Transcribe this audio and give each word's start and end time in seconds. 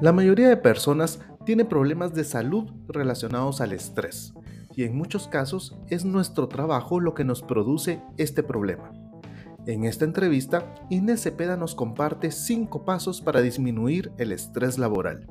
La 0.00 0.12
mayoría 0.12 0.48
de 0.48 0.56
personas 0.56 1.18
tiene 1.44 1.64
problemas 1.64 2.14
de 2.14 2.22
salud 2.22 2.70
relacionados 2.86 3.60
al 3.60 3.72
estrés 3.72 4.32
y 4.76 4.84
en 4.84 4.96
muchos 4.96 5.26
casos 5.26 5.76
es 5.88 6.04
nuestro 6.04 6.46
trabajo 6.46 7.00
lo 7.00 7.14
que 7.14 7.24
nos 7.24 7.42
produce 7.42 8.00
este 8.16 8.44
problema. 8.44 8.92
En 9.66 9.82
esta 9.82 10.04
entrevista, 10.04 10.72
Inés 10.88 11.22
Cepeda 11.22 11.56
nos 11.56 11.74
comparte 11.74 12.30
5 12.30 12.84
pasos 12.84 13.20
para 13.20 13.40
disminuir 13.40 14.12
el 14.18 14.30
estrés 14.30 14.78
laboral. 14.78 15.26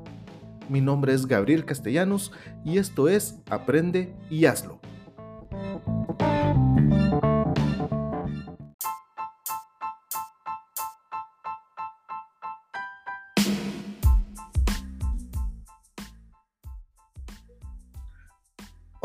Mi 0.68 0.82
nombre 0.82 1.14
es 1.14 1.28
Gabriel 1.28 1.64
Castellanos 1.64 2.34
y 2.66 2.78
esto 2.78 3.08
es 3.08 3.40
Aprende 3.50 4.14
y 4.30 4.48
Hazlo. 4.48 4.82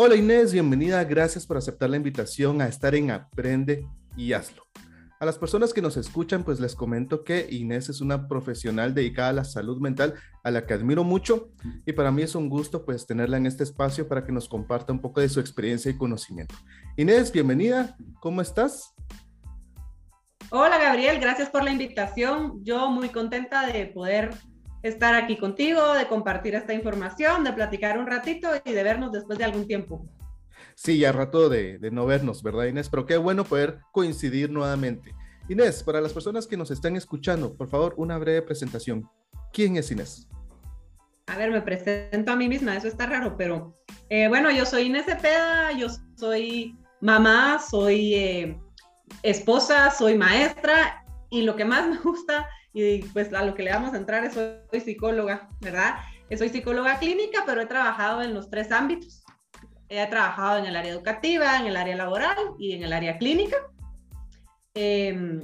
Hola 0.04 0.16
Inés, 0.16 0.52
bienvenida. 0.52 1.04
Gracias 1.04 1.46
por 1.46 1.56
aceptar 1.56 1.88
la 1.88 1.96
invitación 1.96 2.60
a 2.60 2.66
estar 2.66 2.92
en 2.96 3.12
Aprende 3.12 3.86
y 4.16 4.32
Hazlo. 4.32 4.64
A 5.20 5.24
las 5.24 5.38
personas 5.38 5.72
que 5.72 5.80
nos 5.80 5.96
escuchan, 5.96 6.42
pues 6.42 6.58
les 6.58 6.74
comento 6.74 7.22
que 7.22 7.46
Inés 7.48 7.88
es 7.88 8.00
una 8.00 8.26
profesional 8.26 8.94
dedicada 8.94 9.28
a 9.28 9.32
la 9.32 9.44
salud 9.44 9.80
mental, 9.80 10.14
a 10.42 10.50
la 10.50 10.66
que 10.66 10.74
admiro 10.74 11.04
mucho 11.04 11.50
y 11.86 11.92
para 11.92 12.10
mí 12.10 12.22
es 12.22 12.34
un 12.34 12.48
gusto 12.48 12.84
pues 12.84 13.06
tenerla 13.06 13.36
en 13.36 13.46
este 13.46 13.62
espacio 13.62 14.08
para 14.08 14.24
que 14.24 14.32
nos 14.32 14.48
comparta 14.48 14.92
un 14.92 14.98
poco 14.98 15.20
de 15.20 15.28
su 15.28 15.38
experiencia 15.38 15.92
y 15.92 15.96
conocimiento. 15.96 16.56
Inés, 16.96 17.30
bienvenida. 17.30 17.96
¿Cómo 18.18 18.42
estás? 18.42 18.92
Hola 20.50 20.78
Gabriel, 20.78 21.20
gracias 21.20 21.48
por 21.48 21.62
la 21.62 21.70
invitación. 21.70 22.58
Yo 22.64 22.90
muy 22.90 23.10
contenta 23.10 23.68
de 23.68 23.86
poder 23.86 24.32
estar 24.82 25.14
aquí 25.14 25.36
contigo, 25.36 25.94
de 25.94 26.06
compartir 26.06 26.54
esta 26.54 26.74
información, 26.74 27.44
de 27.44 27.52
platicar 27.52 27.98
un 27.98 28.06
ratito 28.06 28.48
y 28.64 28.72
de 28.72 28.82
vernos 28.82 29.12
después 29.12 29.38
de 29.38 29.44
algún 29.44 29.66
tiempo. 29.66 30.08
Sí, 30.74 30.98
ya 30.98 31.12
rato 31.12 31.48
de, 31.48 31.78
de, 31.78 31.90
no 31.90 32.06
vernos, 32.06 32.42
¿verdad, 32.42 32.64
Inés? 32.64 32.88
Pero 32.88 33.06
qué 33.06 33.16
bueno 33.16 33.44
poder 33.44 33.78
coincidir 33.92 34.50
nuevamente. 34.50 35.14
Inés, 35.48 35.82
para 35.82 36.00
las 36.00 36.12
personas 36.12 36.46
que 36.46 36.56
nos 36.56 36.70
están 36.70 36.96
escuchando, 36.96 37.54
por 37.54 37.68
favor, 37.68 37.94
una 37.96 38.18
breve 38.18 38.42
presentación. 38.42 39.08
¿Quién 39.52 39.76
es 39.76 39.90
Inés? 39.90 40.28
A 41.26 41.36
ver, 41.36 41.50
me 41.50 41.62
presento 41.62 42.32
a 42.32 42.36
mí 42.36 42.48
misma, 42.48 42.76
eso 42.76 42.88
está 42.88 43.06
raro, 43.06 43.36
pero 43.36 43.74
eh, 44.08 44.28
bueno, 44.28 44.50
yo 44.50 44.66
soy 44.66 44.82
Inés 44.82 45.06
Cepeda, 45.06 45.72
yo 45.72 45.86
soy 46.16 46.76
mamá, 47.00 47.58
soy 47.58 48.14
eh, 48.14 48.60
esposa, 49.22 49.90
soy 49.90 50.16
maestra 50.16 51.04
y 51.30 51.42
lo 51.42 51.56
que 51.56 51.64
más 51.64 51.88
me 51.88 51.98
gusta 51.98 52.48
y 52.72 53.02
pues 53.08 53.32
a 53.34 53.44
lo 53.44 53.54
que 53.54 53.62
le 53.62 53.72
vamos 53.72 53.92
a 53.92 53.98
entrar 53.98 54.24
es 54.24 54.34
soy 54.34 54.80
psicóloga, 54.80 55.48
¿verdad? 55.60 55.96
Soy 56.36 56.48
psicóloga 56.48 56.98
clínica, 56.98 57.42
pero 57.44 57.60
he 57.60 57.66
trabajado 57.66 58.22
en 58.22 58.32
los 58.32 58.48
tres 58.48 58.72
ámbitos. 58.72 59.22
He 59.88 60.06
trabajado 60.06 60.58
en 60.58 60.64
el 60.64 60.76
área 60.76 60.92
educativa, 60.92 61.58
en 61.58 61.66
el 61.66 61.76
área 61.76 61.96
laboral 61.96 62.36
y 62.58 62.72
en 62.72 62.82
el 62.82 62.92
área 62.94 63.18
clínica. 63.18 63.56
Em, 64.74 65.40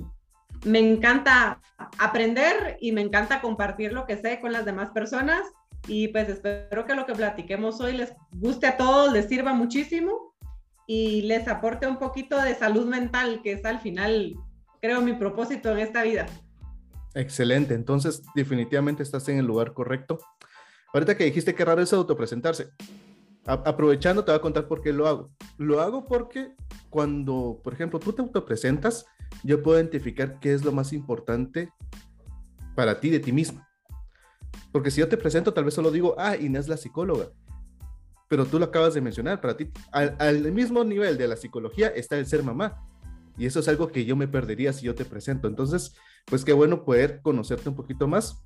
me 0.65 0.79
encanta 0.79 1.61
aprender 1.99 2.79
y 2.81 2.93
me 2.93 3.03
encanta 3.03 3.43
compartir 3.43 3.93
lo 3.93 4.07
que 4.07 4.17
sé 4.17 4.41
con 4.41 4.53
las 4.53 4.65
demás 4.65 4.91
personas 4.91 5.43
y 5.87 6.09
pues 6.09 6.29
espero 6.29 6.87
que 6.87 6.95
lo 6.95 7.05
que 7.05 7.13
platiquemos 7.13 7.81
hoy 7.81 7.93
les 7.93 8.15
guste 8.33 8.67
a 8.67 8.77
todos, 8.79 9.13
les 9.13 9.29
sirva 9.29 9.53
muchísimo 9.53 10.35
y 10.87 11.23
les 11.23 11.47
aporte 11.47 11.87
un 11.87 11.99
poquito 11.99 12.41
de 12.41 12.55
salud 12.55 12.87
mental, 12.87 13.43
que 13.43 13.53
es 13.53 13.65
al 13.67 13.79
final, 13.79 14.35
creo, 14.81 15.03
mi 15.03 15.13
propósito 15.13 15.71
en 15.71 15.81
esta 15.81 16.03
vida. 16.03 16.27
Excelente, 17.15 17.75
entonces 17.75 18.23
definitivamente 18.35 19.03
estás 19.03 19.29
en 19.29 19.39
el 19.39 19.47
lugar 19.47 19.73
correcto. 19.73 20.19
Ahorita 20.93 21.17
que 21.17 21.25
dijiste 21.25 21.55
que 21.55 21.65
raro 21.65 21.83
es 21.83 21.93
autopresentarse, 21.93 22.71
aprovechando 23.45 24.25
te 24.25 24.31
voy 24.31 24.39
a 24.39 24.43
contar 24.43 24.69
por 24.69 24.83
qué 24.83 24.93
lo 24.93 25.07
hago. 25.07 25.31
Lo 25.57 25.81
hago 25.81 26.07
porque 26.07 26.55
cuando, 26.91 27.61
por 27.63 27.73
ejemplo, 27.73 27.99
tú 27.99 28.13
te 28.13 28.23
autopresentas, 28.23 29.07
yo 29.43 29.63
puedo 29.63 29.79
identificar 29.79 30.39
qué 30.41 30.53
es 30.53 30.65
lo 30.65 30.73
más 30.73 30.93
importante 30.93 31.71
para 32.75 33.01
ti 33.01 33.11
de 33.11 33.21
ti 33.21 33.33
mismo. 33.33 33.67
Porque 34.73 34.91
si 34.91 35.01
yo 35.01 35.09
te 35.09 35.17
presento, 35.17 35.53
tal 35.53 35.65
vez 35.65 35.75
solo 35.75 35.91
digo, 35.91 36.15
ah, 36.19 36.37
Inés 36.37 36.69
la 36.69 36.77
psicóloga. 36.77 37.31
Pero 38.29 38.45
tú 38.45 38.59
lo 38.59 38.67
acabas 38.67 38.95
de 38.95 39.01
mencionar, 39.01 39.41
para 39.41 39.57
ti, 39.57 39.71
al, 39.91 40.15
al 40.19 40.53
mismo 40.53 40.85
nivel 40.85 41.17
de 41.17 41.29
la 41.29 41.37
psicología 41.37 41.89
está 41.89 42.19
el 42.19 42.27
ser 42.27 42.43
mamá. 42.43 42.85
Y 43.39 43.47
eso 43.47 43.61
es 43.61 43.69
algo 43.69 43.89
que 43.89 44.05
yo 44.05 44.17
me 44.17 44.29
perdería 44.29 44.73
si 44.73 44.85
yo 44.85 44.95
te 44.95 45.05
presento. 45.05 45.49
Entonces, 45.49 45.95
pues 46.29 46.45
qué 46.45 46.53
bueno 46.53 46.85
poder 46.85 47.21
conocerte 47.23 47.69
un 47.69 47.75
poquito 47.75 48.07
más. 48.07 48.43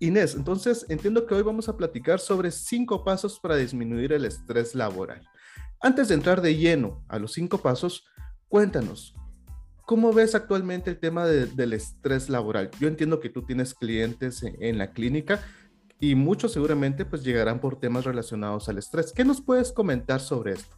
Inés, 0.00 0.34
entonces 0.34 0.86
entiendo 0.88 1.26
que 1.26 1.34
hoy 1.34 1.42
vamos 1.42 1.68
a 1.68 1.76
platicar 1.76 2.20
sobre 2.20 2.50
cinco 2.50 3.04
pasos 3.04 3.40
para 3.40 3.56
disminuir 3.56 4.12
el 4.12 4.24
estrés 4.24 4.74
laboral. 4.74 5.26
Antes 5.80 6.08
de 6.08 6.14
entrar 6.14 6.40
de 6.40 6.56
lleno 6.56 7.04
a 7.08 7.18
los 7.18 7.32
cinco 7.32 7.58
pasos, 7.58 8.04
cuéntanos, 8.48 9.14
¿cómo 9.86 10.12
ves 10.12 10.34
actualmente 10.34 10.90
el 10.90 10.98
tema 10.98 11.26
del 11.26 11.72
estrés 11.72 12.28
laboral? 12.28 12.70
Yo 12.78 12.86
entiendo 12.86 13.18
que 13.18 13.28
tú 13.28 13.42
tienes 13.42 13.74
clientes 13.74 14.42
en, 14.42 14.56
en 14.62 14.78
la 14.78 14.92
clínica 14.92 15.40
y 15.98 16.14
muchos 16.14 16.52
seguramente 16.52 17.04
pues 17.04 17.24
llegarán 17.24 17.60
por 17.60 17.80
temas 17.80 18.04
relacionados 18.04 18.68
al 18.68 18.78
estrés. 18.78 19.12
¿Qué 19.12 19.24
nos 19.24 19.40
puedes 19.40 19.72
comentar 19.72 20.20
sobre 20.20 20.52
esto? 20.52 20.77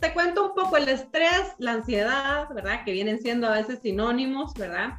Te 0.00 0.12
cuento 0.12 0.48
un 0.48 0.54
poco 0.54 0.76
el 0.76 0.88
estrés, 0.88 1.54
la 1.58 1.72
ansiedad, 1.72 2.48
¿verdad? 2.54 2.84
Que 2.84 2.92
vienen 2.92 3.20
siendo 3.20 3.46
a 3.46 3.52
veces 3.52 3.80
sinónimos, 3.82 4.54
¿verdad? 4.54 4.94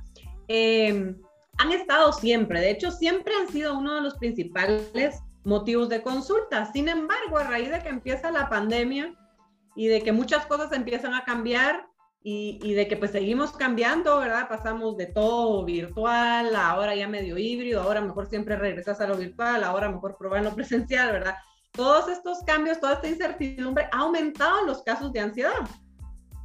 Em, 0.48 1.20
han 1.58 1.72
estado 1.72 2.14
siempre, 2.14 2.62
de 2.62 2.72
hecho, 2.72 2.92
siempre 2.92 3.34
han 3.36 3.48
sido 3.50 3.78
uno 3.78 3.96
de 3.96 4.02
los 4.02 4.16
principales 4.18 5.22
motivos 5.44 5.90
de 5.90 6.02
consulta. 6.02 6.72
Sin 6.72 6.88
embargo, 6.88 7.38
a 7.38 7.44
raíz 7.44 7.70
de 7.70 7.82
que 7.82 7.90
empieza 7.90 8.32
la 8.32 8.50
pandemia 8.50 9.14
y 9.76 9.88
de 9.88 10.02
que 10.02 10.12
muchas 10.12 10.46
cosas 10.46 10.72
empiezan 10.72 11.14
a 11.14 11.24
cambiar 11.24 11.88
y, 12.22 12.60
y 12.62 12.74
de 12.74 12.88
que 12.88 12.98
pues 12.98 13.12
seguimos 13.12 13.52
cambiando, 13.54 14.20
¿verdad? 14.20 14.50
Pasamos 14.50 14.98
de 14.98 15.08
todo 15.08 15.64
virtual, 15.66 16.56
ahora 16.56 16.96
ya 16.96 17.08
medio 17.08 17.38
híbrido, 17.38 17.82
ahora 17.82 18.02
mejor 18.02 18.28
siempre 18.28 18.56
regresas 18.56 19.00
a 19.02 19.08
lo 19.08 19.18
virtual, 19.18 19.64
ahora 19.64 19.90
mejor 19.90 20.18
probar 20.18 20.44
lo 20.44 20.54
presencial, 20.56 21.12
¿verdad? 21.12 21.36
Todos 21.78 22.10
estos 22.10 22.40
cambios, 22.40 22.80
toda 22.82 22.96
esta 22.96 23.08
incertidumbre 23.08 23.88
ha 23.92 24.00
aumentado 24.00 24.66
los 24.66 24.82
casos 24.82 25.14
de 25.14 25.22
ansiedad. 25.22 25.70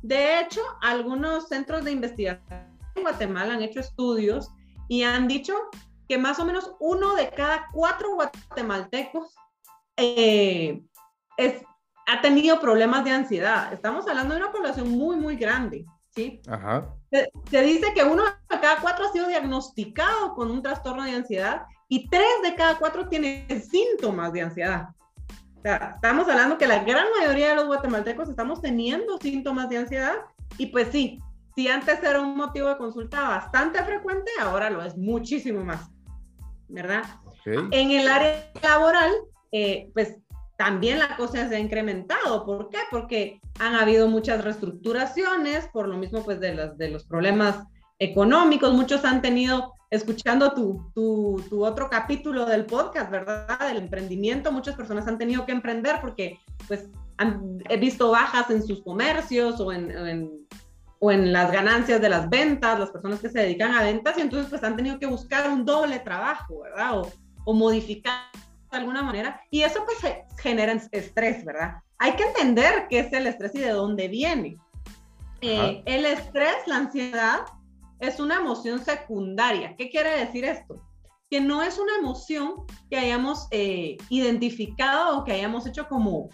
De 0.02 0.40
hecho, 0.40 0.60
algunos 0.82 1.48
centros 1.48 1.84
de 1.84 1.92
investigación 1.92 2.78
en 2.94 3.02
Guatemala 3.02 3.54
han 3.54 3.62
hecho 3.62 3.80
estudios 3.80 4.50
y 4.88 5.02
han 5.02 5.26
dicho 5.26 5.54
que 6.08 6.18
más 6.18 6.38
o 6.38 6.44
menos 6.44 6.72
uno 6.78 7.14
de 7.14 7.30
cada 7.30 7.68
cuatro 7.72 8.14
guatemaltecos 8.14 9.34
eh, 9.96 10.82
ha 12.06 12.20
tenido 12.20 12.60
problemas 12.60 13.04
de 13.04 13.12
ansiedad. 13.12 13.72
Estamos 13.72 14.06
hablando 14.06 14.34
de 14.34 14.40
una 14.40 14.52
población 14.52 14.90
muy, 14.90 15.16
muy 15.16 15.36
grande, 15.36 15.86
¿sí? 16.10 16.42
Ajá. 16.46 16.94
Se, 17.10 17.30
se, 17.50 17.62
dice 17.62 17.94
que 17.94 18.04
uno 18.04 18.24
de 18.24 18.60
cada 18.60 18.80
cuatro 18.82 19.06
ha 19.06 19.12
sido 19.12 19.28
diagnosticado 19.28 20.34
con 20.34 20.50
un 20.50 20.62
trastorno 20.62 21.04
de 21.04 21.12
ansiedad 21.12 21.62
y 21.88 22.08
tres 22.10 22.28
de 22.42 22.54
cada 22.54 22.76
cuatro 22.76 23.08
tienen 23.08 23.62
síntomas 23.62 24.32
de 24.32 24.42
ansiedad 24.42 24.88
estamos 25.64 26.28
hablando 26.28 26.58
que 26.58 26.66
la 26.66 26.82
gran 26.84 27.06
mayoría 27.18 27.50
de 27.50 27.56
los 27.56 27.66
guatemaltecos 27.66 28.28
estamos 28.28 28.60
teniendo 28.60 29.18
síntomas 29.18 29.68
de 29.68 29.78
ansiedad 29.78 30.14
y 30.58 30.66
pues 30.66 30.88
sí, 30.90 31.20
si 31.54 31.68
antes 31.68 32.02
era 32.02 32.20
un 32.20 32.36
motivo 32.36 32.68
de 32.68 32.76
consulta 32.76 33.28
bastante 33.28 33.82
frecuente, 33.84 34.30
ahora 34.40 34.70
lo 34.70 34.82
es 34.82 34.96
muchísimo 34.96 35.64
más, 35.64 35.90
¿verdad? 36.68 37.02
En 37.44 37.90
el 37.90 38.08
área 38.08 38.50
laboral, 38.62 39.10
eh, 39.50 39.90
pues 39.94 40.16
también 40.56 40.98
la 40.98 41.16
cosa 41.16 41.48
se 41.48 41.56
ha 41.56 41.58
incrementado. 41.58 42.46
¿Por 42.46 42.68
qué? 42.70 42.78
Porque 42.90 43.40
han 43.58 43.74
habido 43.74 44.08
muchas 44.08 44.44
reestructuraciones, 44.44 45.66
por 45.72 45.88
lo 45.88 45.96
mismo 45.96 46.24
pues 46.24 46.40
de 46.40 46.54
los, 46.54 46.78
de 46.78 46.88
los 46.88 47.04
problemas 47.04 47.64
económicos, 47.98 48.72
muchos 48.72 49.04
han 49.04 49.22
tenido 49.22 49.74
escuchando 49.92 50.54
tu, 50.54 50.90
tu, 50.94 51.44
tu, 51.50 51.64
otro 51.64 51.90
capítulo 51.90 52.46
del 52.46 52.64
podcast, 52.64 53.10
¿verdad? 53.10 53.58
Del 53.68 53.76
emprendimiento, 53.76 54.50
muchas 54.50 54.74
personas 54.74 55.06
han 55.06 55.18
tenido 55.18 55.44
que 55.44 55.52
emprender 55.52 56.00
porque 56.00 56.38
pues 56.66 56.88
han 57.18 57.58
he 57.68 57.76
visto 57.76 58.10
bajas 58.10 58.48
en 58.50 58.66
sus 58.66 58.82
comercios 58.82 59.60
o 59.60 59.70
en, 59.70 59.90
en, 59.90 60.30
o 60.98 61.12
en 61.12 61.30
las 61.30 61.52
ganancias 61.52 62.00
de 62.00 62.08
las 62.08 62.30
ventas, 62.30 62.80
las 62.80 62.90
personas 62.90 63.20
que 63.20 63.28
se 63.28 63.40
dedican 63.40 63.74
a 63.74 63.82
ventas 63.82 64.16
y 64.16 64.22
entonces 64.22 64.48
pues 64.48 64.64
han 64.64 64.76
tenido 64.76 64.98
que 64.98 65.04
buscar 65.04 65.50
un 65.50 65.66
doble 65.66 65.98
trabajo, 65.98 66.60
¿verdad? 66.60 66.98
O, 66.98 67.12
o 67.44 67.52
modificar 67.52 68.30
de 68.70 68.78
alguna 68.78 69.02
manera 69.02 69.42
y 69.50 69.60
eso 69.60 69.84
pues 69.84 70.14
genera 70.38 70.72
estrés, 70.90 71.44
¿verdad? 71.44 71.74
Hay 71.98 72.12
que 72.12 72.24
entender 72.24 72.86
qué 72.88 73.00
es 73.00 73.12
el 73.12 73.26
estrés 73.26 73.54
y 73.56 73.58
de 73.58 73.72
dónde 73.72 74.08
viene. 74.08 74.56
Eh, 75.42 75.82
el 75.84 76.06
estrés, 76.06 76.56
la 76.66 76.76
ansiedad, 76.76 77.40
es 78.02 78.18
una 78.18 78.36
emoción 78.36 78.84
secundaria. 78.84 79.76
¿Qué 79.78 79.88
quiere 79.88 80.18
decir 80.18 80.44
esto? 80.44 80.82
Que 81.30 81.40
no 81.40 81.62
es 81.62 81.78
una 81.78 81.96
emoción 81.98 82.54
que 82.90 82.98
hayamos 82.98 83.46
eh, 83.52 83.96
identificado 84.10 85.18
o 85.18 85.24
que 85.24 85.32
hayamos 85.32 85.66
hecho 85.66 85.86
como, 85.88 86.28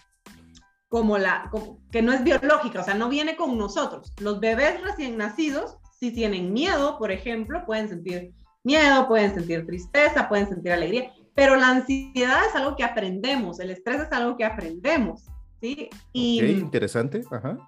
como 0.89 1.19
la, 1.19 1.51
que 1.93 2.01
no 2.01 2.13
es 2.13 2.25
biológica, 2.25 2.81
o 2.81 2.85
sea, 2.85 2.95
no 2.95 3.11
viene 3.11 3.37
con 3.37 3.59
nosotros. 3.59 4.15
Los 4.19 4.41
bebés 4.41 4.83
recién 4.83 5.19
nacidos, 5.19 5.77
si 6.01 6.11
tienen 6.11 6.55
miedo, 6.55 6.97
por 6.99 7.13
ejemplo, 7.13 7.65
pueden 7.67 7.91
sentir 7.91 8.33
miedo, 8.65 9.07
pueden 9.07 9.35
sentir 9.35 9.67
tristeza, 9.67 10.27
pueden 10.27 10.49
sentir 10.49 10.73
alegría, 10.73 11.13
pero 11.35 11.55
la 11.57 11.69
ansiedad 11.69 12.47
es 12.49 12.55
algo 12.55 12.77
que 12.77 12.85
aprendemos, 12.85 13.61
el 13.61 13.71
estrés 13.71 14.01
es 14.01 14.13
algo 14.13 14.39
que 14.39 14.45
aprendemos, 14.45 15.27
¿sí? 15.61 15.91
Y, 16.13 16.43
interesante, 16.45 17.23
ajá. 17.31 17.59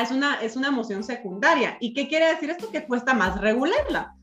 Es 0.00 0.10
una, 0.10 0.40
es 0.40 0.56
una 0.56 0.68
emoción 0.68 1.04
secundaria. 1.04 1.76
¿Y 1.80 1.94
qué 1.94 2.08
quiere 2.08 2.26
decir 2.26 2.50
esto? 2.50 2.70
Que 2.70 2.86
cuesta 2.86 3.14
más 3.14 3.40
regularla, 3.40 4.14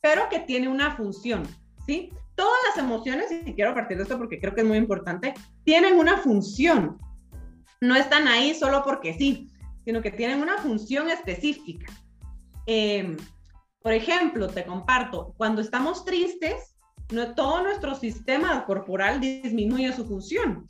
pero 0.00 0.28
que 0.28 0.40
tiene 0.40 0.68
una 0.68 0.96
función, 0.96 1.46
¿sí? 1.86 2.10
Todas 2.34 2.58
las 2.68 2.84
emociones, 2.84 3.26
y 3.30 3.54
quiero 3.54 3.74
partir 3.74 3.96
de 3.96 4.04
esto 4.04 4.16
porque 4.16 4.40
creo 4.40 4.54
que 4.54 4.60
es 4.60 4.66
muy 4.66 4.78
importante, 4.78 5.34
tienen 5.64 5.98
una 5.98 6.18
función. 6.18 6.98
No 7.80 7.96
están 7.96 8.28
ahí 8.28 8.54
solo 8.54 8.82
porque 8.84 9.14
sí, 9.14 9.50
sino 9.84 10.02
que 10.02 10.10
tienen 10.10 10.40
una 10.40 10.58
función 10.58 11.10
específica. 11.10 11.92
Em, 12.66 13.16
por 13.82 13.92
ejemplo, 13.92 14.48
te 14.48 14.64
comparto, 14.64 15.34
cuando 15.36 15.60
estamos 15.60 16.04
tristes, 16.04 16.76
no, 17.10 17.34
todo 17.34 17.62
nuestro 17.62 17.94
sistema 17.94 18.64
corporal 18.66 19.20
disminuye 19.20 19.92
su 19.92 20.06
función. 20.06 20.68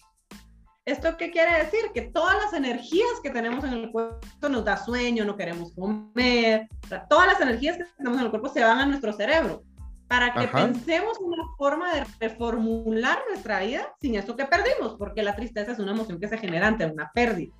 ¿Esto 0.89 1.19
qué 1.19 1.31
quiere 1.31 1.65
decir? 1.65 1.91
Que 1.93 2.01
todas 2.01 2.35
las 2.43 2.55
energías 2.55 3.21
que 3.23 3.29
tenemos 3.29 3.63
en 3.63 3.75
el 3.75 3.93
cuerpo 3.93 4.49
nos 4.49 4.65
da 4.65 4.79
sueño, 4.79 5.23
no 5.27 5.37
queremos 5.37 5.75
comer, 5.75 6.67
todas 7.11 7.27
las 7.27 7.41
energías 7.43 7.77
que 7.77 7.85
tenemos 7.99 8.19
en 8.19 8.25
el 8.25 8.31
cuerpo 8.31 8.49
se 8.49 8.65
van 8.65 8.79
a 8.79 8.87
nuestro 8.87 9.13
cerebro 9.13 9.63
para 10.09 10.33
que 10.33 10.49
pensemos 10.49 11.19
una 11.21 11.45
forma 11.59 11.93
de 11.93 12.07
reformular 12.19 13.19
nuestra 13.29 13.61
vida 13.61 13.95
sin 14.01 14.15
eso 14.15 14.35
que 14.35 14.47
perdimos, 14.47 14.97
porque 14.97 15.23
la 15.23 15.37
tristeza 15.37 15.73
es 15.73 15.79
una 15.79 15.93
emoción 15.93 16.19
que 16.19 16.29
se 16.29 16.39
genera 16.39 16.69
ante 16.69 16.87
una 16.87 17.13
pérdida. 17.13 17.53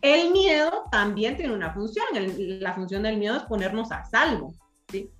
El 0.00 0.30
miedo 0.30 0.84
también 0.92 1.36
tiene 1.36 1.52
una 1.52 1.74
función, 1.74 2.06
la 2.14 2.74
función 2.74 3.02
del 3.02 3.16
miedo 3.16 3.38
es 3.38 3.42
ponernos 3.42 3.90
a 3.90 4.04
salvo. 4.04 4.54
¿sí? 4.92 5.10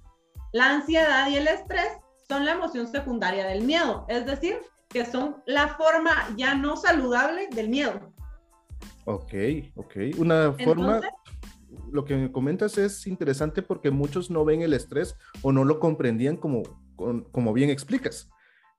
La 0.52 0.70
ansiedad 0.70 1.28
y 1.28 1.38
el 1.38 1.48
estrés 1.48 1.90
son 2.28 2.44
la 2.44 2.52
emoción 2.52 2.86
secundaria 2.86 3.44
del 3.48 3.64
miedo, 3.64 4.06
es 4.06 4.24
decir, 4.24 4.60
que 4.88 5.04
son 5.04 5.42
la 5.46 5.68
forma 5.76 6.34
ya 6.36 6.54
no 6.54 6.76
saludable 6.76 7.48
del 7.48 7.68
miedo. 7.68 8.12
Ok, 9.04 9.34
ok. 9.76 9.96
Una 10.18 10.52
forma, 10.52 11.00
lo 11.90 12.04
que 12.04 12.16
me 12.16 12.32
comentas 12.32 12.78
es 12.78 13.06
interesante 13.06 13.62
porque 13.62 13.90
muchos 13.90 14.30
no 14.30 14.44
ven 14.44 14.62
el 14.62 14.74
estrés 14.74 15.16
o 15.42 15.52
no 15.52 15.64
lo 15.64 15.78
comprendían 15.80 16.36
como, 16.36 16.62
como 16.96 17.52
bien 17.52 17.70
explicas. 17.70 18.28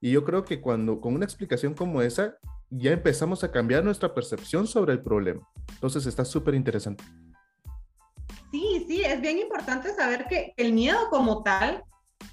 Y 0.01 0.11
yo 0.11 0.23
creo 0.23 0.45
que 0.45 0.61
cuando 0.61 1.01
con 1.01 1.13
una 1.13 1.25
explicación 1.25 1.73
como 1.73 2.01
esa, 2.01 2.37
ya 2.69 2.91
empezamos 2.91 3.43
a 3.43 3.51
cambiar 3.51 3.83
nuestra 3.83 4.13
percepción 4.13 4.67
sobre 4.67 4.93
el 4.93 5.01
problema. 5.01 5.47
Entonces 5.73 6.05
está 6.05 6.23
súper 6.23 6.55
interesante. 6.55 7.03
Sí, 8.51 8.85
sí, 8.87 9.03
es 9.03 9.21
bien 9.21 9.39
importante 9.39 9.93
saber 9.93 10.25
que 10.27 10.53
el 10.57 10.73
miedo 10.73 10.97
como 11.09 11.43
tal 11.43 11.83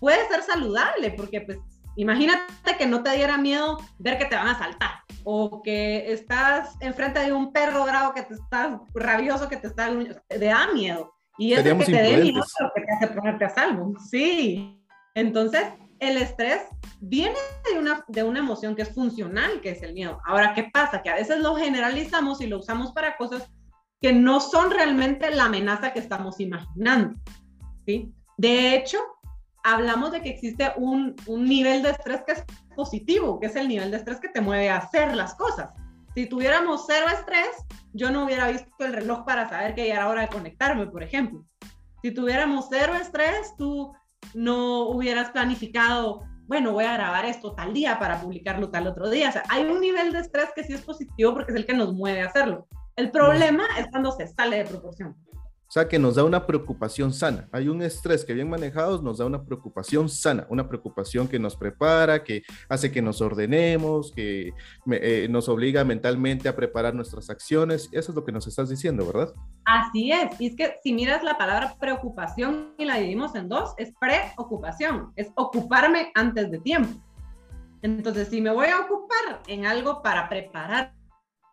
puede 0.00 0.26
ser 0.28 0.42
saludable, 0.42 1.10
porque 1.10 1.42
pues 1.42 1.58
imagínate 1.96 2.76
que 2.78 2.86
no 2.86 3.02
te 3.02 3.10
diera 3.16 3.36
miedo 3.36 3.78
ver 3.98 4.18
que 4.18 4.26
te 4.26 4.36
van 4.36 4.48
a 4.48 4.58
saltar 4.58 5.00
o 5.24 5.60
que 5.62 6.12
estás 6.12 6.76
enfrente 6.80 7.18
de 7.18 7.32
un 7.32 7.52
perro 7.52 7.84
bravo 7.84 8.14
que 8.14 8.22
te 8.22 8.34
está 8.34 8.80
rabioso, 8.94 9.48
que 9.48 9.56
te 9.56 9.66
está, 9.66 9.90
te 10.28 10.38
da 10.38 10.72
miedo. 10.72 11.12
Y 11.36 11.52
es 11.52 11.62
que 11.62 11.74
te 11.84 11.90
dé 11.90 12.16
miedo 12.18 12.44
lo 12.60 12.70
que 12.74 12.82
te 12.82 12.92
hace 12.92 13.06
ponerte 13.08 13.44
a 13.44 13.50
salvo. 13.50 13.92
Sí. 14.08 14.80
Entonces, 15.14 15.64
el 15.98 16.16
estrés 16.18 16.62
viene 17.00 17.36
de 17.70 17.78
una, 17.78 18.04
de 18.06 18.22
una 18.22 18.38
emoción 18.38 18.76
que 18.76 18.82
es 18.82 18.94
funcional, 18.94 19.60
que 19.60 19.70
es 19.70 19.82
el 19.82 19.94
miedo. 19.94 20.20
Ahora, 20.24 20.54
¿qué 20.54 20.70
pasa? 20.72 21.02
Que 21.02 21.10
a 21.10 21.16
veces 21.16 21.40
lo 21.40 21.56
generalizamos 21.56 22.40
y 22.40 22.46
lo 22.46 22.58
usamos 22.58 22.92
para 22.92 23.16
cosas 23.16 23.50
que 24.00 24.12
no 24.12 24.40
son 24.40 24.70
realmente 24.70 25.30
la 25.34 25.46
amenaza 25.46 25.92
que 25.92 25.98
estamos 25.98 26.38
imaginando. 26.38 27.18
¿sí? 27.86 28.12
De 28.36 28.76
hecho, 28.76 28.98
hablamos 29.66 30.12
de 30.12 30.22
que 30.22 30.30
existe 30.30 30.72
un, 30.76 31.16
un 31.26 31.44
nivel 31.44 31.82
de 31.82 31.90
estrés 31.90 32.22
que 32.24 32.32
es 32.34 32.44
positivo, 32.76 33.40
que 33.40 33.46
es 33.46 33.56
el 33.56 33.66
nivel 33.66 33.90
de 33.90 33.96
estrés 33.96 34.20
que 34.20 34.28
te 34.28 34.40
mueve 34.40 34.70
a 34.70 34.76
hacer 34.76 35.14
las 35.16 35.34
cosas. 35.34 35.70
Si 36.14 36.26
tuviéramos 36.26 36.84
cero 36.86 37.06
estrés, 37.12 37.50
yo 37.92 38.10
no 38.10 38.24
hubiera 38.24 38.48
visto 38.48 38.70
el 38.78 38.92
reloj 38.92 39.24
para 39.24 39.48
saber 39.48 39.74
que 39.74 39.88
ya 39.88 39.94
era 39.94 40.08
hora 40.08 40.22
de 40.22 40.28
conectarme, 40.28 40.86
por 40.86 41.02
ejemplo. 41.02 41.44
Si 42.00 42.12
tuviéramos 42.12 42.66
cero 42.70 42.94
estrés, 42.94 43.54
tú 43.58 43.92
no 44.34 44.88
hubieras 44.88 45.30
planificado, 45.30 46.22
bueno, 46.46 46.72
voy 46.72 46.84
a 46.84 46.94
grabar 46.94 47.24
esto 47.24 47.52
tal 47.56 47.74
día 47.74 47.98
para 47.98 48.20
publicarlo 48.20 48.70
tal 48.70 48.86
otro 48.86 49.10
día. 49.10 49.30
O 49.30 49.32
sea, 49.32 49.42
hay 49.48 49.64
un 49.64 49.80
nivel 49.80 50.12
de 50.12 50.20
estrés 50.20 50.50
que 50.54 50.62
sí 50.62 50.74
es 50.74 50.82
positivo 50.82 51.34
porque 51.34 51.50
es 51.50 51.56
el 51.56 51.66
que 51.66 51.74
nos 51.74 51.92
mueve 51.92 52.22
a 52.22 52.26
hacerlo. 52.26 52.68
El 52.94 53.10
problema 53.10 53.64
es 53.78 53.88
cuando 53.88 54.12
se 54.12 54.28
sale 54.28 54.58
de 54.58 54.64
proporción. 54.64 55.16
Sea, 55.76 55.88
que 55.88 55.98
nos 55.98 56.14
da 56.14 56.24
una 56.24 56.46
preocupación 56.46 57.12
sana. 57.12 57.50
Hay 57.52 57.68
un 57.68 57.82
estrés 57.82 58.24
que 58.24 58.32
bien 58.32 58.48
manejado 58.48 59.02
nos 59.02 59.18
da 59.18 59.26
una 59.26 59.44
preocupación 59.44 60.08
sana, 60.08 60.46
una 60.48 60.66
preocupación 60.66 61.28
que 61.28 61.38
nos 61.38 61.54
prepara, 61.54 62.24
que 62.24 62.44
hace 62.66 62.90
que 62.90 63.02
nos 63.02 63.20
ordenemos, 63.20 64.10
que 64.10 64.54
eh, 64.90 65.26
nos 65.28 65.50
obliga 65.50 65.84
mentalmente 65.84 66.48
a 66.48 66.56
preparar 66.56 66.94
nuestras 66.94 67.28
acciones. 67.28 67.90
Eso 67.92 68.10
es 68.10 68.16
lo 68.16 68.24
que 68.24 68.32
nos 68.32 68.46
estás 68.46 68.70
diciendo, 68.70 69.04
¿verdad? 69.06 69.34
Así 69.66 70.12
es. 70.12 70.40
Y 70.40 70.46
es 70.46 70.56
que 70.56 70.76
si 70.82 70.94
miras 70.94 71.22
la 71.22 71.36
palabra 71.36 71.76
preocupación 71.78 72.72
y 72.78 72.86
la 72.86 72.96
dividimos 72.96 73.34
en 73.34 73.50
dos, 73.50 73.74
es 73.76 73.92
preocupación, 74.00 75.12
es 75.14 75.30
ocuparme 75.34 76.10
antes 76.14 76.50
de 76.50 76.58
tiempo. 76.58 76.88
Entonces, 77.82 78.28
si 78.28 78.40
me 78.40 78.48
voy 78.48 78.68
a 78.68 78.80
ocupar 78.80 79.42
en 79.46 79.66
algo 79.66 80.00
para 80.00 80.26
preparar 80.30 80.94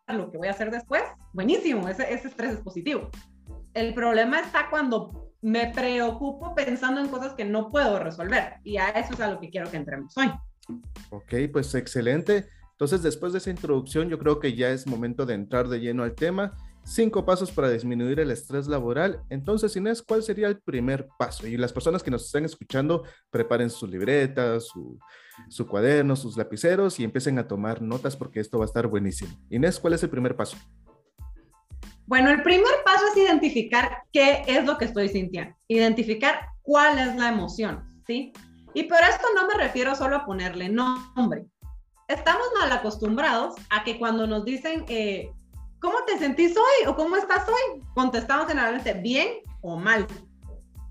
lo 0.07 0.31
que 0.31 0.37
voy 0.37 0.47
a 0.47 0.51
hacer 0.51 0.71
después, 0.71 1.03
buenísimo, 1.33 1.89
ese, 1.89 2.03
ese 2.13 2.29
estrés 2.29 2.53
es 2.53 2.59
positivo. 2.61 3.09
El 3.73 3.93
problema 3.93 4.39
está 4.39 4.69
cuando 4.69 5.33
me 5.41 5.71
preocupo 5.73 6.55
pensando 6.55 7.01
en 7.01 7.09
cosas 7.09 7.33
que 7.33 7.43
no 7.43 7.69
puedo 7.69 7.99
resolver 7.99 8.55
y 8.63 8.77
a 8.77 8.89
eso 8.89 9.13
es 9.13 9.19
a 9.19 9.31
lo 9.31 9.39
que 9.39 9.49
quiero 9.49 9.69
que 9.69 9.77
entremos 9.77 10.15
hoy. 10.17 10.31
Ok, 11.09 11.51
pues 11.51 11.75
excelente. 11.75 12.47
Entonces, 12.71 13.03
después 13.03 13.33
de 13.33 13.39
esa 13.39 13.49
introducción, 13.49 14.09
yo 14.09 14.17
creo 14.17 14.39
que 14.39 14.55
ya 14.55 14.69
es 14.69 14.87
momento 14.87 15.25
de 15.25 15.35
entrar 15.35 15.67
de 15.67 15.79
lleno 15.79 16.03
al 16.03 16.15
tema. 16.15 16.53
Cinco 16.85 17.25
pasos 17.25 17.51
para 17.51 17.69
disminuir 17.69 18.19
el 18.19 18.31
estrés 18.31 18.67
laboral. 18.67 19.21
Entonces, 19.29 19.75
Inés, 19.75 20.01
¿cuál 20.01 20.23
sería 20.23 20.47
el 20.47 20.59
primer 20.59 21.07
paso? 21.17 21.47
Y 21.47 21.55
las 21.55 21.71
personas 21.71 22.03
que 22.03 22.11
nos 22.11 22.25
están 22.25 22.45
escuchando, 22.45 23.03
preparen 23.29 23.69
sus 23.69 23.89
libretas, 23.89 24.67
su, 24.67 24.99
su 25.49 25.67
cuaderno, 25.67 26.15
sus 26.15 26.35
lapiceros 26.35 26.99
y 26.99 27.03
empiecen 27.03 27.39
a 27.39 27.47
tomar 27.47 27.81
notas 27.81 28.17
porque 28.17 28.39
esto 28.39 28.57
va 28.57 28.65
a 28.65 28.67
estar 28.67 28.87
buenísimo. 28.87 29.31
Inés, 29.49 29.79
¿cuál 29.79 29.93
es 29.93 30.03
el 30.03 30.09
primer 30.09 30.35
paso? 30.35 30.57
Bueno, 32.05 32.29
el 32.29 32.43
primer 32.43 32.73
paso 32.83 33.05
es 33.07 33.17
identificar 33.17 34.03
qué 34.11 34.43
es 34.47 34.65
lo 34.65 34.77
que 34.77 34.85
estoy 34.85 35.09
sintiendo, 35.09 35.55
identificar 35.67 36.47
cuál 36.61 36.99
es 36.99 37.15
la 37.15 37.29
emoción, 37.29 37.83
¿sí? 38.05 38.33
Y 38.73 38.83
por 38.83 38.97
esto 38.99 39.25
no 39.35 39.47
me 39.47 39.53
refiero 39.55 39.95
solo 39.95 40.17
a 40.17 40.25
ponerle 40.25 40.69
nombre. 40.69 41.45
Estamos 42.07 42.45
mal 42.59 42.71
acostumbrados 42.71 43.55
a 43.69 43.83
que 43.83 43.97
cuando 43.97 44.27
nos 44.27 44.43
dicen, 44.43 44.85
eh, 44.89 45.31
¿cómo 45.79 45.97
te 46.05 46.17
sentís 46.17 46.57
hoy 46.57 46.87
o 46.87 46.95
cómo 46.95 47.15
estás 47.15 47.47
hoy? 47.47 47.81
Contestamos 47.93 48.47
generalmente 48.47 48.93
bien 48.93 49.37
o 49.61 49.77
mal. 49.77 50.05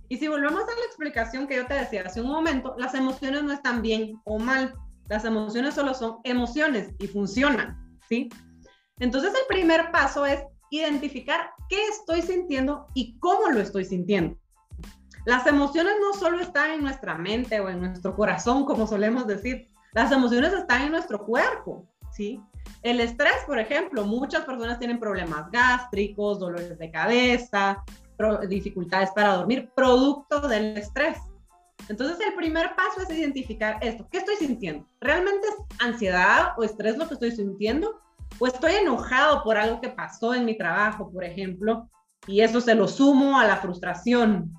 Y 0.08 0.16
si 0.16 0.28
volvemos 0.28 0.62
a 0.62 0.66
la 0.66 0.86
explicación 0.86 1.46
que 1.46 1.56
yo 1.56 1.66
te 1.66 1.74
decía 1.74 2.04
hace 2.06 2.20
un 2.20 2.28
momento, 2.28 2.74
las 2.78 2.94
emociones 2.94 3.42
no 3.42 3.52
están 3.52 3.82
bien 3.82 4.20
o 4.24 4.38
mal. 4.38 4.74
Las 5.08 5.24
emociones 5.24 5.74
solo 5.74 5.94
son 5.94 6.18
emociones 6.24 6.90
y 6.98 7.06
funcionan, 7.06 7.98
¿sí? 8.08 8.30
Entonces 8.98 9.32
el 9.34 9.46
primer 9.48 9.90
paso 9.90 10.24
es 10.24 10.42
identificar 10.78 11.50
qué 11.68 11.82
estoy 11.88 12.22
sintiendo 12.22 12.86
y 12.94 13.18
cómo 13.18 13.50
lo 13.50 13.60
estoy 13.60 13.84
sintiendo. 13.84 14.36
Las 15.24 15.46
emociones 15.46 15.94
no 16.00 16.18
solo 16.18 16.40
están 16.40 16.72
en 16.72 16.82
nuestra 16.82 17.16
mente 17.16 17.60
o 17.60 17.68
en 17.68 17.80
nuestro 17.80 18.16
corazón, 18.16 18.64
como 18.64 18.86
solemos 18.86 19.26
decir, 19.26 19.68
las 19.92 20.10
emociones 20.10 20.52
están 20.52 20.82
en 20.82 20.92
nuestro 20.92 21.24
cuerpo, 21.24 21.86
¿sí? 22.10 22.40
El 22.82 23.00
estrés, 23.00 23.44
por 23.46 23.58
ejemplo, 23.58 24.04
muchas 24.04 24.44
personas 24.44 24.78
tienen 24.78 24.98
problemas 24.98 25.50
gástricos, 25.50 26.40
dolores 26.40 26.78
de 26.78 26.90
cabeza, 26.90 27.84
dificultades 28.48 29.10
para 29.10 29.36
dormir, 29.36 29.70
producto 29.74 30.40
del 30.48 30.76
estrés. 30.76 31.18
Entonces, 31.88 32.18
el 32.26 32.34
primer 32.34 32.74
paso 32.74 33.02
es 33.02 33.10
identificar 33.10 33.78
esto. 33.80 34.06
¿Qué 34.10 34.18
estoy 34.18 34.36
sintiendo? 34.36 34.86
¿Realmente 35.00 35.46
es 35.48 35.54
ansiedad 35.80 36.52
o 36.56 36.62
estrés 36.62 36.96
lo 36.96 37.06
que 37.08 37.14
estoy 37.14 37.32
sintiendo? 37.32 38.00
O 38.38 38.46
estoy 38.46 38.74
enojado 38.74 39.42
por 39.42 39.56
algo 39.56 39.80
que 39.80 39.88
pasó 39.88 40.34
en 40.34 40.44
mi 40.44 40.56
trabajo, 40.56 41.10
por 41.10 41.24
ejemplo, 41.24 41.88
y 42.26 42.40
eso 42.40 42.60
se 42.60 42.74
lo 42.74 42.88
sumo 42.88 43.38
a 43.38 43.46
la 43.46 43.56
frustración. 43.56 44.52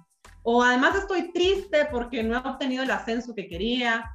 O 0.43 0.61
además 0.61 0.95
estoy 0.95 1.31
triste 1.31 1.87
porque 1.89 2.21
no 2.21 2.35
he 2.35 2.39
obtenido 2.39 2.83
el 2.83 2.91
ascenso 2.91 3.33
que 3.33 3.47
quería. 3.47 4.11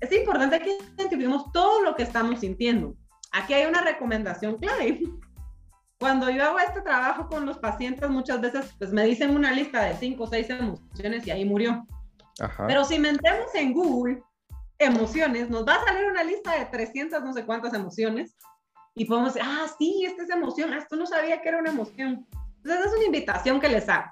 Es 0.00 0.10
importante 0.12 0.58
que 0.60 0.78
identifiquemos 0.96 1.52
todo 1.52 1.82
lo 1.82 1.94
que 1.94 2.02
estamos 2.02 2.40
sintiendo. 2.40 2.94
Aquí 3.32 3.52
hay 3.52 3.66
una 3.66 3.82
recomendación 3.82 4.56
clave. 4.56 5.02
Cuando 5.98 6.28
yo 6.30 6.44
hago 6.44 6.58
este 6.58 6.82
trabajo 6.82 7.26
con 7.28 7.46
los 7.46 7.58
pacientes, 7.58 8.08
muchas 8.08 8.40
veces 8.40 8.74
pues, 8.78 8.92
me 8.92 9.04
dicen 9.04 9.34
una 9.34 9.52
lista 9.52 9.82
de 9.82 9.94
cinco 9.96 10.24
o 10.24 10.26
seis 10.26 10.48
emociones 10.50 11.26
y 11.26 11.30
ahí 11.30 11.44
murió. 11.44 11.86
Pero 12.66 12.84
si 12.84 12.98
metemos 12.98 13.54
en 13.54 13.72
Google 13.72 14.22
emociones, 14.78 15.48
nos 15.48 15.66
va 15.66 15.76
a 15.76 15.84
salir 15.84 16.04
una 16.04 16.22
lista 16.22 16.58
de 16.58 16.66
300 16.66 17.24
no 17.24 17.32
sé 17.32 17.46
cuántas 17.46 17.72
emociones 17.72 18.36
y 18.96 19.04
podemos 19.04 19.34
decir, 19.34 19.46
ah, 19.48 19.66
sí, 19.78 20.04
esta 20.06 20.22
es 20.22 20.30
emoción, 20.30 20.72
ah, 20.72 20.78
esto 20.78 20.96
no 20.96 21.06
sabía 21.06 21.42
que 21.42 21.50
era 21.50 21.58
una 21.58 21.70
emoción. 21.70 22.26
Entonces, 22.56 22.86
es 22.86 22.96
una 22.96 23.04
invitación 23.04 23.60
que 23.60 23.68
les 23.68 23.88
hago. 23.88 24.10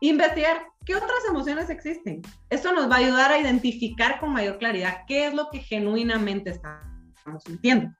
investigar 0.00 0.66
qué 0.84 0.96
otras 0.96 1.24
emociones 1.28 1.70
existen. 1.70 2.22
Esto 2.50 2.72
nos 2.72 2.90
va 2.90 2.96
a 2.96 2.98
ayudar 2.98 3.30
a 3.30 3.38
identificar 3.38 4.18
con 4.18 4.32
mayor 4.32 4.58
claridad 4.58 5.02
qué 5.06 5.26
es 5.26 5.34
lo 5.34 5.48
que 5.50 5.60
genuinamente 5.60 6.50
estamos 6.50 7.44
sintiendo. 7.44 7.94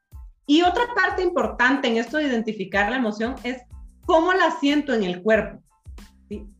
Y 0.47 0.63
otra 0.63 0.85
parte 0.95 1.23
importante 1.23 1.87
en 1.87 1.99
esto 1.99 2.17
de 2.17 2.25
identificar 2.25 2.91
la 2.91 2.97
emoción 2.97 3.37
es 3.45 3.63
cómo 4.07 4.33
la 4.33 4.51
siento 4.53 4.95
en 4.95 5.05
el 5.05 5.23
cuerpo. 5.23 5.63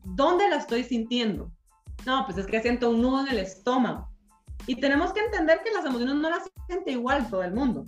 ¿Dónde 0.05 0.49
la 0.51 0.57
estoy 0.57 0.85
sintiendo? 0.85 1.51
No, 2.05 2.25
pues 2.27 2.37
es 2.37 2.47
que 2.47 2.61
siento 2.61 2.91
un 2.91 3.01
nudo 3.01 3.23
en 3.23 3.29
el 3.29 3.39
estómago. 3.39 4.09
Y 4.67 4.77
tenemos 4.77 5.13
que 5.13 5.21
entender 5.21 5.61
que 5.65 5.73
las 5.73 5.85
emociones 5.85 6.15
no 6.17 6.31
las 6.31 6.49
siente 6.69 6.93
igual 6.93 7.29
todo 7.29 7.43
el 7.43 7.53
mundo. 7.53 7.85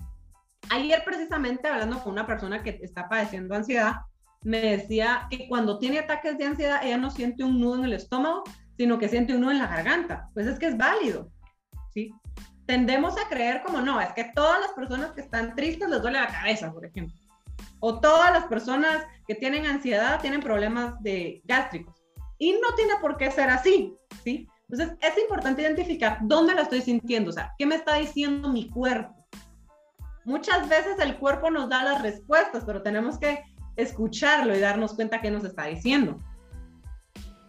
Ayer 0.71 1.02
precisamente 1.04 1.68
hablando 1.68 2.02
con 2.02 2.12
una 2.12 2.26
persona 2.26 2.62
que 2.62 2.80
está 2.83 3.09
padeciendo 3.09 3.54
ansiedad, 3.54 3.97
me 4.42 4.61
decía 4.61 5.26
que 5.30 5.49
cuando 5.49 5.78
tiene 5.78 5.99
ataques 5.99 6.37
de 6.38 6.44
ansiedad, 6.44 6.85
ella 6.85 6.99
no 6.99 7.11
siente 7.11 7.44
un 7.44 7.61
nudo 7.61 7.76
en 7.76 7.85
el 7.85 7.92
estómago, 7.94 8.44
sino 8.76 8.99
que 8.99 9.09
siente 9.09 9.35
un 9.35 9.40
nudo 9.40 9.52
en 9.52 9.59
la 9.59 9.68
garganta. 9.68 10.28
Pues 10.35 10.47
es 10.47 10.59
que 10.59 10.66
es 10.66 10.76
válido, 10.76 11.30
¿sí? 11.92 12.12
Tendemos 12.66 13.16
a 13.18 13.28
creer 13.28 13.62
como, 13.62 13.80
no, 13.80 14.00
es 14.00 14.12
que 14.12 14.33
todas 14.35 14.61
las 14.61 14.73
personas 14.73 15.12
que 15.12 15.21
están 15.21 15.54
tristes 15.54 15.88
les 15.88 16.02
duele 16.02 16.21
la 16.21 16.28
cabeza, 16.28 16.73
por 16.73 16.85
ejemplo. 16.85 17.14
O 17.80 18.00
todas 18.00 18.33
las 18.33 18.44
personas 18.44 19.06
que 19.26 19.35
tienen 19.35 19.66
ansiedad 19.66 20.21
tienen 20.21 20.40
problemas 20.40 21.02
de 21.02 21.42
gástricos. 21.44 21.94
Y 22.38 22.52
no 22.52 22.75
tiene 22.76 22.94
por 23.00 23.16
qué 23.16 23.30
ser 23.30 23.50
así, 23.50 23.94
¿sí? 24.23 24.49
Entonces, 24.68 24.97
es 25.00 25.23
importante 25.23 25.62
identificar 25.62 26.18
dónde 26.23 26.54
la 26.54 26.62
estoy 26.62 26.80
sintiendo, 26.80 27.30
o 27.30 27.33
sea, 27.33 27.54
qué 27.59 27.66
me 27.66 27.76
está 27.76 27.97
diciendo 27.97 28.49
mi 28.49 28.68
cuerpo. 28.68 29.24
Muchas 30.25 30.69
veces 30.69 30.99
el 31.00 31.16
cuerpo 31.19 31.50
nos 31.50 31.69
da 31.69 31.85
las 31.85 32.02
respuestas, 32.02 32.64
pero 32.64 32.83
tenemos 32.83 33.19
que 33.19 33.43
escucharlo 33.76 34.57
y 34.57 34.61
darnos 34.61 34.95
cuenta 34.95 35.21
qué 35.21 35.31
nos 35.31 35.45
está 35.45 35.66
diciendo. 35.66 36.19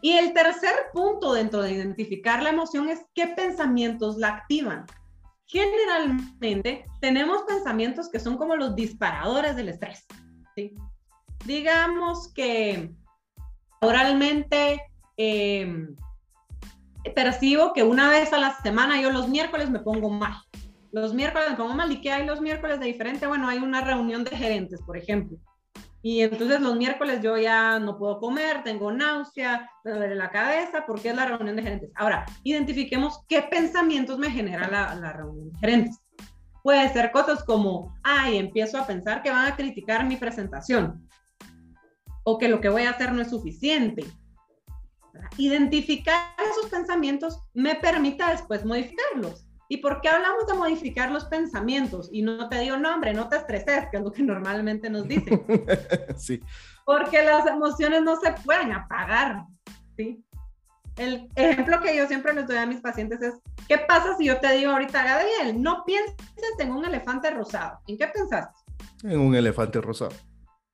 Y 0.01 0.13
el 0.13 0.33
tercer 0.33 0.75
punto 0.93 1.33
dentro 1.33 1.61
de 1.61 1.71
identificar 1.71 2.43
la 2.43 2.49
emoción 2.49 2.89
es 2.89 3.05
qué 3.15 3.27
pensamientos 3.27 4.17
la 4.17 4.29
activan. 4.29 4.85
Generalmente 5.47 6.85
tenemos 7.01 7.43
pensamientos 7.43 8.09
que 8.09 8.19
son 8.19 8.37
como 8.37 8.55
los 8.55 8.75
disparadores 8.75 9.55
del 9.55 9.69
estrés. 9.69 10.05
Digamos 11.45 12.31
que 12.33 12.91
oralmente 13.81 14.81
eh, 15.17 15.87
percibo 17.13 17.73
que 17.73 17.83
una 17.83 18.09
vez 18.09 18.33
a 18.33 18.37
la 18.37 18.55
semana 18.61 19.01
yo 19.01 19.11
los 19.11 19.27
miércoles 19.27 19.69
me 19.69 19.79
pongo 19.79 20.09
mal. 20.09 20.35
Los 20.95 21.13
miércoles 21.13 21.49
me 21.49 21.57
pongo 21.57 21.75
mal. 21.75 21.91
¿Y 21.91 21.99
qué 21.99 22.09
hay 22.09 22.25
los 22.25 22.39
miércoles 22.39 22.79
de 22.79 22.85
diferente? 22.85 23.27
Bueno, 23.27 23.49
hay 23.49 23.57
una 23.57 23.81
reunión 23.81 24.23
de 24.23 24.31
gerentes, 24.31 24.81
por 24.81 24.95
ejemplo. 24.95 25.37
Y 26.01 26.21
entonces 26.21 26.61
los 26.61 26.77
miércoles 26.77 27.19
yo 27.21 27.35
ya 27.37 27.79
no 27.79 27.97
puedo 27.97 28.17
comer, 28.17 28.63
tengo 28.63 28.93
náusea, 28.93 29.69
me 29.83 29.91
duele 29.91 30.15
la 30.15 30.29
cabeza, 30.29 30.85
porque 30.87 31.09
es 31.09 31.15
la 31.17 31.25
reunión 31.25 31.57
de 31.57 31.63
gerentes. 31.63 31.91
Ahora, 31.95 32.25
identifiquemos 32.45 33.25
qué 33.27 33.41
pensamientos 33.41 34.17
me 34.17 34.31
genera 34.31 34.69
la, 34.69 34.95
la 34.95 35.11
reunión 35.11 35.51
de 35.51 35.59
gerentes. 35.59 35.99
Puede 36.63 36.87
ser 36.93 37.11
cosas 37.11 37.43
como, 37.43 37.93
ay, 38.01 38.37
empiezo 38.37 38.77
a 38.77 38.87
pensar 38.87 39.21
que 39.21 39.31
van 39.31 39.51
a 39.51 39.55
criticar 39.57 40.05
mi 40.05 40.15
presentación 40.15 41.09
o 42.23 42.37
que 42.37 42.47
lo 42.47 42.61
que 42.61 42.69
voy 42.69 42.83
a 42.83 42.91
hacer 42.91 43.11
no 43.11 43.21
es 43.21 43.29
suficiente 43.29 44.05
Identificar 45.37 46.33
esos 46.51 46.69
pensamientos 46.69 47.41
me 47.53 47.75
permite 47.75 48.23
después 48.25 48.65
modificarlos. 48.65 49.44
¿Y 49.67 49.77
por 49.77 50.01
qué 50.01 50.09
hablamos 50.09 50.45
de 50.47 50.53
modificar 50.53 51.11
los 51.11 51.25
pensamientos? 51.25 52.09
Y 52.11 52.21
no 52.21 52.49
te 52.49 52.59
digo, 52.59 52.77
no, 52.77 52.93
hombre, 52.93 53.13
no 53.13 53.27
te 53.29 53.37
estreses, 53.37 53.87
que 53.89 53.97
es 53.97 54.03
lo 54.03 54.11
que 54.11 54.21
normalmente 54.23 54.89
nos 54.89 55.07
dicen. 55.07 55.43
sí. 56.17 56.41
Porque 56.85 57.23
las 57.23 57.47
emociones 57.47 58.03
no 58.03 58.15
se 58.17 58.31
pueden 58.43 58.71
apagar, 58.73 59.43
¿sí? 59.97 60.23
El 60.97 61.27
ejemplo 61.35 61.81
que 61.81 61.95
yo 61.95 62.07
siempre 62.07 62.33
les 62.33 62.47
doy 62.47 62.57
a 62.57 62.65
mis 62.65 62.79
pacientes 62.79 63.21
es, 63.21 63.33
¿qué 63.67 63.79
pasa 63.79 64.15
si 64.17 64.25
yo 64.25 64.39
te 64.39 64.53
digo 64.53 64.71
ahorita, 64.71 65.03
Gabriel, 65.03 65.61
no 65.61 65.83
pienses 65.83 66.15
en 66.59 66.71
un 66.71 66.85
elefante 66.85 67.31
rosado? 67.31 67.79
¿En 67.87 67.97
qué 67.97 68.07
pensaste? 68.07 68.53
En 69.03 69.19
un 69.19 69.35
elefante 69.35 69.81
rosado. 69.81 70.13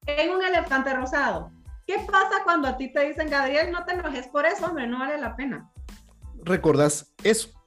En 0.05 0.29
un 0.31 0.43
elefante 0.43 0.93
rosado. 0.93 1.51
¿Qué 1.87 1.95
pasa 2.11 2.43
cuando 2.43 2.67
a 2.67 2.77
ti 2.77 2.91
te 2.93 3.07
dicen, 3.07 3.29
Gabriel, 3.29 3.71
no 3.71 3.83
te 3.83 3.93
enojes 3.93 4.27
por 4.27 4.45
eso, 4.45 4.65
hombre, 4.67 4.85
no 4.85 4.99
vale 4.99 5.17
la 5.17 5.35
pena? 5.35 5.71
¿Recordás 6.43 7.13
eso? 7.23 7.60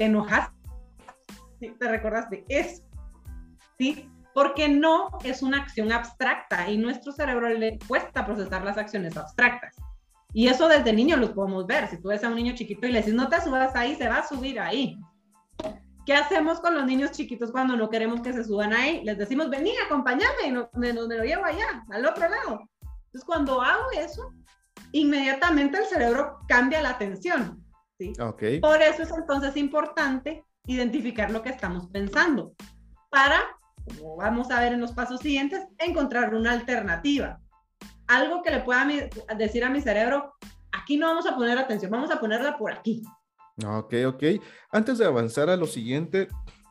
¿Te 0.00 0.06
enojas? 0.06 0.48
Sí, 1.58 1.76
te 1.78 1.86
recordaste 1.86 2.46
eso. 2.48 2.82
¿Sí? 3.76 4.08
Porque 4.32 4.66
no 4.66 5.10
es 5.24 5.42
una 5.42 5.58
acción 5.58 5.92
abstracta 5.92 6.70
y 6.70 6.78
nuestro 6.78 7.12
cerebro 7.12 7.50
le 7.50 7.78
cuesta 7.86 8.24
procesar 8.24 8.64
las 8.64 8.78
acciones 8.78 9.14
abstractas. 9.18 9.76
Y 10.32 10.48
eso 10.48 10.68
desde 10.68 10.94
niño 10.94 11.18
lo 11.18 11.34
podemos 11.34 11.66
ver. 11.66 11.86
Si 11.88 12.00
tú 12.00 12.08
ves 12.08 12.24
a 12.24 12.28
un 12.28 12.36
niño 12.36 12.54
chiquito 12.54 12.86
y 12.86 12.92
le 12.92 13.00
dices, 13.00 13.12
no 13.12 13.28
te 13.28 13.42
subas 13.42 13.76
ahí, 13.76 13.94
se 13.94 14.08
va 14.08 14.20
a 14.20 14.26
subir 14.26 14.58
ahí. 14.58 14.98
¿Qué 16.06 16.14
hacemos 16.14 16.60
con 16.60 16.76
los 16.76 16.86
niños 16.86 17.10
chiquitos 17.10 17.52
cuando 17.52 17.76
no 17.76 17.90
queremos 17.90 18.22
que 18.22 18.32
se 18.32 18.44
suban 18.44 18.72
ahí? 18.72 19.04
Les 19.04 19.18
decimos, 19.18 19.50
vení, 19.50 19.72
acompáñame, 19.84 20.46
y 20.46 20.52
me, 20.52 20.66
me, 20.76 20.92
lo 20.94 21.06
llevo 21.08 21.44
allá, 21.44 21.84
al 21.90 22.06
otro 22.06 22.26
lado. 22.26 22.62
Entonces, 22.80 23.24
cuando 23.26 23.60
hago 23.60 23.84
eso, 23.98 24.32
inmediatamente 24.92 25.76
el 25.76 25.84
cerebro 25.84 26.38
cambia 26.48 26.80
la 26.80 26.88
atención. 26.88 27.59
¿Sí? 28.00 28.12
Okay. 28.18 28.60
Por 28.60 28.80
eso 28.80 29.02
es 29.02 29.12
entonces 29.12 29.56
importante 29.56 30.44
identificar 30.66 31.30
lo 31.30 31.42
que 31.42 31.50
estamos 31.50 31.86
pensando 31.88 32.54
para, 33.10 33.40
como 33.84 34.16
vamos 34.16 34.50
a 34.50 34.60
ver 34.60 34.72
en 34.72 34.80
los 34.80 34.92
pasos 34.92 35.20
siguientes, 35.20 35.66
encontrar 35.78 36.34
una 36.34 36.52
alternativa. 36.52 37.40
Algo 38.06 38.42
que 38.42 38.50
le 38.50 38.60
pueda 38.60 38.86
decir 39.36 39.64
a 39.64 39.70
mi 39.70 39.80
cerebro, 39.80 40.34
aquí 40.72 40.96
no 40.96 41.06
vamos 41.06 41.26
a 41.26 41.36
poner 41.36 41.58
atención, 41.58 41.90
vamos 41.90 42.10
a 42.10 42.18
ponerla 42.18 42.56
por 42.56 42.72
aquí. 42.72 43.02
Ok, 43.64 43.94
ok. 44.06 44.22
Antes 44.72 44.98
de 44.98 45.04
avanzar 45.04 45.50
a 45.50 45.56
lo 45.56 45.66
siguiente, 45.66 46.28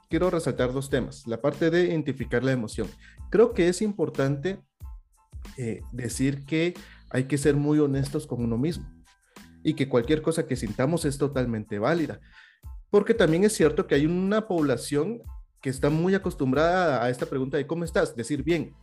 quiero 0.09 0.29
resaltar 0.29 0.74
dos 0.74 0.89
temas. 0.89 1.27
La 1.27 1.39
parte 1.39 1.69
de 1.69 1.86
identificar 1.86 2.43
la 2.43 2.51
emoción. 2.51 2.88
Creo 3.29 3.53
que 3.53 3.67
es 3.67 3.81
importante 3.81 4.59
eh, 5.57 5.81
decir 5.91 6.45
que 6.45 6.74
hay 7.12 7.25
que 7.25 7.38
ser 7.38 7.55
muy 7.55 7.79
honestos 7.79 8.25
con 8.25 8.43
uno 8.43 8.57
mismo 8.57 8.99
y 9.63 9.73
que 9.73 9.89
cualquier 9.89 10.21
cosa 10.21 10.47
que 10.47 10.55
sintamos 10.55 11.05
es 11.05 11.17
totalmente 11.17 11.79
válida. 11.79 12.19
Porque 12.89 13.13
también 13.13 13.43
es 13.43 13.53
cierto 13.53 13.87
que 13.87 13.95
hay 13.95 14.05
una 14.05 14.47
población 14.47 15.21
que 15.61 15.69
está 15.69 15.89
muy 15.89 16.15
acostumbrada 16.15 17.03
a 17.03 17.09
esta 17.09 17.25
pregunta 17.25 17.57
de 17.57 17.67
cómo 17.67 17.83
estás, 17.83 18.15
decir 18.15 18.43
bien. 18.43 18.73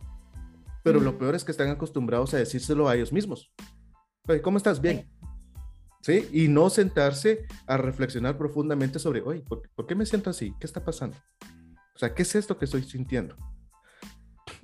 Pero 0.83 0.99
lo 0.99 1.17
peor 1.17 1.35
es 1.35 1.43
que 1.43 1.51
están 1.51 1.69
acostumbrados 1.69 2.33
a 2.33 2.37
decírselo 2.37 2.87
a 2.87 2.95
ellos 2.95 3.11
mismos. 3.11 3.51
¿Cómo 4.41 4.57
estás? 4.57 4.79
Bien. 4.79 5.09
¿Sí? 6.01 6.29
Y 6.31 6.47
no 6.47 6.69
sentarse 6.69 7.45
a 7.65 7.75
reflexionar 7.75 8.37
profundamente 8.37 8.99
sobre, 8.99 9.21
oye, 9.21 9.41
¿por, 9.41 9.87
qué 9.87 9.95
me 9.95 10.05
siento 10.05 10.29
así? 10.29 10.53
¿Qué 10.59 10.67
está 10.67 10.83
pasando? 10.83 11.17
O 11.95 11.99
sea, 11.99 12.13
¿qué 12.13 12.21
es 12.21 12.35
esto 12.35 12.57
que 12.57 12.65
estoy 12.65 12.83
sintiendo? 12.83 13.35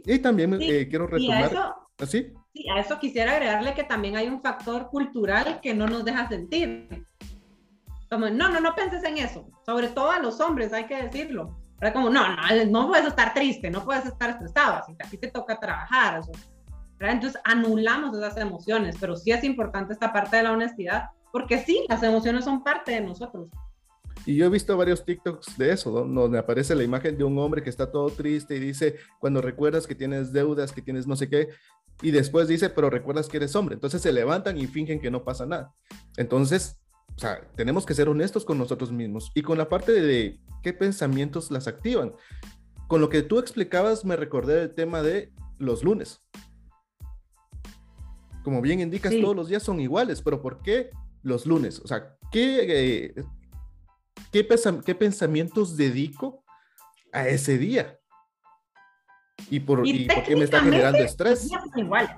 Y 0.06 0.20
también 0.20 0.58
eh, 0.62 0.88
quiero 0.88 1.08
retomar... 1.08 1.76
¿Así? 1.98 2.34
Sí, 2.54 2.70
a 2.70 2.80
eso 2.80 3.00
quisiera 3.00 3.34
agregarle 3.34 3.74
que 3.74 3.84
también 3.84 4.16
hay 4.16 4.28
un 4.28 4.42
factor 4.42 4.88
cultural 4.90 5.60
que 5.62 5.74
no 5.74 5.88
nos 5.88 6.06
deja 6.06 6.28
sentir. 6.28 7.06
Como, 8.10 8.30
no, 8.30 8.50
no, 8.50 8.60
no 8.60 8.76
penses 8.76 9.04
en 9.04 9.18
eso. 9.18 9.48
Sobre 9.66 9.88
todo 9.88 10.12
a 10.12 10.20
los 10.20 10.40
hombres, 10.40 10.72
hay 10.72 10.86
que 10.86 11.02
decirlo. 11.02 11.58
Pero 11.80 11.94
como, 11.94 12.10
no, 12.10 12.24
no, 12.28 12.66
no 12.70 12.88
puedes 12.88 13.08
estar 13.08 13.34
triste, 13.34 13.72
no 13.72 13.84
puedes 13.84 14.06
estar 14.06 14.30
estresado, 14.30 14.84
que 14.88 15.06
aquí 15.06 15.18
te 15.18 15.32
toca 15.32 15.60
trabajar. 15.60 16.20
Eso. 16.20 16.32
Entonces 17.00 17.42
anulamos 17.44 18.16
esas 18.16 18.38
emociones, 18.38 18.96
pero 19.00 19.16
sí 19.16 19.32
es 19.32 19.44
importante 19.44 19.94
esta 19.94 20.14
parte 20.14 20.38
de 20.38 20.44
la 20.44 20.54
honestidad, 20.54 21.10
porque 21.32 21.58
sí, 21.58 21.86
las 21.90 22.04
emociones 22.04 22.46
son 22.46 22.64
parte 22.64 22.92
de 22.92 23.02
nosotros. 23.02 23.50
Y 24.26 24.38
yo 24.38 24.46
he 24.46 24.50
visto 24.50 24.78
varios 24.78 25.04
TikToks 25.04 25.58
de 25.58 25.74
eso, 25.74 25.92
donde 25.92 26.40
aparece 26.40 26.76
la 26.76 26.84
imagen 26.84 27.18
de 27.18 27.24
un 27.26 27.38
hombre 27.40 27.62
que 27.62 27.70
está 27.70 27.92
todo 27.92 28.10
triste 28.10 28.56
y 28.56 28.60
dice, 28.60 28.96
cuando 29.20 29.42
recuerdas 29.42 29.86
que 29.86 29.96
tienes 29.96 30.32
deudas, 30.32 30.72
que 30.72 30.82
tienes 30.82 31.06
no 31.08 31.16
sé 31.18 31.30
qué, 31.30 31.50
y 32.02 32.12
después 32.12 32.48
dice, 32.48 32.70
pero 32.70 32.90
recuerdas 32.90 33.28
que 33.28 33.38
eres 33.38 33.56
hombre. 33.56 33.76
Entonces 33.76 34.02
se 34.02 34.12
levantan 34.12 34.58
y 34.58 34.68
fingen 34.68 35.00
que 35.00 35.12
no 35.12 35.24
pasa 35.24 35.46
nada. 35.46 35.74
Entonces, 36.18 36.80
o 37.16 37.20
sea, 37.20 37.48
tenemos 37.56 37.86
que 37.86 37.94
ser 37.94 38.10
honestos 38.10 38.44
con 38.46 38.58
nosotros 38.58 38.92
mismos 38.92 39.32
y 39.36 39.42
con 39.42 39.58
la 39.58 39.70
parte 39.70 39.92
de 39.92 40.40
qué 40.62 40.74
pensamientos 40.74 41.52
las 41.52 41.68
activan. 41.68 42.14
Con 42.88 43.02
lo 43.02 43.10
que 43.10 43.22
tú 43.22 43.40
explicabas, 43.40 44.06
me 44.06 44.16
recordé 44.16 44.56
del 44.56 44.74
tema 44.74 45.02
de 45.02 45.32
los 45.58 45.84
lunes. 45.84 46.20
Como 48.44 48.62
bien 48.62 48.82
indicas, 48.82 49.14
todos 49.22 49.36
los 49.36 49.48
días 49.48 49.64
son 49.64 49.80
iguales, 49.80 50.22
pero 50.22 50.42
¿por 50.42 50.62
qué 50.62 50.90
los 51.22 51.46
lunes? 51.46 51.80
O 51.80 51.88
sea, 51.88 52.18
¿qué, 52.32 53.14
eh, 53.16 53.24
qué, 54.32 54.46
qué 54.86 54.96
pensamientos 54.96 55.78
dedico 55.78 56.44
a 57.14 57.28
ese 57.28 57.58
día? 57.58 58.00
¿Y 59.50 59.60
por, 59.60 59.86
y, 59.88 60.06
por 60.06 60.24
qué 60.24 60.36
me 60.36 60.44
está 60.44 60.62
generando 60.62 61.00
estrés? 61.00 61.42
Los 61.42 61.50
días 61.50 61.64
son 61.70 61.80
iguales. 61.80 62.12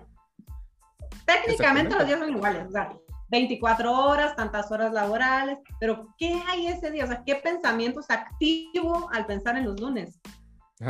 Técnicamente 1.25 1.95
los 1.95 2.07
días 2.07 2.19
son 2.19 2.29
iguales. 2.29 2.67
O 2.67 2.71
sea, 2.71 2.93
24 3.29 3.91
horas, 3.91 4.35
tantas 4.35 4.71
horas 4.71 4.93
laborales, 4.93 5.57
pero 5.79 6.07
¿qué 6.17 6.41
hay 6.47 6.67
ese 6.67 6.91
día? 6.91 7.05
O 7.05 7.07
sea, 7.07 7.23
¿qué 7.25 7.35
pensamientos 7.35 8.05
activo 8.09 9.09
al 9.11 9.25
pensar 9.25 9.57
en 9.57 9.65
los 9.65 9.79
lunes? 9.79 10.19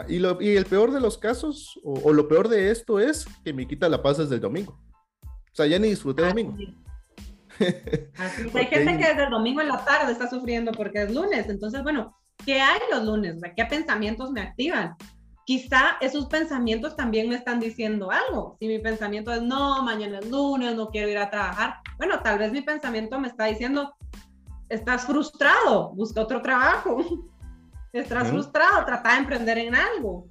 y, 0.08 0.20
lo, 0.20 0.42
y, 0.42 0.56
el 0.56 0.66
peor 0.66 0.92
de 0.92 1.00
los 1.00 1.18
casos, 1.18 1.80
o, 1.84 2.12
lo 2.12 2.28
peor 2.28 2.50
de 2.50 2.72
esto 2.72 3.00
es 3.00 3.26
que 3.44 3.54
me 3.54 3.68
quita 3.68 3.88
la 3.88 4.02
paz 4.02 4.18
desde 4.18 4.36
el 4.36 4.42
domingo. 4.42 4.80
O 5.24 5.56
sea, 5.56 5.68
ya 5.68 5.80
ni 5.80 5.90
disfruté 5.90 6.24
el 6.24 6.30
domingo. 6.30 6.58
Hay 7.60 8.66
gente 8.66 8.98
que 8.98 9.08
desde 9.08 9.24
el 9.24 9.30
domingo 9.30 9.62
en 9.62 9.70
la 9.70 9.86
tarde 9.86 10.12
está 10.12 10.30
sufriendo 10.30 10.72
porque 10.74 11.04
es 11.04 11.14
lunes. 11.14 11.48
Entonces, 11.48 11.84
bueno, 11.84 12.18
¿qué 12.46 12.60
hay 12.60 12.80
los 12.92 13.06
lunes? 13.06 13.38
¿Qué 13.56 13.66
pensamientos 13.66 14.32
me 14.32 14.42
activan? 14.42 14.98
Quizá 15.46 15.98
esos 16.02 16.26
pensamientos 16.26 16.96
también 16.96 17.30
me 17.30 17.36
están 17.36 17.60
diciendo 17.60 18.10
algo. 18.10 18.58
Si 18.60 18.68
mi 18.68 18.80
pensamiento 18.80 19.32
es, 19.32 19.44
no, 19.44 19.84
mañana 19.84 20.20
es 20.20 20.30
lunes, 20.30 20.76
no 20.76 20.90
quiero 20.90 21.08
ir 21.08 21.20
a 21.20 21.30
trabajar. 21.30 21.76
Bueno, 21.98 22.20
tal 22.22 22.40
vez 22.40 22.52
mi 22.52 22.62
pensamiento 22.62 23.20
me 23.20 23.28
está 23.28 23.46
diciendo, 23.46 23.96
estás 24.70 25.06
frustrado, 25.06 25.94
busca 25.94 26.22
otro 26.22 26.42
trabajo. 26.42 26.98
Estás 27.94 28.28
frustrado, 28.28 28.84
trata 28.86 29.14
de 29.14 29.20
emprender 29.20 29.58
en 29.58 29.74
algo. 29.74 30.28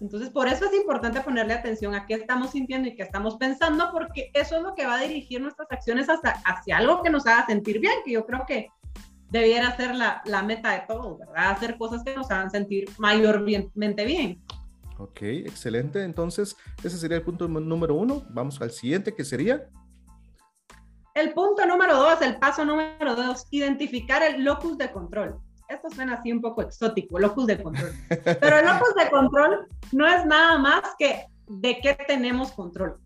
Entonces, 0.00 0.30
por 0.30 0.48
eso 0.48 0.64
es 0.64 0.72
importante 0.72 1.20
ponerle 1.20 1.52
atención 1.52 1.94
a 1.94 2.06
qué 2.06 2.14
estamos 2.14 2.52
sintiendo 2.52 2.88
y 2.88 2.96
qué 2.96 3.02
estamos 3.02 3.36
pensando, 3.36 3.90
porque 3.92 4.30
eso 4.32 4.56
es 4.56 4.62
lo 4.62 4.74
que 4.74 4.86
va 4.86 4.94
a 4.94 5.02
dirigir 5.02 5.40
nuestras 5.40 5.70
acciones 5.70 6.08
hasta, 6.08 6.30
hacia 6.46 6.78
algo 6.78 7.02
que 7.02 7.10
nos 7.10 7.26
haga 7.26 7.44
sentir 7.44 7.80
bien, 7.80 7.92
que 8.02 8.12
yo 8.12 8.24
creo 8.24 8.46
que 8.46 8.70
debiera 9.28 9.76
ser 9.76 9.94
la, 9.94 10.22
la 10.24 10.42
meta 10.42 10.72
de 10.72 10.84
todo, 10.88 11.18
¿verdad? 11.18 11.50
Hacer 11.50 11.78
cosas 11.78 12.02
que 12.02 12.16
nos 12.16 12.30
hagan 12.30 12.50
sentir 12.50 12.88
mayormente 12.98 14.04
bien. 14.04 14.40
Ok, 15.02 15.22
excelente. 15.22 16.02
Entonces, 16.02 16.56
ese 16.82 16.96
sería 16.96 17.16
el 17.16 17.22
punto 17.22 17.48
número 17.48 17.94
uno. 17.94 18.24
Vamos 18.30 18.60
al 18.60 18.70
siguiente, 18.70 19.14
que 19.14 19.24
sería... 19.24 19.68
El 21.14 21.34
punto 21.34 21.66
número 21.66 21.94
dos, 21.96 22.22
el 22.22 22.38
paso 22.38 22.64
número 22.64 23.14
dos, 23.14 23.46
identificar 23.50 24.22
el 24.22 24.44
locus 24.44 24.78
de 24.78 24.90
control 24.90 25.38
esto 25.74 25.90
suena 25.90 26.14
así 26.14 26.32
un 26.32 26.40
poco 26.40 26.62
exótico, 26.62 27.18
locus 27.18 27.46
de 27.46 27.62
control. 27.62 27.92
Pero 28.08 28.58
el 28.58 28.66
locus 28.66 28.94
de 28.94 29.10
control 29.10 29.68
no 29.92 30.06
es 30.06 30.24
nada 30.26 30.58
más 30.58 30.82
que 30.98 31.26
de 31.46 31.80
qué 31.80 31.96
tenemos 32.06 32.52
control. 32.52 33.00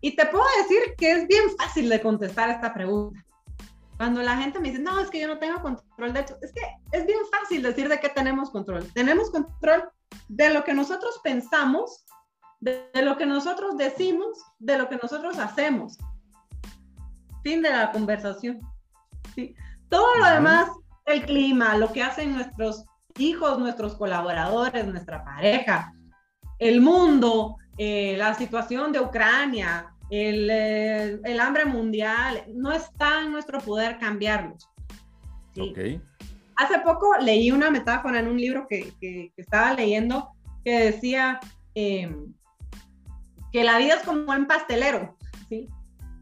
Y 0.00 0.14
te 0.14 0.26
puedo 0.26 0.44
decir 0.62 0.94
que 0.96 1.12
es 1.12 1.26
bien 1.26 1.44
fácil 1.58 1.88
de 1.88 2.00
contestar 2.00 2.50
esta 2.50 2.72
pregunta. 2.72 3.24
Cuando 3.96 4.22
la 4.22 4.36
gente 4.36 4.60
me 4.60 4.70
dice, 4.70 4.82
no, 4.82 5.00
es 5.00 5.08
que 5.10 5.20
yo 5.20 5.28
no 5.28 5.38
tengo 5.38 5.60
control, 5.62 6.12
de 6.12 6.20
hecho, 6.20 6.36
es 6.42 6.52
que 6.52 6.60
es 6.92 7.06
bien 7.06 7.18
fácil 7.30 7.62
decir 7.62 7.88
de 7.88 7.98
qué 7.98 8.10
tenemos 8.10 8.50
control. 8.50 8.90
Tenemos 8.92 9.30
control 9.30 9.88
de 10.28 10.50
lo 10.50 10.64
que 10.64 10.74
nosotros 10.74 11.18
pensamos, 11.22 12.04
de, 12.60 12.90
lo 12.94 13.16
que 13.16 13.26
nosotros 13.26 13.76
decimos, 13.76 14.38
de 14.58 14.76
lo 14.76 14.88
que 14.88 14.96
nosotros 14.96 15.38
hacemos. 15.38 15.96
Fin 17.42 17.62
de 17.62 17.70
la 17.70 17.90
conversación. 17.90 18.60
¿sí? 19.34 19.54
Todo 19.88 20.14
lo 20.16 20.26
demás 20.26 20.68
el 21.06 21.24
clima, 21.24 21.76
lo 21.76 21.92
que 21.92 22.02
hacen 22.02 22.34
nuestros 22.34 22.84
hijos, 23.16 23.58
nuestros 23.58 23.94
colaboradores, 23.94 24.86
nuestra 24.86 25.24
pareja, 25.24 25.92
el 26.58 26.80
mundo, 26.80 27.56
eh, 27.78 28.16
la 28.16 28.34
situación 28.34 28.92
de 28.92 29.00
Ucrania, 29.00 29.94
eh, 30.10 31.18
el, 31.24 31.40
hambre 31.40 31.64
mundial, 31.64 32.44
no 32.54 32.72
está 32.72 33.22
en 33.22 33.32
nuestro 33.32 33.60
poder 33.60 33.98
cambiarlos. 33.98 34.68
Hace 36.56 36.78
poco 36.80 37.16
leí 37.20 37.50
una 37.50 37.70
metáfora 37.70 38.20
en 38.20 38.28
un 38.28 38.40
libro 38.40 38.66
que, 38.68 39.32
estaba 39.36 39.74
leyendo 39.74 40.30
que 40.64 40.78
decía 40.90 41.40
em, 41.74 42.32
que 43.52 43.64
la 43.64 43.78
vida 43.78 43.94
es 43.94 44.02
como 44.02 44.32
un 44.32 44.46
pastelero. 44.46 45.16
¿sí? 45.48 45.68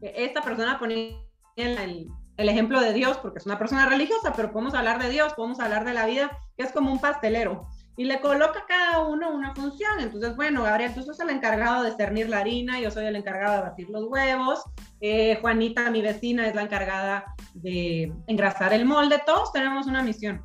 Esta 0.01 0.41
persona 0.41 0.79
ponía 0.79 1.17
el, 1.55 2.09
el 2.37 2.49
ejemplo 2.49 2.81
de 2.81 2.93
Dios, 2.93 3.17
porque 3.17 3.39
es 3.39 3.45
una 3.45 3.57
persona 3.57 3.87
religiosa, 3.87 4.33
pero 4.35 4.51
podemos 4.51 4.73
hablar 4.73 5.01
de 5.01 5.09
Dios, 5.09 5.33
podemos 5.33 5.59
hablar 5.59 5.85
de 5.85 5.93
la 5.93 6.05
vida, 6.05 6.37
que 6.57 6.63
es 6.63 6.71
como 6.71 6.91
un 6.91 6.99
pastelero. 6.99 7.67
Y 7.97 8.05
le 8.05 8.19
coloca 8.19 8.59
a 8.59 8.65
cada 8.65 9.05
uno 9.05 9.31
una 9.31 9.55
función. 9.55 9.99
Entonces, 9.99 10.35
bueno, 10.35 10.63
Gabriel, 10.63 10.93
tú 10.93 11.01
sos 11.01 11.19
el 11.19 11.29
encargado 11.29 11.83
de 11.83 11.91
cernir 11.95 12.29
la 12.29 12.39
harina, 12.39 12.79
yo 12.79 12.91
soy 12.91 13.05
el 13.05 13.15
encargado 13.15 13.57
de 13.57 13.69
batir 13.69 13.89
los 13.89 14.05
huevos, 14.05 14.63
eh, 15.01 15.37
Juanita, 15.41 15.89
mi 15.91 16.01
vecina, 16.01 16.47
es 16.47 16.55
la 16.55 16.63
encargada 16.63 17.25
de 17.53 18.11
engrasar 18.27 18.73
el 18.73 18.85
molde. 18.85 19.21
Todos 19.25 19.51
tenemos 19.53 19.87
una 19.87 20.03
misión. 20.03 20.43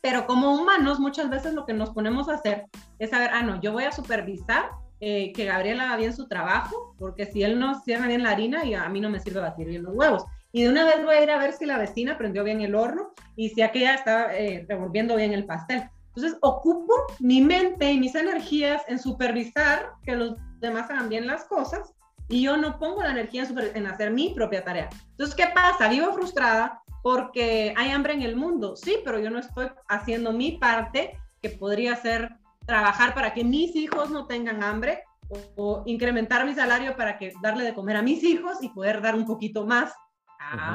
Pero 0.00 0.26
como 0.26 0.54
humanos, 0.54 1.00
muchas 1.00 1.28
veces 1.28 1.54
lo 1.54 1.66
que 1.66 1.72
nos 1.72 1.90
ponemos 1.90 2.28
a 2.28 2.34
hacer 2.34 2.66
es 2.98 3.10
saber, 3.10 3.30
ah, 3.32 3.42
no, 3.42 3.60
yo 3.60 3.72
voy 3.72 3.84
a 3.84 3.92
supervisar 3.92 4.70
eh, 5.00 5.32
que 5.32 5.44
Gabriel 5.44 5.80
haga 5.80 5.96
bien 5.96 6.14
su 6.14 6.28
trabajo, 6.28 6.94
porque 6.98 7.26
si 7.26 7.42
él 7.42 7.58
no 7.58 7.80
cierra 7.82 8.06
bien 8.06 8.22
la 8.22 8.30
harina, 8.30 8.64
y 8.64 8.74
a 8.74 8.88
mí 8.88 9.00
no 9.00 9.10
me 9.10 9.20
sirve 9.20 9.40
batir 9.40 9.66
bien 9.66 9.82
los 9.82 9.94
huevos 9.94 10.24
y 10.52 10.62
de 10.62 10.70
una 10.70 10.84
vez 10.84 11.04
voy 11.04 11.14
a 11.14 11.22
ir 11.22 11.30
a 11.30 11.38
ver 11.38 11.52
si 11.52 11.66
la 11.66 11.78
vecina 11.78 12.16
prendió 12.16 12.42
bien 12.42 12.60
el 12.62 12.74
horno 12.74 13.12
y 13.36 13.50
si 13.50 13.62
aquella 13.62 13.94
está 13.94 14.36
eh, 14.36 14.64
revolviendo 14.68 15.16
bien 15.16 15.32
el 15.32 15.44
pastel. 15.44 15.84
Entonces, 16.18 16.38
ocupo 16.42 16.92
mi 17.20 17.40
mente 17.40 17.92
y 17.92 18.00
mis 18.00 18.16
energías 18.16 18.82
en 18.88 18.98
supervisar 18.98 19.92
que 20.02 20.16
los 20.16 20.34
demás 20.58 20.90
hagan 20.90 21.08
bien 21.08 21.28
las 21.28 21.44
cosas 21.44 21.94
y 22.28 22.42
yo 22.42 22.56
no 22.56 22.76
pongo 22.80 23.04
la 23.04 23.12
energía 23.12 23.44
en, 23.44 23.76
en 23.76 23.86
hacer 23.86 24.10
mi 24.10 24.30
propia 24.34 24.64
tarea. 24.64 24.88
Entonces, 25.12 25.36
¿qué 25.36 25.46
pasa? 25.54 25.88
Vivo 25.88 26.12
frustrada 26.12 26.82
porque 27.04 27.72
hay 27.76 27.92
hambre 27.92 28.14
en 28.14 28.22
el 28.22 28.34
mundo. 28.34 28.74
Sí, 28.74 28.96
pero 29.04 29.20
yo 29.20 29.30
no 29.30 29.38
estoy 29.38 29.68
haciendo 29.88 30.32
mi 30.32 30.58
parte, 30.58 31.16
que 31.40 31.50
podría 31.50 31.94
ser 31.94 32.34
trabajar 32.66 33.14
para 33.14 33.32
que 33.32 33.44
mis 33.44 33.76
hijos 33.76 34.10
no 34.10 34.26
tengan 34.26 34.64
hambre 34.64 35.04
o, 35.28 35.38
o 35.54 35.82
incrementar 35.86 36.44
mi 36.44 36.54
salario 36.56 36.96
para 36.96 37.16
que 37.16 37.32
darle 37.40 37.62
de 37.62 37.74
comer 37.74 37.96
a 37.96 38.02
mis 38.02 38.24
hijos 38.24 38.58
y 38.60 38.70
poder 38.70 39.00
dar 39.00 39.14
un 39.14 39.24
poquito 39.24 39.66
más 39.66 39.94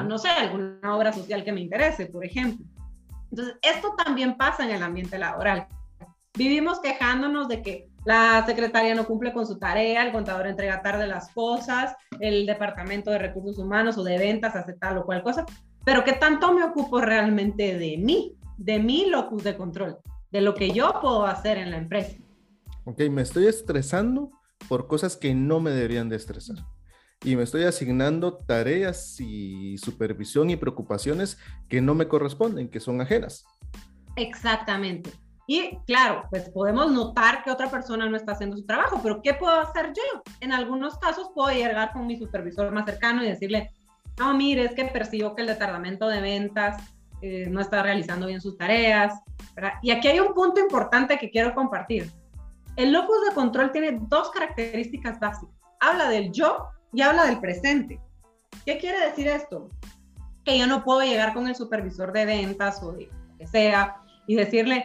no 0.04 0.18
sé, 0.18 0.28
alguna 0.28 0.96
obra 0.96 1.12
social 1.12 1.44
que 1.44 1.52
me 1.52 1.60
interese, 1.60 2.06
por 2.06 2.24
ejemplo. 2.24 2.66
Entonces, 3.34 3.56
esto 3.62 3.96
también 3.96 4.36
pasa 4.36 4.64
en 4.64 4.70
el 4.70 4.82
ambiente 4.84 5.18
laboral. 5.18 5.66
Vivimos 6.38 6.78
quejándonos 6.78 7.48
de 7.48 7.62
que 7.62 7.88
la 8.04 8.46
secretaria 8.46 8.94
no 8.94 9.06
cumple 9.06 9.32
con 9.32 9.44
su 9.44 9.58
tarea, 9.58 10.06
el 10.06 10.12
contador 10.12 10.46
entrega 10.46 10.82
tarde 10.82 11.08
las 11.08 11.32
cosas, 11.32 11.96
el 12.20 12.46
departamento 12.46 13.10
de 13.10 13.18
recursos 13.18 13.58
humanos 13.58 13.98
o 13.98 14.04
de 14.04 14.18
ventas 14.18 14.54
hace 14.54 14.74
tal 14.74 14.98
o 14.98 15.04
cual 15.04 15.24
cosa, 15.24 15.44
pero 15.84 16.04
¿qué 16.04 16.12
tanto 16.12 16.52
me 16.52 16.62
ocupo 16.62 17.00
realmente 17.00 17.76
de 17.76 17.96
mí, 17.96 18.36
de 18.56 18.78
mi 18.78 19.06
locus 19.06 19.42
de 19.42 19.56
control, 19.56 19.98
de 20.30 20.40
lo 20.40 20.54
que 20.54 20.70
yo 20.70 21.00
puedo 21.02 21.26
hacer 21.26 21.58
en 21.58 21.72
la 21.72 21.78
empresa? 21.78 22.16
Ok, 22.84 23.00
me 23.10 23.22
estoy 23.22 23.48
estresando 23.48 24.30
por 24.68 24.86
cosas 24.86 25.16
que 25.16 25.34
no 25.34 25.58
me 25.58 25.72
deberían 25.72 26.08
de 26.08 26.14
estresar 26.14 26.58
y 27.24 27.36
me 27.36 27.42
estoy 27.42 27.64
asignando 27.64 28.34
tareas 28.34 29.18
y 29.18 29.78
supervisión 29.78 30.50
y 30.50 30.56
preocupaciones 30.56 31.38
que 31.68 31.80
no 31.80 31.94
me 31.94 32.06
corresponden, 32.06 32.68
que 32.68 32.80
son 32.80 33.00
ajenas. 33.00 33.46
Exactamente. 34.16 35.10
Y 35.46 35.78
claro, 35.86 36.24
pues 36.30 36.48
podemos 36.50 36.92
notar 36.92 37.42
que 37.42 37.50
otra 37.50 37.70
persona 37.70 38.08
no 38.08 38.16
está 38.16 38.32
haciendo 38.32 38.56
su 38.56 38.64
trabajo, 38.64 39.00
pero 39.02 39.20
¿qué 39.22 39.34
puedo 39.34 39.58
hacer 39.58 39.92
yo? 39.94 40.22
En 40.40 40.52
algunos 40.52 40.98
casos 40.98 41.30
puedo 41.34 41.50
llegar 41.50 41.92
con 41.92 42.06
mi 42.06 42.18
supervisor 42.18 42.70
más 42.72 42.86
cercano 42.86 43.24
y 43.24 43.28
decirle, 43.28 43.70
no, 44.18 44.34
mire, 44.34 44.64
es 44.64 44.74
que 44.74 44.84
percibo 44.84 45.34
que 45.34 45.42
el 45.42 45.48
departamento 45.48 46.08
de 46.08 46.20
ventas 46.20 46.82
eh, 47.20 47.46
no 47.48 47.60
está 47.60 47.82
realizando 47.82 48.26
bien 48.26 48.40
sus 48.40 48.56
tareas. 48.56 49.14
Y 49.82 49.90
aquí 49.90 50.08
hay 50.08 50.20
un 50.20 50.34
punto 50.34 50.60
importante 50.60 51.18
que 51.18 51.30
quiero 51.30 51.54
compartir. 51.54 52.10
El 52.76 52.92
locus 52.92 53.16
de 53.28 53.34
control 53.34 53.70
tiene 53.72 53.98
dos 54.08 54.30
características 54.30 55.20
básicas. 55.20 55.54
Habla 55.80 56.08
del 56.08 56.32
yo 56.32 56.68
y 56.94 57.02
habla 57.02 57.26
del 57.26 57.40
presente. 57.40 58.00
¿Qué 58.64 58.78
quiere 58.78 59.00
decir 59.06 59.28
esto? 59.28 59.68
Que 60.44 60.58
yo 60.58 60.66
no 60.66 60.84
puedo 60.84 61.02
llegar 61.02 61.34
con 61.34 61.48
el 61.48 61.56
supervisor 61.56 62.12
de 62.12 62.24
ventas 62.24 62.82
o 62.82 62.92
de 62.92 63.10
que 63.38 63.46
sea 63.46 63.96
y 64.26 64.36
decirle, 64.36 64.84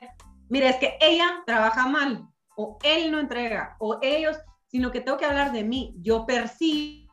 mire, 0.49 0.69
es 0.69 0.77
que 0.77 0.97
ella 0.99 1.43
trabaja 1.45 1.87
mal 1.87 2.27
o 2.55 2.77
él 2.83 3.11
no 3.11 3.19
entrega 3.19 3.75
o 3.79 3.99
ellos, 4.01 4.37
sino 4.67 4.91
que 4.91 5.01
tengo 5.01 5.17
que 5.17 5.25
hablar 5.25 5.51
de 5.51 5.63
mí. 5.63 5.95
Yo 6.01 6.25
percibo 6.25 7.09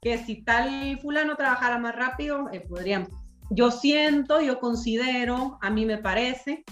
que 0.00 0.18
si 0.18 0.42
tal 0.44 0.98
fulano 1.00 1.36
trabajara 1.36 1.78
más 1.78 1.94
rápido, 1.94 2.48
eh, 2.52 2.60
podríamos. 2.60 3.08
Yo 3.50 3.70
siento, 3.70 4.40
yo 4.40 4.58
considero, 4.60 5.58
a 5.60 5.70
mí 5.70 5.84
me 5.84 5.98
parece. 5.98 6.64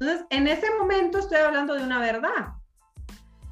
Entonces, 0.00 0.26
en 0.30 0.48
ese 0.48 0.66
momento 0.78 1.18
estoy 1.18 1.38
hablando 1.38 1.74
de 1.74 1.84
una 1.84 2.00
verdad. 2.00 2.54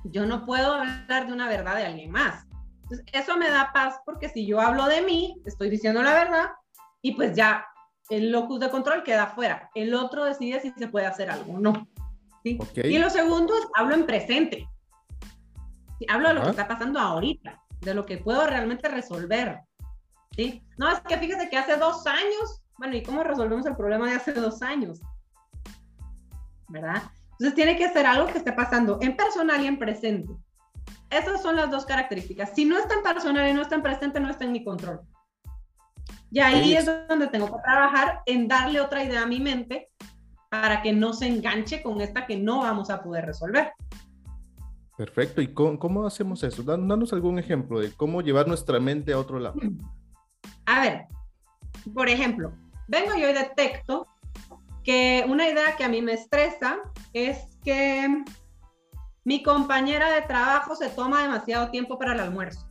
Yo 0.04 0.26
no 0.26 0.44
puedo 0.44 0.74
hablar 0.74 1.26
de 1.26 1.32
una 1.32 1.48
verdad 1.48 1.76
de 1.76 1.86
alguien 1.86 2.10
más. 2.10 2.49
Entonces, 2.90 3.06
eso 3.12 3.36
me 3.36 3.48
da 3.48 3.70
paz 3.72 4.00
porque 4.04 4.28
si 4.28 4.44
yo 4.46 4.60
hablo 4.60 4.86
de 4.86 5.02
mí, 5.02 5.40
estoy 5.44 5.70
diciendo 5.70 6.02
la 6.02 6.12
verdad 6.12 6.50
y 7.02 7.12
pues 7.12 7.36
ya 7.36 7.64
el 8.08 8.32
locus 8.32 8.58
de 8.58 8.68
control 8.68 9.04
queda 9.04 9.28
fuera. 9.28 9.70
El 9.76 9.94
otro 9.94 10.24
decide 10.24 10.60
si 10.60 10.72
se 10.72 10.88
puede 10.88 11.06
hacer 11.06 11.30
algo 11.30 11.54
o 11.54 11.60
no. 11.60 11.86
¿sí? 12.42 12.58
Y 12.74 12.98
lo 12.98 13.08
segundo 13.08 13.54
es 13.56 13.68
hablo 13.76 13.94
en 13.94 14.06
presente. 14.06 14.68
Hablo 16.08 16.28
de 16.28 16.34
lo 16.34 16.42
que 16.42 16.50
está 16.50 16.66
pasando 16.66 16.98
ahorita, 16.98 17.62
de 17.80 17.94
lo 17.94 18.06
que 18.06 18.18
puedo 18.18 18.44
realmente 18.46 18.88
resolver. 18.88 19.60
¿sí? 20.34 20.60
No, 20.76 20.90
es 20.90 20.98
que 21.00 21.16
fíjese 21.16 21.48
que 21.48 21.58
hace 21.58 21.76
dos 21.76 22.04
años, 22.08 22.62
bueno, 22.78 22.96
¿y 22.96 23.04
cómo 23.04 23.22
resolvemos 23.22 23.66
el 23.66 23.76
problema 23.76 24.08
de 24.08 24.16
hace 24.16 24.32
dos 24.32 24.62
años? 24.62 25.00
¿Verdad? 26.68 27.02
Entonces 27.32 27.54
tiene 27.54 27.76
que 27.76 27.88
ser 27.90 28.06
algo 28.06 28.26
que 28.26 28.38
esté 28.38 28.52
pasando 28.52 28.98
en 29.00 29.16
personal 29.16 29.62
y 29.62 29.68
en 29.68 29.78
presente. 29.78 30.34
Esas 31.10 31.42
son 31.42 31.56
las 31.56 31.70
dos 31.70 31.84
características. 31.86 32.52
Si 32.54 32.64
no 32.64 32.78
en 32.78 33.02
personal 33.02 33.48
y 33.48 33.54
no 33.54 33.62
en 33.68 33.82
presente, 33.82 34.20
no 34.20 34.30
está 34.30 34.44
en 34.44 34.52
mi 34.52 34.64
control. 34.64 35.00
Y 36.30 36.38
ahí 36.38 36.74
es 36.74 36.86
donde 37.08 37.26
tengo 37.26 37.46
que 37.46 37.62
trabajar 37.62 38.22
en 38.26 38.46
darle 38.46 38.80
otra 38.80 39.02
idea 39.02 39.22
a 39.22 39.26
mi 39.26 39.40
mente 39.40 39.88
para 40.48 40.82
que 40.82 40.92
no 40.92 41.12
se 41.12 41.26
enganche 41.26 41.82
con 41.82 42.00
esta 42.00 42.26
que 42.26 42.36
no 42.36 42.60
vamos 42.60 42.90
a 42.90 43.02
poder 43.02 43.26
resolver. 43.26 43.72
Perfecto. 44.96 45.40
¿Y 45.40 45.54
cómo, 45.54 46.06
hacemos 46.06 46.42
eso? 46.42 46.62
Danos 46.62 47.12
algún 47.12 47.38
ejemplo 47.38 47.80
de 47.80 47.92
cómo 47.92 48.20
llevar 48.20 48.46
nuestra 48.46 48.78
mente 48.78 49.12
a 49.12 49.18
otro 49.18 49.38
lado. 49.38 49.56
A 50.66 50.80
ver, 50.80 51.06
por 51.94 52.08
ejemplo, 52.08 52.52
vengo 52.86 53.14
yo 53.14 53.30
y 53.30 53.32
detecto 53.32 54.06
que 54.84 55.24
una 55.26 55.48
idea 55.48 55.74
que 55.76 55.84
a 55.84 55.88
mí 55.88 56.02
me 56.02 56.12
estresa 56.12 56.78
es 57.12 57.38
que 57.64 58.24
mi 59.24 59.42
compañera 59.42 60.10
de 60.12 60.22
trabajo 60.22 60.74
se 60.74 60.88
toma 60.88 61.22
demasiado 61.22 61.70
tiempo 61.70 61.98
para 61.98 62.14
el 62.14 62.20
almuerzo. 62.20 62.70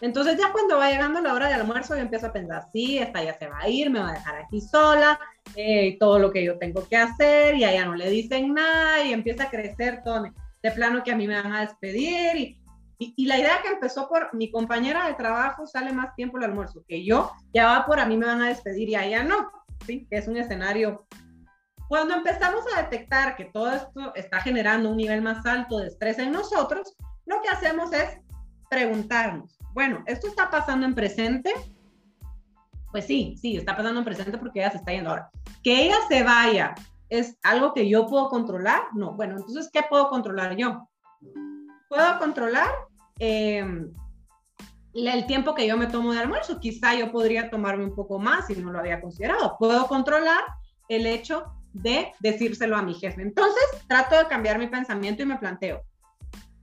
Entonces 0.00 0.36
ya 0.38 0.52
cuando 0.52 0.76
va 0.76 0.90
llegando 0.90 1.20
la 1.20 1.32
hora 1.32 1.48
del 1.48 1.60
almuerzo 1.60 1.94
yo 1.94 2.02
empiezo 2.02 2.26
a 2.26 2.32
pensar, 2.32 2.66
sí, 2.72 2.98
esta 2.98 3.22
ya 3.22 3.32
se 3.38 3.48
va 3.48 3.60
a 3.60 3.68
ir, 3.68 3.88
me 3.88 4.00
va 4.00 4.10
a 4.10 4.14
dejar 4.14 4.36
aquí 4.36 4.60
sola, 4.60 5.18
eh, 5.54 5.96
todo 5.98 6.18
lo 6.18 6.30
que 6.30 6.44
yo 6.44 6.58
tengo 6.58 6.86
que 6.86 6.96
hacer 6.96 7.54
y 7.54 7.64
a 7.64 7.72
ella 7.72 7.86
no 7.86 7.94
le 7.94 8.10
dicen 8.10 8.52
nada 8.52 9.02
y 9.04 9.12
empieza 9.12 9.44
a 9.44 9.50
crecer 9.50 10.02
todo 10.04 10.24
de 10.62 10.70
plano 10.72 11.02
que 11.02 11.12
a 11.12 11.16
mí 11.16 11.26
me 11.26 11.40
van 11.40 11.52
a 11.52 11.60
despedir 11.62 12.36
y, 12.36 13.14
y, 13.16 13.26
la 13.26 13.38
idea 13.38 13.62
que 13.62 13.68
empezó 13.68 14.08
por 14.08 14.34
mi 14.34 14.50
compañera 14.50 15.06
de 15.06 15.14
trabajo 15.14 15.66
sale 15.66 15.92
más 15.92 16.14
tiempo 16.14 16.38
el 16.38 16.44
almuerzo 16.44 16.82
que 16.86 17.04
yo, 17.04 17.30
ya 17.54 17.66
va 17.66 17.86
por 17.86 18.00
a 18.00 18.06
mí 18.06 18.16
me 18.16 18.26
van 18.26 18.42
a 18.42 18.48
despedir 18.48 18.88
y 18.88 18.94
a 18.96 19.04
ella 19.04 19.22
no, 19.22 19.50
¿sí? 19.86 20.06
Que 20.10 20.18
es 20.18 20.28
un 20.28 20.36
escenario. 20.36 21.06
Cuando 21.88 22.14
empezamos 22.14 22.64
a 22.74 22.82
detectar 22.82 23.36
que 23.36 23.44
todo 23.46 23.70
esto 23.72 24.14
está 24.14 24.40
generando 24.40 24.90
un 24.90 24.96
nivel 24.96 25.22
más 25.22 25.44
alto 25.46 25.78
de 25.78 25.88
estrés 25.88 26.18
en 26.18 26.32
nosotros, 26.32 26.96
lo 27.26 27.40
que 27.42 27.48
hacemos 27.48 27.92
es 27.92 28.18
preguntarnos, 28.68 29.56
bueno, 29.72 30.02
¿esto 30.06 30.26
está 30.26 30.50
pasando 30.50 30.86
en 30.86 30.94
presente? 30.94 31.52
Pues 32.90 33.06
sí, 33.06 33.36
sí, 33.40 33.56
está 33.56 33.76
pasando 33.76 34.00
en 34.00 34.04
presente 34.04 34.38
porque 34.38 34.60
ella 34.60 34.70
se 34.70 34.78
está 34.78 34.92
yendo 34.92 35.10
ahora. 35.10 35.30
Que 35.62 35.84
ella 35.84 35.96
se 36.08 36.22
vaya, 36.22 36.74
¿es 37.08 37.38
algo 37.42 37.72
que 37.72 37.88
yo 37.88 38.06
puedo 38.06 38.28
controlar? 38.28 38.82
No, 38.94 39.12
bueno, 39.12 39.36
entonces, 39.36 39.70
¿qué 39.72 39.82
puedo 39.88 40.08
controlar 40.08 40.56
yo? 40.56 40.88
Puedo 41.88 42.18
controlar 42.18 42.70
em, 43.18 43.92
el 44.94 45.26
tiempo 45.26 45.54
que 45.54 45.66
yo 45.66 45.76
me 45.76 45.86
tomo 45.86 46.12
de 46.12 46.20
almuerzo. 46.20 46.58
Quizá 46.58 46.94
yo 46.94 47.12
podría 47.12 47.50
tomarme 47.50 47.84
un 47.84 47.94
poco 47.94 48.18
más 48.18 48.46
si 48.46 48.56
no 48.56 48.72
lo 48.72 48.78
había 48.78 49.00
considerado. 49.00 49.56
Puedo 49.58 49.86
controlar 49.86 50.42
el 50.88 51.06
hecho 51.06 51.55
de 51.82 52.12
decírselo 52.20 52.76
a 52.76 52.82
mi 52.82 52.94
jefe. 52.94 53.22
Entonces, 53.22 53.62
trato 53.86 54.16
de 54.16 54.26
cambiar 54.26 54.58
mi 54.58 54.66
pensamiento 54.66 55.22
y 55.22 55.26
me 55.26 55.38
planteo, 55.38 55.82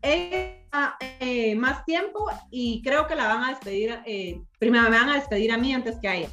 eh, 0.02 1.56
más 1.56 1.86
tiempo 1.86 2.26
y 2.52 2.82
creo 2.82 3.08
que 3.08 3.16
la 3.16 3.28
van 3.28 3.44
a 3.44 3.50
despedir, 3.50 4.00
eh, 4.06 4.42
primero 4.60 4.90
me 4.90 4.98
van 4.98 5.10
a 5.10 5.16
despedir 5.16 5.52
a 5.52 5.58
mí 5.58 5.74
antes 5.74 5.98
que 6.00 6.10
a 6.10 6.16
ella, 6.16 6.30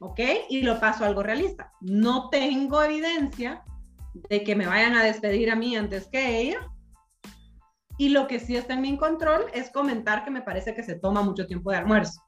¿ok? 0.00 0.20
Y 0.48 0.62
lo 0.62 0.80
paso 0.80 1.04
a 1.04 1.06
algo 1.06 1.22
realista. 1.22 1.72
No 1.80 2.28
tengo 2.30 2.82
evidencia 2.82 3.62
de 4.28 4.42
que 4.42 4.56
me 4.56 4.66
vayan 4.66 4.94
a 4.94 5.04
despedir 5.04 5.50
a 5.50 5.56
mí 5.56 5.76
antes 5.76 6.08
que 6.08 6.40
ella. 6.40 6.68
Y 7.98 8.08
lo 8.08 8.26
que 8.26 8.40
sí 8.40 8.56
está 8.56 8.74
en 8.74 8.80
mi 8.80 8.96
control 8.96 9.44
es 9.52 9.70
comentar 9.70 10.24
que 10.24 10.30
me 10.30 10.42
parece 10.42 10.74
que 10.74 10.82
se 10.82 10.98
toma 10.98 11.22
mucho 11.22 11.46
tiempo 11.46 11.70
de 11.70 11.76
almuerzo. 11.76 12.20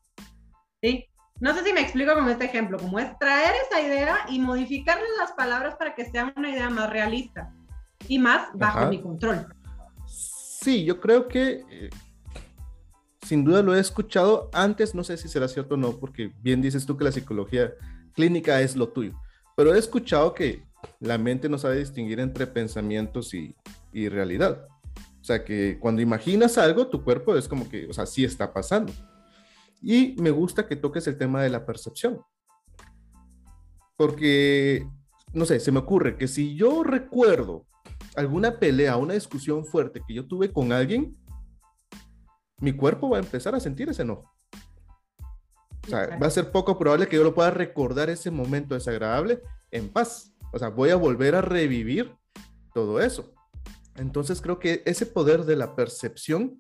¿Sí? 0.81 1.09
No 1.41 1.55
sé 1.55 1.65
si 1.65 1.73
me 1.73 1.81
explico 1.81 2.15
con 2.15 2.29
este 2.29 2.45
ejemplo, 2.45 2.79
como 2.79 2.99
es 2.99 3.19
traer 3.19 3.55
esa 3.69 3.81
idea 3.81 4.19
y 4.29 4.39
modificarle 4.39 5.05
las 5.19 5.33
palabras 5.33 5.75
para 5.77 5.95
que 5.95 6.05
sea 6.05 6.33
una 6.37 6.51
idea 6.51 6.71
más 6.71 6.91
realista 6.91 7.53
y 8.07 8.19
más 8.19 8.49
bajo 8.55 8.87
mi 8.89 9.03
control. 9.03 9.47
Sí, 10.07 10.85
yo 10.85 11.01
creo 11.01 11.27
que 11.29 11.65
eh, 11.69 11.91
sin 13.23 13.45
duda 13.45 13.63
lo 13.63 13.75
he 13.75 13.81
escuchado 13.81 14.49
antes, 14.53 14.95
no 14.95 15.03
sé 15.03 15.17
si 15.17 15.29
será 15.29 15.49
cierto 15.49 15.75
o 15.75 15.79
no, 15.79 15.99
porque 15.99 16.33
bien 16.41 16.63
dices 16.63 16.87
tú 16.87 16.97
que 16.97 17.05
la 17.05 17.13
psicología 17.13 17.73
clínica 18.15 18.61
es 18.61 18.77
lo 18.77 18.89
tuyo, 18.89 19.13
pero 19.57 19.75
he 19.75 19.79
escuchado 19.79 20.35
que 20.35 20.63
la 21.01 21.19
mente 21.19 21.49
no 21.49 21.59
sabe 21.59 21.79
distinguir 21.79 22.21
entre 22.21 22.47
pensamientos 22.47 23.35
y, 23.35 23.57
y 23.93 24.09
realidad. 24.09 24.69
O 25.21 25.25
sea, 25.25 25.45
que 25.45 25.79
cuando 25.81 26.03
imaginas 26.03 26.59
algo, 26.59 26.87
tu 26.87 27.03
cuerpo 27.03 27.37
es 27.37 27.49
como 27.49 27.69
que, 27.69 27.87
o 27.87 27.93
sea, 27.93 28.05
sí 28.05 28.25
está 28.25 28.53
pasando. 28.53 28.93
Y 29.87 30.17
me 30.19 30.31
gusta 30.31 30.67
que 30.67 30.77
toques 30.77 31.07
el 31.07 31.19
tema 31.19 31.43
de 31.43 31.51
la 31.51 31.67
percepción. 31.67 32.23
Porque, 33.97 34.89
no 35.35 35.45
sé, 35.45 35.61
se 35.61 35.71
me 35.71 35.81
ocurre 35.81 36.17
que 36.17 36.27
si 36.27 36.57
yo 36.57 36.83
recuerdo 36.83 37.67
alguna 38.17 38.59
pelea, 38.59 38.97
una 38.97 39.13
discusión 39.13 39.67
fuerte 39.67 40.01
que 40.07 40.15
yo 40.15 40.27
tuve 40.27 40.51
con 40.51 40.73
alguien, 40.73 41.15
mi 42.61 42.73
cuerpo 42.73 43.11
va 43.11 43.19
a 43.19 43.21
empezar 43.21 43.55
a 43.55 43.61
sentir 43.61 43.91
ese 43.91 44.03
enojo. 44.03 44.33
O 45.87 45.91
sea, 45.91 46.17
va 46.17 46.29
a 46.29 46.31
ser 46.31 46.51
poco 46.51 46.79
probable 46.79 47.07
que 47.07 47.17
yo 47.17 47.23
lo 47.23 47.35
pueda 47.35 47.51
recordar 47.51 48.09
ese 48.09 48.31
momento 48.31 48.75
desagradable 48.75 49.43
en 49.71 49.91
paz. 49.91 50.35
O 50.51 50.59
sea, 50.59 50.71
voy 50.71 50.91
a 50.91 50.97
volver 50.97 51.35
a 51.35 51.43
revivir 51.43 52.17
todo 52.73 53.01
eso. 53.01 53.35
Entonces 53.97 54.41
creo 54.41 54.59
que 54.59 54.83
ese 54.87 55.05
poder 55.05 55.45
de 55.45 55.57
la 55.57 55.77
percepción, 55.77 56.59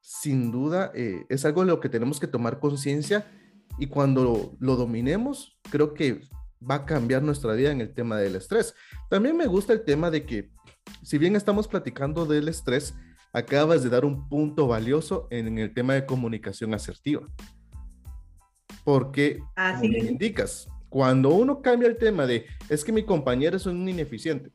sin 0.00 0.50
duda, 0.50 0.90
eh, 0.94 1.26
es 1.28 1.44
algo 1.44 1.62
de 1.62 1.68
lo 1.68 1.80
que 1.80 1.88
tenemos 1.88 2.20
que 2.20 2.26
tomar 2.26 2.58
conciencia 2.58 3.30
y 3.78 3.86
cuando 3.86 4.24
lo, 4.24 4.56
lo 4.58 4.76
dominemos, 4.76 5.58
creo 5.70 5.94
que 5.94 6.22
va 6.68 6.76
a 6.76 6.86
cambiar 6.86 7.22
nuestra 7.22 7.54
vida 7.54 7.70
en 7.70 7.80
el 7.80 7.94
tema 7.94 8.16
del 8.18 8.36
estrés. 8.36 8.74
También 9.08 9.36
me 9.36 9.46
gusta 9.46 9.72
el 9.72 9.84
tema 9.84 10.10
de 10.10 10.26
que 10.26 10.50
si 11.02 11.18
bien 11.18 11.36
estamos 11.36 11.68
platicando 11.68 12.26
del 12.26 12.48
estrés, 12.48 12.94
acabas 13.32 13.82
de 13.82 13.90
dar 13.90 14.04
un 14.04 14.28
punto 14.28 14.66
valioso 14.66 15.28
en 15.30 15.58
el 15.58 15.72
tema 15.72 15.94
de 15.94 16.06
comunicación 16.06 16.74
asertiva. 16.74 17.26
Porque, 18.84 19.40
como 19.56 19.84
indicas, 19.84 20.68
cuando 20.88 21.30
uno 21.30 21.62
cambia 21.62 21.88
el 21.88 21.98
tema 21.98 22.26
de 22.26 22.46
es 22.68 22.84
que 22.84 22.92
mi 22.92 23.04
compañero 23.04 23.56
es 23.56 23.66
un 23.66 23.88
ineficiente, 23.88 24.50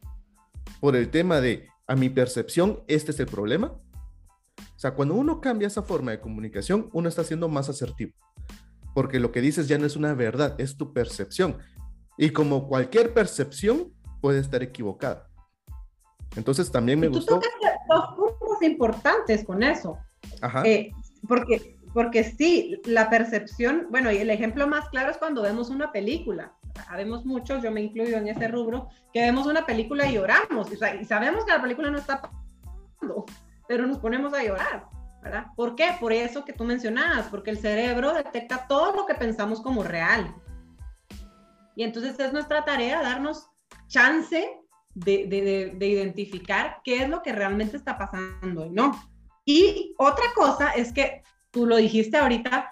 por 0.80 0.96
el 0.96 1.10
tema 1.10 1.40
de 1.42 1.68
a 1.88 1.96
mi 1.96 2.10
percepción, 2.10 2.84
este 2.88 3.12
es 3.12 3.20
el 3.20 3.28
problema. 3.28 3.80
O 4.76 4.80
sea, 4.80 4.94
cuando 4.94 5.16
uno 5.16 5.40
cambia 5.40 5.68
esa 5.68 5.84
forma 5.84 6.12
de 6.12 6.20
comunicación, 6.20 6.90
uno 6.92 7.08
está 7.08 7.24
siendo 7.24 7.48
más 7.48 7.70
asertivo. 7.70 8.14
Porque 8.94 9.20
lo 9.20 9.32
que 9.32 9.42
dices 9.42 9.68
ya 9.68 9.78
no 9.78 9.86
es 9.86 9.96
una 9.96 10.14
verdad, 10.14 10.56
es 10.58 10.78
tu 10.78 10.94
percepción. 10.94 11.58
Y 12.18 12.30
como 12.32 12.68
cualquier 12.68 13.14
percepción, 13.14 13.94
puede 14.22 14.40
estar 14.40 14.64
equivocada. 14.64 15.30
Entonces 16.36 16.72
también 16.72 17.00
me 17.00 17.08
gustó. 17.08 17.40
Tú 17.40 17.48
dos 17.88 18.16
puntos 18.16 18.62
importantes 18.62 19.46
con 19.46 19.64
eso. 19.64 19.98
Ajá. 20.42 20.64
Eh, 20.66 20.92
porque, 21.28 21.78
porque 21.94 22.24
sí, 22.24 22.82
la 22.86 23.10
percepción, 23.10 23.88
bueno, 23.90 24.12
y 24.12 24.18
el 24.18 24.30
ejemplo 24.30 24.68
más 24.68 24.90
claro 24.90 25.12
es 25.12 25.18
cuando 25.18 25.42
vemos 25.42 25.70
una 25.70 25.92
película. 25.92 26.54
Sabemos 26.88 27.26
muchos, 27.26 27.64
yo 27.64 27.72
me 27.72 27.82
incluyo 27.82 28.18
en 28.18 28.28
ese 28.28 28.48
rubro, 28.50 28.90
que 29.14 29.22
vemos 29.22 29.48
una 29.48 29.66
película 29.66 30.08
y 30.08 30.16
lloramos. 30.16 30.70
Y 30.72 31.06
sabemos 31.06 31.46
que 31.46 31.52
la 31.52 31.62
película 31.62 31.90
no 31.90 31.98
está 31.98 32.22
pasando, 32.22 33.26
pero 33.68 33.86
nos 33.86 34.00
ponemos 34.00 34.34
a 34.34 34.44
llorar. 34.44 34.88
¿verdad? 35.22 35.48
¿Por 35.56 35.76
qué? 35.76 35.90
Por 36.00 36.14
eso 36.14 36.46
que 36.46 36.54
tú 36.54 36.64
mencionabas, 36.64 37.28
porque 37.30 37.50
el 37.50 37.58
cerebro 37.58 38.14
detecta 38.14 38.68
todo 38.68 38.96
lo 38.96 39.08
que 39.08 39.16
pensamos 39.16 39.60
como 39.60 39.82
real. 39.82 40.36
Y 41.76 41.84
entonces 41.84 42.20
es 42.20 42.32
nuestra 42.32 42.64
tarea 42.64 43.02
darnos 43.02 43.50
chance 43.88 44.48
de, 44.94 45.78
identificar 45.80 46.78
qué 46.84 47.04
es 47.04 47.10
lo 47.10 47.22
que 47.22 47.34
realmente 47.34 47.76
está 47.76 47.98
pasando, 47.98 48.70
¿no? 48.72 48.92
Y 49.46 49.94
otra 49.98 50.26
cosa 50.36 50.72
es 50.72 50.94
que 50.94 51.24
tú 51.52 51.66
lo 51.66 51.76
dijiste 51.76 52.18
ahorita, 52.18 52.70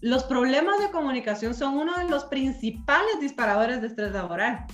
los 0.00 0.24
problemas 0.24 0.78
de 0.80 0.90
comunicación 0.90 1.54
son 1.54 1.76
uno 1.76 1.98
de 1.98 2.08
los 2.08 2.24
principales 2.26 3.18
disparadores 3.20 3.80
de 3.80 3.88
estrés 3.88 4.12
laboral. 4.12 4.66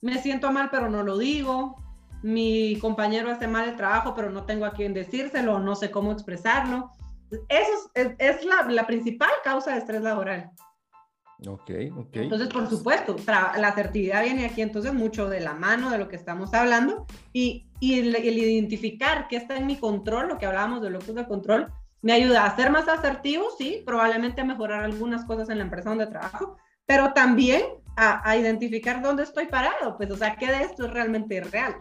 Me 0.00 0.20
siento 0.20 0.50
mal, 0.52 0.68
pero 0.70 0.90
no 0.90 1.02
lo 1.02 1.16
digo. 1.16 1.81
Mi 2.22 2.78
compañero 2.78 3.30
hace 3.30 3.48
mal 3.48 3.68
el 3.68 3.76
trabajo, 3.76 4.14
pero 4.14 4.30
no 4.30 4.44
tengo 4.44 4.64
a 4.64 4.72
quién 4.72 4.94
decírselo, 4.94 5.58
no 5.58 5.74
sé 5.74 5.90
cómo 5.90 6.12
expresarlo. 6.12 6.90
Eso 7.48 7.90
es, 7.94 8.44
la, 8.44 8.62
la 8.68 8.86
principal 8.86 9.30
causa 9.42 9.72
de 9.72 9.78
estrés 9.78 10.02
laboral. 10.02 10.50
Ok, 11.48 11.70
ok. 11.96 12.16
Entonces, 12.16 12.48
por 12.48 12.68
supuesto, 12.68 13.16
la 13.26 13.68
asertividad 13.68 14.22
viene 14.22 14.44
aquí 14.44 14.62
entonces 14.62 14.94
mucho 14.94 15.28
de 15.28 15.40
la 15.40 15.54
mano 15.54 15.90
de 15.90 15.98
lo 15.98 16.08
que 16.08 16.16
estamos 16.16 16.54
hablando 16.54 17.06
y, 17.32 17.66
y 17.80 17.98
el, 17.98 18.16
identificar 18.16 19.26
qué 19.28 19.36
está 19.36 19.56
en 19.56 19.66
mi 19.66 19.76
control, 19.76 20.28
lo 20.28 20.38
que 20.38 20.46
hablábamos 20.46 20.82
de 20.82 20.90
locus 20.90 21.14
de 21.14 21.26
control, 21.26 21.72
me 22.00 22.12
ayuda 22.12 22.44
a 22.44 22.56
ser 22.56 22.70
más 22.70 22.88
asertivo, 22.88 23.46
sí, 23.58 23.82
probablemente 23.84 24.40
a 24.40 24.44
mejorar 24.44 24.84
algunas 24.84 25.24
cosas 25.24 25.48
en 25.48 25.58
la 25.58 25.64
empresa 25.64 25.88
donde 25.88 26.06
trabajo, 26.06 26.56
pero 26.86 27.12
también 27.12 27.62
a, 27.96 28.28
a 28.28 28.36
identificar 28.36 29.02
dónde 29.02 29.24
estoy 29.24 29.46
parado, 29.46 29.96
pues, 29.96 30.10
o 30.10 30.16
sea, 30.16 30.36
qué 30.36 30.46
de 30.46 30.62
esto 30.62 30.86
es 30.86 30.92
realmente 30.92 31.40
real. 31.40 31.76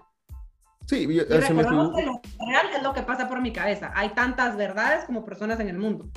Sí, 0.88 1.08
y 1.10 1.20
recordamos 1.20 1.96
que 1.96 2.06
lo 2.06 2.22
real 2.46 2.67
es 2.76 2.84
lo 2.84 2.94
que 2.94 3.02
pasa 3.02 3.30
por 3.30 3.41
mi 3.41 3.54
cabeza. 3.54 3.91
Hay 3.96 4.10
tantas 4.10 4.58
verdades 4.58 5.06
como 5.06 5.24
personas 5.26 5.60
en 5.60 5.70
el 5.70 5.78
mundo. 5.78 6.10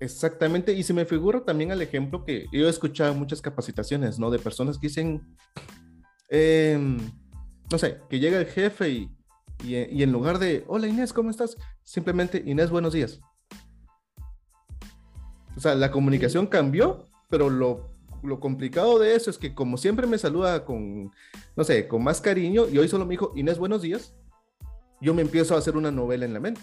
Exactamente, 0.00 0.72
y 0.72 0.82
se 0.82 0.94
me 0.94 1.04
figura 1.04 1.44
también 1.44 1.70
el 1.70 1.80
ejemplo 1.80 2.24
que 2.24 2.46
yo 2.52 2.66
he 2.66 2.70
escuchado 2.70 3.14
muchas 3.14 3.40
capacitaciones, 3.40 4.18
¿no? 4.18 4.30
De 4.30 4.40
personas 4.40 4.76
que 4.76 4.88
dicen, 4.88 5.22
em, 6.28 6.98
no 7.70 7.78
sé, 7.78 8.00
que 8.10 8.18
llega 8.18 8.38
el 8.38 8.46
jefe 8.46 8.88
y, 8.90 9.10
y, 9.62 10.02
en 10.02 10.10
lugar 10.10 10.40
de, 10.40 10.64
hola 10.66 10.88
Inés, 10.88 11.12
¿cómo 11.12 11.30
estás? 11.30 11.56
Simplemente, 11.84 12.42
Inés, 12.44 12.70
buenos 12.70 12.92
días. 12.92 13.20
O 15.56 15.60
sea, 15.60 15.76
la 15.76 15.92
comunicación 15.92 16.48
cambió, 16.48 17.06
pero 17.28 17.48
lo, 17.48 17.91
lo 18.22 18.40
complicado 18.40 18.98
de 18.98 19.14
eso 19.14 19.30
es 19.30 19.38
que 19.38 19.54
como 19.54 19.76
siempre 19.76 20.06
me 20.06 20.18
saluda 20.18 20.64
con, 20.64 21.10
no 21.56 21.64
sé, 21.64 21.88
con 21.88 22.02
más 22.04 22.20
cariño 22.20 22.66
y 22.68 22.78
hoy 22.78 22.88
solo 22.88 23.04
me 23.04 23.12
dijo, 23.12 23.32
Inés, 23.36 23.58
buenos 23.58 23.82
días, 23.82 24.14
yo 25.00 25.14
me 25.14 25.22
empiezo 25.22 25.54
a 25.54 25.58
hacer 25.58 25.76
una 25.76 25.90
novela 25.90 26.24
en 26.24 26.34
la 26.34 26.40
mente 26.40 26.60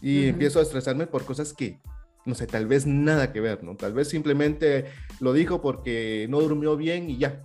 y 0.00 0.28
empiezo 0.28 0.58
a 0.58 0.62
estresarme 0.62 1.06
por 1.06 1.24
cosas 1.24 1.52
que 1.52 1.80
no 2.24 2.34
sé, 2.34 2.46
tal 2.46 2.66
vez 2.66 2.86
nada 2.86 3.32
que 3.32 3.40
ver, 3.40 3.62
¿no? 3.62 3.76
Tal 3.76 3.92
vez 3.92 4.08
simplemente 4.08 4.86
lo 5.20 5.32
dijo 5.32 5.60
porque 5.60 6.26
no 6.30 6.40
durmió 6.40 6.76
bien 6.76 7.10
y 7.10 7.18
ya. 7.18 7.42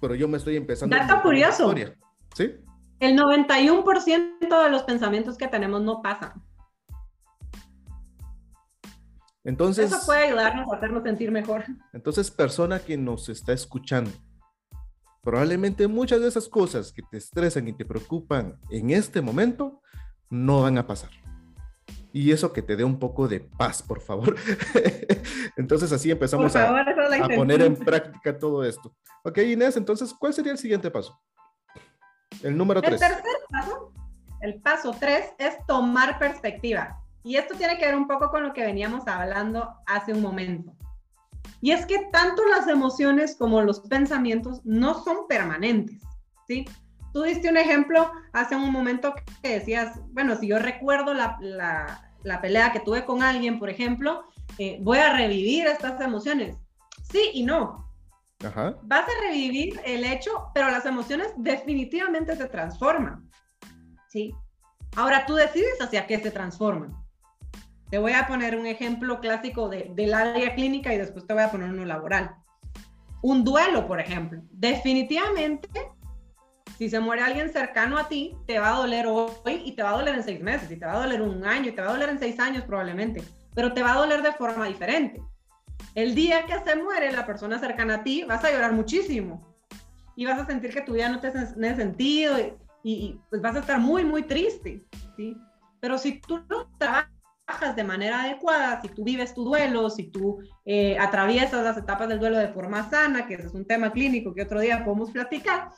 Pero 0.00 0.14
yo 0.14 0.28
me 0.28 0.38
estoy 0.38 0.56
empezando. 0.56 0.96
Dato 0.96 1.22
curioso. 1.22 1.74
¿Sí? 2.34 2.54
El 3.00 3.18
91% 3.18 4.64
de 4.64 4.70
los 4.70 4.82
pensamientos 4.84 5.36
que 5.36 5.48
tenemos 5.48 5.82
no 5.82 6.00
pasan. 6.00 6.42
Entonces. 9.44 9.92
Eso 9.92 10.04
puede 10.06 10.26
ayudarnos 10.26 10.72
a 10.72 10.76
hacernos 10.76 11.02
sentir 11.02 11.30
mejor. 11.30 11.64
Entonces, 11.92 12.30
persona 12.30 12.78
que 12.80 12.96
nos 12.96 13.28
está 13.28 13.52
escuchando, 13.52 14.10
probablemente 15.22 15.86
muchas 15.86 16.20
de 16.20 16.28
esas 16.28 16.48
cosas 16.48 16.92
que 16.92 17.02
te 17.10 17.18
estresan 17.18 17.68
y 17.68 17.72
te 17.72 17.84
preocupan 17.84 18.58
en 18.70 18.90
este 18.90 19.20
momento 19.20 19.80
no 20.30 20.62
van 20.62 20.78
a 20.78 20.86
pasar 20.86 21.10
y 22.14 22.30
eso 22.30 22.52
que 22.52 22.62
te 22.62 22.76
dé 22.76 22.84
un 22.84 23.00
poco 23.00 23.26
de 23.26 23.40
paz, 23.40 23.82
por 23.82 24.00
favor. 24.00 24.36
entonces 25.56 25.90
así 25.90 26.12
empezamos 26.12 26.54
a, 26.54 26.72
poner 27.34 27.62
en 27.62 27.74
práctica 27.74 28.38
todo 28.38 28.62
esto. 28.62 28.94
Ok, 29.24 29.38
Inés, 29.38 29.76
entonces, 29.76 30.14
¿cuál 30.14 30.32
sería 30.32 30.52
el 30.52 30.58
siguiente 30.58 30.92
paso? 30.92 31.20
El 32.40 32.56
número 32.56 32.80
tres. 32.80 33.02
El 33.02 33.08
tercer 33.08 33.32
paso, 33.50 33.92
el 34.42 34.62
paso 34.62 34.96
tres, 34.98 35.32
es 35.38 35.56
tomar 35.66 36.20
perspectiva. 36.20 37.03
Y 37.24 37.36
esto 37.36 37.54
tiene 37.56 37.78
que 37.78 37.86
ver 37.86 37.96
un 37.96 38.06
poco 38.06 38.30
con 38.30 38.42
lo 38.42 38.52
que 38.52 38.64
veníamos 38.64 39.08
hablando 39.08 39.74
hace 39.86 40.12
un 40.12 40.20
momento. 40.20 40.76
Y 41.62 41.70
es 41.72 41.86
que 41.86 42.10
tanto 42.12 42.44
las 42.44 42.68
emociones 42.68 43.36
como 43.36 43.62
los 43.62 43.80
pensamientos 43.80 44.60
no 44.64 45.02
son 45.02 45.26
permanentes, 45.26 46.02
¿sí? 46.46 46.66
Tú 47.14 47.22
diste 47.22 47.48
un 47.48 47.56
ejemplo 47.56 48.12
hace 48.34 48.54
un 48.54 48.70
momento 48.70 49.14
que 49.42 49.60
decías, 49.60 49.98
bueno, 50.12 50.36
si 50.36 50.48
yo 50.48 50.58
recuerdo 50.58 51.14
la, 51.14 51.38
la, 51.40 52.40
pelea 52.42 52.72
que 52.72 52.80
tuve 52.80 53.06
con 53.06 53.22
alguien, 53.22 53.58
por 53.58 53.70
ejemplo, 53.70 54.24
eh, 54.58 54.78
voy 54.82 54.98
a 54.98 55.16
revivir 55.16 55.66
estas 55.66 55.98
emociones. 56.02 56.58
Sí 57.10 57.30
y 57.32 57.44
no. 57.44 57.90
Ajá. 58.44 58.76
Vas 58.82 59.06
a 59.08 59.26
revivir 59.28 59.80
el 59.86 60.04
hecho, 60.04 60.50
pero 60.52 60.70
las 60.70 60.84
emociones 60.84 61.28
definitivamente 61.36 62.36
se 62.36 62.46
transforman. 62.46 63.30
¿Sí? 64.08 64.34
Ahora 64.96 65.24
tú 65.24 65.34
decides 65.34 65.80
hacia 65.80 66.06
qué 66.06 66.18
se 66.18 66.30
transforman. 66.30 67.03
Te 67.94 67.98
voy 67.98 68.10
a 68.10 68.26
poner 68.26 68.58
un 68.58 68.66
ejemplo 68.66 69.20
clásico 69.20 69.68
de, 69.68 69.92
del 69.94 70.14
área 70.14 70.52
clínica 70.56 70.92
y 70.92 70.98
después 70.98 71.28
te 71.28 71.32
voy 71.32 71.44
a 71.44 71.50
poner 71.52 71.70
uno 71.70 71.84
laboral. 71.84 72.34
Un 73.22 73.44
duelo, 73.44 73.86
por 73.86 74.00
ejemplo. 74.00 74.42
Definitivamente 74.50 75.68
si 76.76 76.90
se 76.90 76.98
muere 76.98 77.22
alguien 77.22 77.52
cercano 77.52 77.96
a 77.96 78.08
ti, 78.08 78.36
te 78.48 78.58
va 78.58 78.70
a 78.70 78.78
doler 78.80 79.06
hoy 79.06 79.62
y 79.64 79.76
te 79.76 79.84
va 79.84 79.90
a 79.90 79.98
doler 79.98 80.16
en 80.16 80.24
seis 80.24 80.42
meses, 80.42 80.68
y 80.72 80.76
te 80.76 80.84
va 80.84 80.94
a 80.94 81.06
doler 81.06 81.22
un 81.22 81.46
año, 81.46 81.68
y 81.68 81.72
te 81.72 81.82
va 81.82 81.90
a 81.90 81.92
doler 81.92 82.08
en 82.08 82.18
seis 82.18 82.40
años 82.40 82.64
probablemente, 82.64 83.22
pero 83.54 83.72
te 83.72 83.84
va 83.84 83.92
a 83.92 83.98
doler 83.98 84.22
de 84.22 84.32
forma 84.32 84.66
diferente. 84.66 85.22
El 85.94 86.16
día 86.16 86.46
que 86.46 86.58
se 86.68 86.74
muere 86.74 87.12
la 87.12 87.24
persona 87.24 87.60
cercana 87.60 87.94
a 87.94 88.02
ti, 88.02 88.24
vas 88.24 88.42
a 88.42 88.50
llorar 88.50 88.72
muchísimo 88.72 89.54
y 90.16 90.26
vas 90.26 90.40
a 90.40 90.46
sentir 90.46 90.74
que 90.74 90.82
tu 90.82 90.94
vida 90.94 91.08
no 91.10 91.20
tiene 91.20 91.76
sentido 91.76 92.38
y, 92.82 93.20
pues 93.30 93.40
vas 93.40 93.54
a 93.54 93.60
estar 93.60 93.78
muy, 93.78 94.04
muy 94.04 94.24
triste, 94.24 94.84
¿sí? 95.16 95.36
Pero 95.78 95.96
si 95.96 96.20
tú 96.20 96.42
lo 96.48 96.66
trabajas 96.76 97.13
de 97.76 97.84
manera 97.84 98.22
adecuada, 98.22 98.80
si 98.80 98.88
tú 98.88 99.04
vives 99.04 99.34
tu 99.34 99.44
duelo, 99.44 99.90
si 99.90 100.10
tú 100.10 100.38
eh, 100.64 100.98
atraviesas 100.98 101.62
las 101.62 101.76
etapas 101.76 102.08
del 102.08 102.18
duelo 102.18 102.38
de 102.38 102.48
forma 102.48 102.88
sana, 102.88 103.26
que 103.26 103.34
ese 103.34 103.46
es 103.46 103.54
un 103.54 103.66
tema 103.66 103.92
clínico 103.92 104.34
que 104.34 104.42
otro 104.42 104.60
día 104.60 104.84
podemos 104.84 105.10
platicar, 105.10 105.70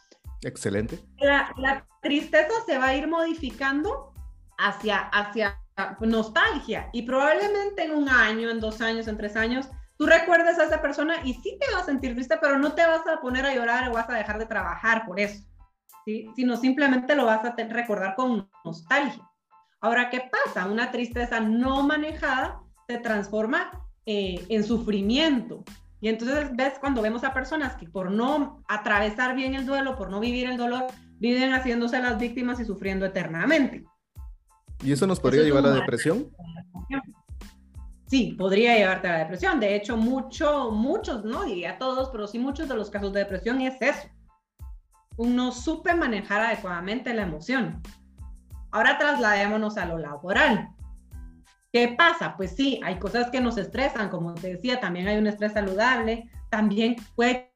Excelente. 0.43 1.01
La, 1.19 1.87
tristeza 2.03 2.53
se 2.67 2.79
va 2.79 2.87
a 2.87 2.95
ir 2.95 3.09
modificando 3.09 4.13
hacia, 4.59 4.99
hacia 5.09 5.61
nostalgia 5.99 6.89
y 6.93 7.03
probablemente 7.03 7.83
en 7.83 7.91
un 7.91 8.09
año, 8.09 8.49
en 8.49 8.61
dos 8.61 8.81
años, 8.81 9.09
en 9.09 9.17
tres 9.17 9.35
años, 9.35 9.69
tú 9.99 10.07
recuerdes 10.07 10.57
a 10.61 10.65
esa 10.65 10.81
persona 10.81 11.17
y 11.25 11.35
sí 11.35 11.59
te 11.61 11.73
vas 11.73 11.83
a 11.83 11.87
sentir 11.87 12.15
triste, 12.15 12.39
pero 12.41 12.61
no 12.61 12.75
te 12.75 12.87
vas 12.87 13.05
a 13.09 13.21
poner 13.21 13.45
a 13.45 13.53
llorar 13.53 13.89
o 13.89 13.95
vas 13.95 14.09
a 14.09 14.15
dejar 14.15 14.39
de 14.39 14.47
trabajar 14.47 15.05
por 15.05 15.19
eso, 15.19 15.43
¿sí? 16.05 16.31
sino 16.37 16.57
simplemente 16.57 17.17
lo 17.17 17.25
vas 17.25 17.45
a 17.45 17.57
recordar 17.57 18.15
con 18.15 18.49
nostalgia. 18.65 19.26
Ahora, 19.87 20.11
¿qué 20.11 20.21
pasa? 20.33 20.67
Una 20.67 20.91
tristeza 20.91 21.39
no 21.39 21.85
manejada 21.85 22.61
se 22.89 22.99
transforma 22.99 23.71
eh, 24.05 24.45
en 24.49 24.65
sufrimiento 24.65 25.63
y 26.01 26.09
entonces 26.09 26.51
ves 26.57 26.73
cuando 26.81 27.03
vemos 27.03 27.23
a 27.23 27.33
personas 27.33 27.77
que 27.77 27.87
por 27.87 28.11
no 28.11 28.65
atravesar 28.67 29.37
bien 29.37 29.55
el 29.55 29.65
duelo, 29.65 29.95
por 29.95 30.11
no 30.11 30.19
vivir 30.19 30.49
el 30.51 30.57
dolor, 30.57 30.87
viven 31.21 31.53
haciéndose 31.53 32.01
las 32.01 32.19
víctimas 32.19 32.59
y 32.59 32.65
sufriendo 32.65 33.07
eternamente. 33.07 33.85
¿Y 34.83 34.91
eso 34.91 35.07
nos 35.07 35.21
podría 35.21 35.45
llevar 35.45 35.65
a 35.65 35.69
la 35.69 35.75
depresión? 35.77 36.33
Sí, 38.09 38.35
podría 38.37 38.77
llevarte 38.77 39.07
a 39.07 39.13
la 39.13 39.19
depresión. 39.19 39.61
De 39.61 39.77
hecho, 39.77 39.97
mucho, 39.97 40.73
muchos, 40.73 41.25
no 41.25 41.45
diría 41.45 41.79
todos, 41.79 42.09
pero 42.11 42.27
sí 42.27 42.41
muchos 42.41 42.69
de 42.69 42.75
los 42.75 42.91
casos 42.91 43.13
de 43.13 43.21
depresión 43.21 43.61
es 43.61 43.81
eso. 43.81 44.09
Uno 45.17 45.53
supe 45.53 45.95
manejar 45.95 46.41
adecuadamente 46.41 47.15
la 47.15 47.23
emoción. 47.23 47.81
Ahora 48.77 48.99
trasladémonos 48.99 49.79
a 49.79 49.87
lo 49.87 49.97
laboral. 49.97 50.69
¿Qué 51.73 51.95
pasa? 51.97 52.37
Pues 52.37 52.55
sí, 52.55 52.79
hay 52.85 52.99
cosas 52.99 53.31
que 53.31 53.41
nos 53.41 53.57
estresan, 53.57 54.11
como 54.11 54.35
te 54.35 54.53
decía, 54.53 54.81
también 54.81 55.09
hay 55.09 55.17
un 55.17 55.27
estrés 55.27 55.55
saludable, 55.55 56.29
también 56.51 56.97
puede 57.15 57.55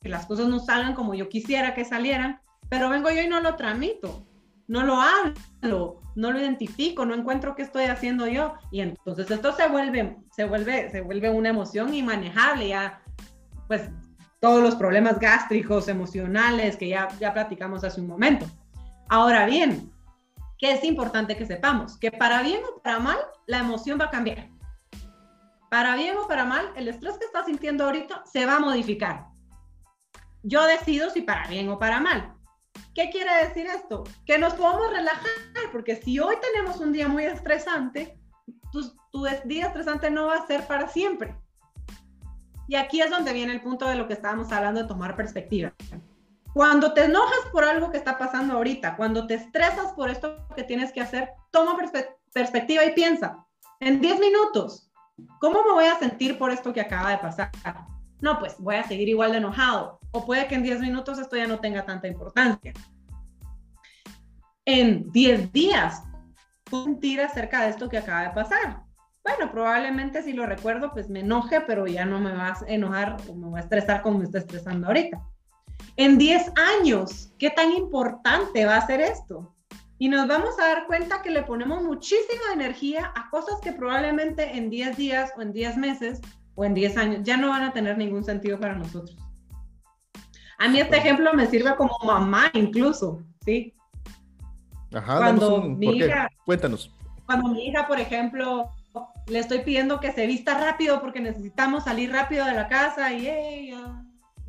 que 0.00 0.08
las 0.08 0.24
cosas 0.24 0.46
no 0.46 0.60
salgan 0.60 0.94
como 0.94 1.14
yo 1.14 1.28
quisiera 1.28 1.74
que 1.74 1.84
salieran, 1.84 2.40
pero 2.68 2.88
vengo 2.90 3.10
yo 3.10 3.22
y 3.22 3.26
no 3.26 3.40
lo 3.40 3.56
tramito, 3.56 4.24
no 4.68 4.84
lo 4.84 5.00
hablo, 5.00 6.00
no 6.14 6.30
lo 6.30 6.38
identifico, 6.38 7.04
no 7.04 7.16
encuentro 7.16 7.56
qué 7.56 7.62
estoy 7.62 7.86
haciendo 7.86 8.28
yo 8.28 8.54
y 8.70 8.82
entonces 8.82 9.28
esto 9.32 9.56
se 9.56 9.66
vuelve, 9.66 10.16
se 10.30 10.44
vuelve, 10.44 10.92
se 10.92 11.00
vuelve 11.00 11.28
una 11.28 11.48
emoción 11.48 11.92
inmanejable 11.92 12.68
ya, 12.68 13.02
pues 13.66 13.90
todos 14.38 14.62
los 14.62 14.76
problemas 14.76 15.18
gástricos, 15.18 15.88
emocionales 15.88 16.76
que 16.76 16.86
ya, 16.86 17.08
ya 17.18 17.34
platicamos 17.34 17.82
hace 17.82 18.00
un 18.00 18.06
momento. 18.06 18.46
Ahora 19.08 19.44
bien, 19.44 19.91
que 20.62 20.70
es 20.70 20.84
importante 20.84 21.36
que 21.36 21.44
sepamos 21.44 21.98
que 21.98 22.12
para 22.12 22.40
bien 22.40 22.60
o 22.64 22.80
para 22.80 23.00
mal, 23.00 23.18
la 23.46 23.58
emoción 23.58 23.98
va 24.00 24.04
a 24.04 24.10
cambiar. 24.10 24.48
Para 25.68 25.96
bien 25.96 26.16
o 26.16 26.28
para 26.28 26.44
mal, 26.44 26.72
el 26.76 26.86
estrés 26.86 27.18
que 27.18 27.24
estás 27.24 27.46
sintiendo 27.46 27.84
ahorita 27.84 28.22
se 28.24 28.46
va 28.46 28.56
a 28.56 28.60
modificar. 28.60 29.26
Yo 30.44 30.64
decido 30.64 31.10
si 31.10 31.22
para 31.22 31.48
bien 31.48 31.68
o 31.68 31.80
para 31.80 31.98
mal. 31.98 32.36
¿Qué 32.94 33.10
quiere 33.10 33.44
decir 33.44 33.66
esto? 33.66 34.04
Que 34.24 34.38
nos 34.38 34.54
podemos 34.54 34.88
relajar, 34.92 35.32
porque 35.72 35.96
si 35.96 36.20
hoy 36.20 36.36
tenemos 36.40 36.78
un 36.78 36.92
día 36.92 37.08
muy 37.08 37.24
estresante, 37.24 38.16
tu, 38.70 38.88
tu 39.10 39.26
día 39.44 39.66
estresante 39.66 40.12
no 40.12 40.26
va 40.26 40.36
a 40.36 40.46
ser 40.46 40.64
para 40.68 40.86
siempre. 40.86 41.34
Y 42.68 42.76
aquí 42.76 43.00
es 43.00 43.10
donde 43.10 43.32
viene 43.32 43.52
el 43.52 43.62
punto 43.62 43.88
de 43.88 43.96
lo 43.96 44.06
que 44.06 44.14
estábamos 44.14 44.52
hablando 44.52 44.82
de 44.82 44.86
tomar 44.86 45.16
perspectiva. 45.16 45.74
Cuando 46.52 46.92
te 46.92 47.04
enojas 47.04 47.46
por 47.50 47.64
algo 47.64 47.90
que 47.90 47.96
está 47.96 48.18
pasando 48.18 48.54
ahorita, 48.54 48.96
cuando 48.96 49.26
te 49.26 49.34
estresas 49.34 49.92
por 49.94 50.10
esto 50.10 50.46
que 50.54 50.64
tienes 50.64 50.92
que 50.92 51.00
hacer, 51.00 51.30
toma 51.50 51.78
perspectiva 52.32 52.84
y 52.84 52.92
piensa, 52.92 53.46
en 53.80 54.00
10 54.00 54.20
minutos, 54.20 54.90
¿cómo 55.40 55.62
me 55.64 55.72
voy 55.72 55.86
a 55.86 55.98
sentir 55.98 56.38
por 56.38 56.50
esto 56.50 56.72
que 56.72 56.82
acaba 56.82 57.10
de 57.10 57.18
pasar? 57.18 57.50
No, 58.20 58.38
pues 58.38 58.56
voy 58.58 58.76
a 58.76 58.84
seguir 58.84 59.08
igual 59.08 59.32
de 59.32 59.38
enojado. 59.38 59.98
O 60.12 60.26
puede 60.26 60.46
que 60.46 60.54
en 60.54 60.62
10 60.62 60.80
minutos 60.80 61.18
esto 61.18 61.36
ya 61.36 61.46
no 61.46 61.58
tenga 61.58 61.86
tanta 61.86 62.06
importancia. 62.06 62.74
En 64.66 65.10
10 65.10 65.52
días, 65.52 66.02
sentir 66.68 67.20
acerca 67.22 67.62
de 67.62 67.70
esto 67.70 67.88
que 67.88 67.98
acaba 67.98 68.24
de 68.24 68.30
pasar? 68.30 68.82
Bueno, 69.24 69.50
probablemente 69.50 70.22
si 70.22 70.34
lo 70.34 70.44
recuerdo, 70.44 70.92
pues 70.92 71.08
me 71.08 71.20
enoje, 71.20 71.62
pero 71.62 71.86
ya 71.86 72.04
no 72.04 72.20
me 72.20 72.32
vas 72.32 72.62
a 72.62 72.66
enojar 72.68 73.16
o 73.28 73.34
me 73.34 73.48
voy 73.48 73.58
a 73.58 73.62
estresar 73.62 74.02
como 74.02 74.18
me 74.18 74.24
está 74.24 74.38
estresando 74.38 74.88
ahorita 74.88 75.18
en 75.96 76.18
10 76.18 76.52
años, 76.80 77.32
¿qué 77.38 77.50
tan 77.50 77.72
importante 77.72 78.64
va 78.64 78.76
a 78.76 78.86
ser 78.86 79.00
esto? 79.00 79.54
Y 79.98 80.08
nos 80.08 80.26
vamos 80.26 80.58
a 80.58 80.66
dar 80.66 80.86
cuenta 80.86 81.22
que 81.22 81.30
le 81.30 81.42
ponemos 81.42 81.82
muchísima 81.82 82.52
energía 82.52 83.12
a 83.14 83.30
cosas 83.30 83.60
que 83.62 83.72
probablemente 83.72 84.56
en 84.56 84.68
10 84.68 84.96
días 84.96 85.30
o 85.36 85.42
en 85.42 85.52
10 85.52 85.76
meses 85.76 86.20
o 86.54 86.64
en 86.64 86.74
10 86.74 86.96
años 86.96 87.20
ya 87.22 87.36
no 87.36 87.50
van 87.50 87.62
a 87.62 87.72
tener 87.72 87.96
ningún 87.96 88.24
sentido 88.24 88.58
para 88.58 88.74
nosotros. 88.74 89.16
A 90.58 90.68
mí 90.68 90.80
este 90.80 90.96
ejemplo 90.96 91.32
me 91.34 91.46
sirve 91.46 91.74
como 91.76 91.96
mamá 92.04 92.50
incluso, 92.54 93.22
¿sí? 93.44 93.74
Ajá, 94.94 95.18
cuando 95.18 95.62
mi 95.62 95.98
hija, 95.98 96.28
cuéntanos. 96.44 96.92
Cuando 97.26 97.48
mi 97.50 97.66
hija, 97.68 97.86
por 97.86 97.98
ejemplo, 97.98 98.70
le 99.26 99.38
estoy 99.38 99.60
pidiendo 99.60 100.00
que 100.00 100.12
se 100.12 100.26
vista 100.26 100.58
rápido 100.58 101.00
porque 101.00 101.20
necesitamos 101.20 101.84
salir 101.84 102.12
rápido 102.12 102.44
de 102.44 102.54
la 102.54 102.68
casa 102.68 103.12
y 103.12 103.28
ella 103.28 104.02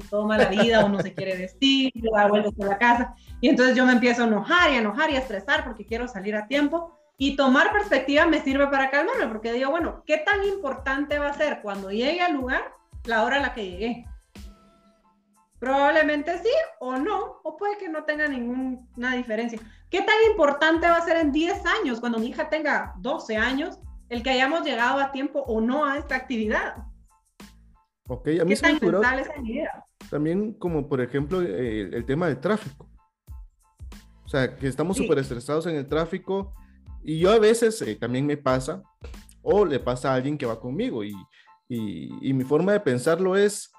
toma 0.09 0.37
la 0.37 0.45
vida 0.45 0.83
o 0.83 0.89
no 0.89 0.99
se 0.99 1.13
quiere 1.13 1.37
vestir, 1.37 1.91
va 2.13 2.27
vuelve 2.27 2.49
a 2.61 2.65
la 2.65 2.77
casa. 2.77 3.15
Y 3.41 3.49
entonces 3.49 3.75
yo 3.75 3.85
me 3.85 3.93
empiezo 3.93 4.23
a 4.23 4.27
enojar 4.27 4.71
y 4.71 4.75
a 4.75 4.79
enojar 4.79 5.09
y 5.11 5.15
a 5.15 5.19
estresar 5.19 5.63
porque 5.63 5.85
quiero 5.85 6.07
salir 6.07 6.35
a 6.35 6.47
tiempo. 6.47 6.97
Y 7.17 7.35
tomar 7.35 7.71
perspectiva 7.71 8.25
me 8.25 8.41
sirve 8.41 8.67
para 8.67 8.89
calmarme, 8.89 9.27
porque 9.27 9.53
digo, 9.53 9.69
bueno, 9.69 10.03
¿qué 10.05 10.17
tan 10.17 10.43
importante 10.43 11.19
va 11.19 11.29
a 11.29 11.33
ser 11.33 11.61
cuando 11.61 11.91
llegue 11.91 12.21
al 12.21 12.33
lugar 12.33 12.73
la 13.05 13.23
hora 13.23 13.37
a 13.37 13.41
la 13.41 13.53
que 13.53 13.69
llegué? 13.69 14.05
Probablemente 15.59 16.37
sí 16.39 16.49
o 16.79 16.97
no, 16.97 17.39
o 17.43 17.55
puede 17.55 17.77
que 17.77 17.87
no 17.87 18.03
tenga 18.03 18.27
ninguna 18.27 19.15
diferencia. 19.15 19.59
¿Qué 19.89 20.01
tan 20.01 20.15
importante 20.29 20.87
va 20.87 20.97
a 20.97 21.05
ser 21.05 21.17
en 21.17 21.31
10 21.31 21.63
años, 21.81 21.99
cuando 21.99 22.17
mi 22.17 22.27
hija 22.27 22.49
tenga 22.49 22.93
12 22.97 23.37
años, 23.37 23.79
el 24.09 24.23
que 24.23 24.29
hayamos 24.29 24.63
llegado 24.63 24.99
a 24.99 25.11
tiempo 25.11 25.39
o 25.39 25.59
no 25.59 25.85
a 25.85 25.97
esta 25.97 26.15
actividad. 26.15 26.75
Ok, 28.07 28.27
a 28.41 28.45
mí 28.45 28.53
¿Qué 28.53 28.61
tan 28.61 28.79
mental 28.81 29.19
esa 29.19 29.33
idea? 29.41 29.85
también 30.09 30.53
como 30.53 30.87
por 30.89 30.99
ejemplo 31.01 31.41
eh, 31.41 31.89
el 31.93 32.05
tema 32.05 32.27
del 32.27 32.39
tráfico. 32.39 32.89
O 34.25 34.27
sea, 34.27 34.55
que 34.55 34.67
estamos 34.67 34.97
Sí. 34.97 35.03
súper 35.03 35.19
estresados 35.19 35.65
en 35.67 35.75
el 35.75 35.87
tráfico 35.87 36.53
y 37.03 37.19
yo 37.19 37.31
a 37.31 37.39
veces 37.39 37.81
eh, 37.81 37.95
también 37.95 38.25
me 38.25 38.37
pasa 38.37 38.83
o 39.41 39.65
le 39.65 39.79
pasa 39.79 40.11
a 40.11 40.15
alguien 40.15 40.37
que 40.37 40.45
va 40.45 40.59
conmigo 40.59 41.03
y, 41.03 41.13
y, 41.69 42.09
y 42.29 42.33
mi 42.33 42.43
forma 42.43 42.71
de 42.73 42.79
pensarlo 42.79 43.35
es, 43.37 43.71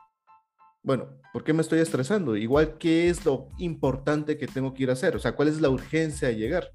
bueno, 0.83 1.07
¿por 1.33 1.43
qué 1.45 1.53
me 1.53 1.63
estoy 1.63 1.81
estresando? 1.81 2.37
Igual, 2.37 2.79
¿qué 2.79 3.09
es 3.09 3.25
lo 3.25 3.49
importante 3.59 4.37
que 4.39 4.47
tengo 4.47 4.73
que 4.75 4.85
ir 4.85 4.91
a 4.91 4.95
hacer? 4.95 5.17
O 5.17 5.19
sea, 5.19 5.35
¿cuál 5.35 5.49
es 5.49 5.61
la 5.61 5.71
urgencia 5.71 6.29
de 6.29 6.37
llegar? 6.37 6.71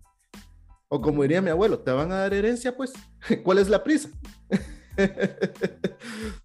O 0.87 0.99
como 1.01 1.21
diría 1.21 1.41
mi 1.41 1.49
abuelo, 1.51 1.79
¿te 1.79 1.91
van 1.91 2.11
a 2.11 2.17
dar 2.17 2.33
herencia? 2.33 2.75
Pues, 2.75 2.93
¿cuál 3.43 3.59
es 3.59 3.69
la 3.69 3.83
prisa? 3.83 4.09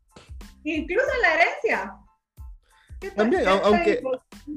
Incluso 0.64 1.06
la 1.22 1.34
herencia. 1.34 1.92
¿Qué 3.00 3.08
tal- 3.08 3.16
También, 3.16 3.42
qué 3.42 3.48
au- 3.48 3.60
tal- 3.62 3.74
aunque- 3.74 4.02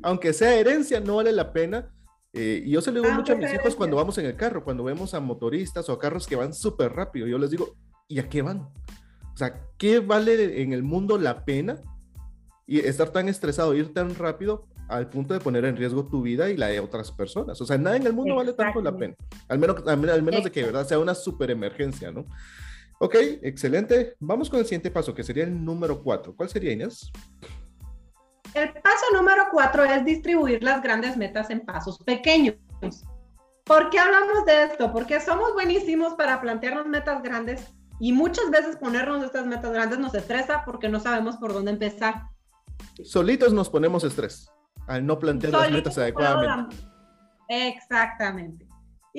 aunque 0.04 0.34
sea 0.34 0.56
herencia, 0.56 1.00
no 1.00 1.17
vale 1.17 1.32
la 1.32 1.52
pena. 1.54 1.91
Eh, 2.34 2.62
y 2.65 2.72
yo 2.72 2.82
se 2.82 2.91
lo 2.91 3.02
digo 3.02 3.13
mucho 3.13 3.32
a 3.32 3.36
Aunque 3.36 3.48
mis 3.48 3.56
hijos 3.60 3.76
cuando 3.76 3.96
vamos 3.98 4.17
en 4.17 4.26
el 4.26 4.36
carro, 4.36 4.63
cuando 4.63 4.84
vemos 4.84 5.13
a 5.13 5.20
motoristas 5.20 5.88
o 5.89 5.93
a 5.93 6.00
carros 6.00 6.28
que 6.28 6.36
van 6.36 6.54
súper 6.54 6.93
rápido. 6.93 7.26
Yo 7.28 7.38
les 7.38 7.50
digo, 7.52 7.76
¿y 8.08 8.20
a 8.20 8.30
qué 8.30 8.41
van? 8.41 8.60
O 9.34 9.38
sea, 9.38 9.62
¿qué 9.78 10.00
vale 10.00 10.62
en 10.62 10.74
el 10.74 10.84
mundo 10.84 11.17
la 11.17 11.46
pena 11.46 11.82
y 12.65 12.80
estar 12.80 13.10
tan 13.10 13.28
estresado, 13.30 13.74
ir 13.76 13.93
tan 13.93 14.13
rápido 14.15 14.67
al 14.88 15.10
punto 15.10 15.34
de 15.34 15.39
poner 15.39 15.65
en 15.65 15.76
riesgo 15.78 16.08
tu 16.08 16.22
vida 16.22 16.50
y 16.50 16.58
la 16.58 16.67
de 16.67 16.80
otras 16.80 17.12
personas? 17.12 17.60
O 17.62 17.65
sea, 17.65 17.78
nada 17.78 17.96
en 17.98 18.06
el 18.06 18.13
mundo 18.13 18.36
vale 18.36 18.54
tanto 18.54 18.82
la 18.82 18.96
pena. 18.96 19.15
Al 19.48 19.58
menos, 19.60 19.78
al 19.88 19.98
menos, 19.98 20.15
al 20.15 20.24
menos 20.24 20.43
de 20.43 20.52
que 20.52 20.60
de 20.62 20.65
verdad 20.67 20.88
sea 20.88 21.00
una 21.00 21.15
super 21.15 21.50
emergencia, 21.52 22.12
¿no? 22.12 22.26
Ok, 22.99 23.15
excelente. 23.43 24.15
Vamos 24.19 24.49
con 24.49 24.60
el 24.60 24.65
siguiente 24.65 24.89
paso, 24.89 25.13
que 25.13 25.23
sería 25.23 25.43
el 25.43 25.63
número 25.63 26.01
cuatro. 26.01 26.36
¿Cuál 26.36 26.49
sería, 26.49 26.71
Inés? 26.71 27.12
El 28.53 28.73
paso 28.73 29.05
número 29.13 29.43
cuatro 29.51 29.83
es 29.83 30.03
distribuir 30.03 30.63
las 30.63 30.81
grandes 30.81 31.15
metas 31.15 31.49
en 31.51 31.62
pasos 31.62 31.99
pequeños. 31.99 32.55
¿Por 33.65 33.89
qué 33.89 33.99
hablamos 33.99 34.45
de 34.45 34.63
esto? 34.63 34.91
Porque 34.91 35.19
somos 35.19 35.53
buenísimos 35.53 36.15
para 36.15 36.41
plantearnos 36.41 36.88
metas 36.88 37.21
grandes 37.21 37.67
y 37.99 38.13
muchas 38.13 38.49
veces 38.49 38.77
ponernos 38.77 39.23
estas 39.23 39.45
metas 39.45 39.71
grandes 39.71 39.99
nos 39.99 40.15
estresa 40.15 40.63
porque 40.65 40.89
no 40.89 40.99
sabemos 40.99 41.38
por 41.38 41.53
dónde 41.53 41.71
empezar. 41.71 42.23
Solitos 43.03 43.53
nos 43.53 43.69
ponemos 43.69 44.03
estrés 44.03 44.49
al 44.88 45.05
no 45.05 45.19
plantear 45.19 45.53
las 45.53 45.63
Solitos 45.63 45.83
metas 45.83 45.97
adecuadamente. 45.97 46.75
Exactamente. 47.49 48.66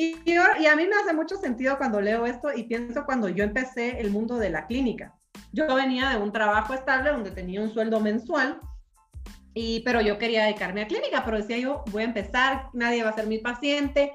Y, 0.01 0.15
yo- 0.25 0.45
y 0.61 0.67
a 0.67 0.77
mí 0.77 0.87
me 0.87 0.95
hace 0.95 1.13
mucho 1.13 1.35
sentido 1.35 1.77
cuando 1.77 2.01
leo 2.01 2.25
esto 2.25 2.53
y 2.55 2.63
pienso 2.63 3.05
cuando 3.05 3.29
yo 3.29 3.43
empecé 3.43 4.01
el 4.01 4.13
mundo 4.13 4.37
de 4.37 4.49
la 4.49 4.69
clínica. 4.69 5.13
Yo 5.53 5.75
venía 5.75 6.11
de 6.11 6.19
un 6.19 6.31
trabajo 6.31 6.73
estable 6.73 7.11
donde 7.11 7.33
tenía 7.33 7.61
un 7.61 7.75
sueldo 7.75 7.99
mensual, 7.99 8.61
y, 9.55 9.81
pero 9.81 10.01
yo 10.01 10.17
quería 10.17 10.45
dedicarme 10.45 10.83
a 10.83 10.87
clínica, 10.87 11.25
pero 11.25 11.39
decía 11.39 11.59
yo, 11.59 11.83
voy 11.91 12.03
a 12.03 12.07
empezar, 12.07 12.69
nadie 12.75 13.03
va 13.03 13.11
a 13.11 13.15
ser 13.15 13.27
mi 13.27 13.39
paciente, 13.39 14.13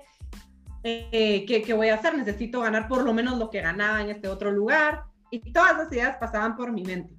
eh, 0.83 1.43
¿qué, 1.45 1.61
¿qué 1.61 1.73
voy 1.73 1.89
a 1.89 1.95
hacer? 1.95 2.17
Necesito 2.17 2.61
ganar 2.61 2.87
por 2.87 3.03
lo 3.03 3.13
menos 3.13 3.37
lo 3.37 3.49
que 3.49 3.59
ganaba 3.59 3.99
en 3.99 4.09
este 4.09 4.29
otro 4.29 4.51
lugar. 4.51 5.03
Y 5.31 5.51
todas 5.51 5.77
las 5.77 5.91
ideas 5.91 6.15
pasaban 6.15 6.55
por 6.55 6.71
mi 6.71 6.83
mente. 6.83 7.13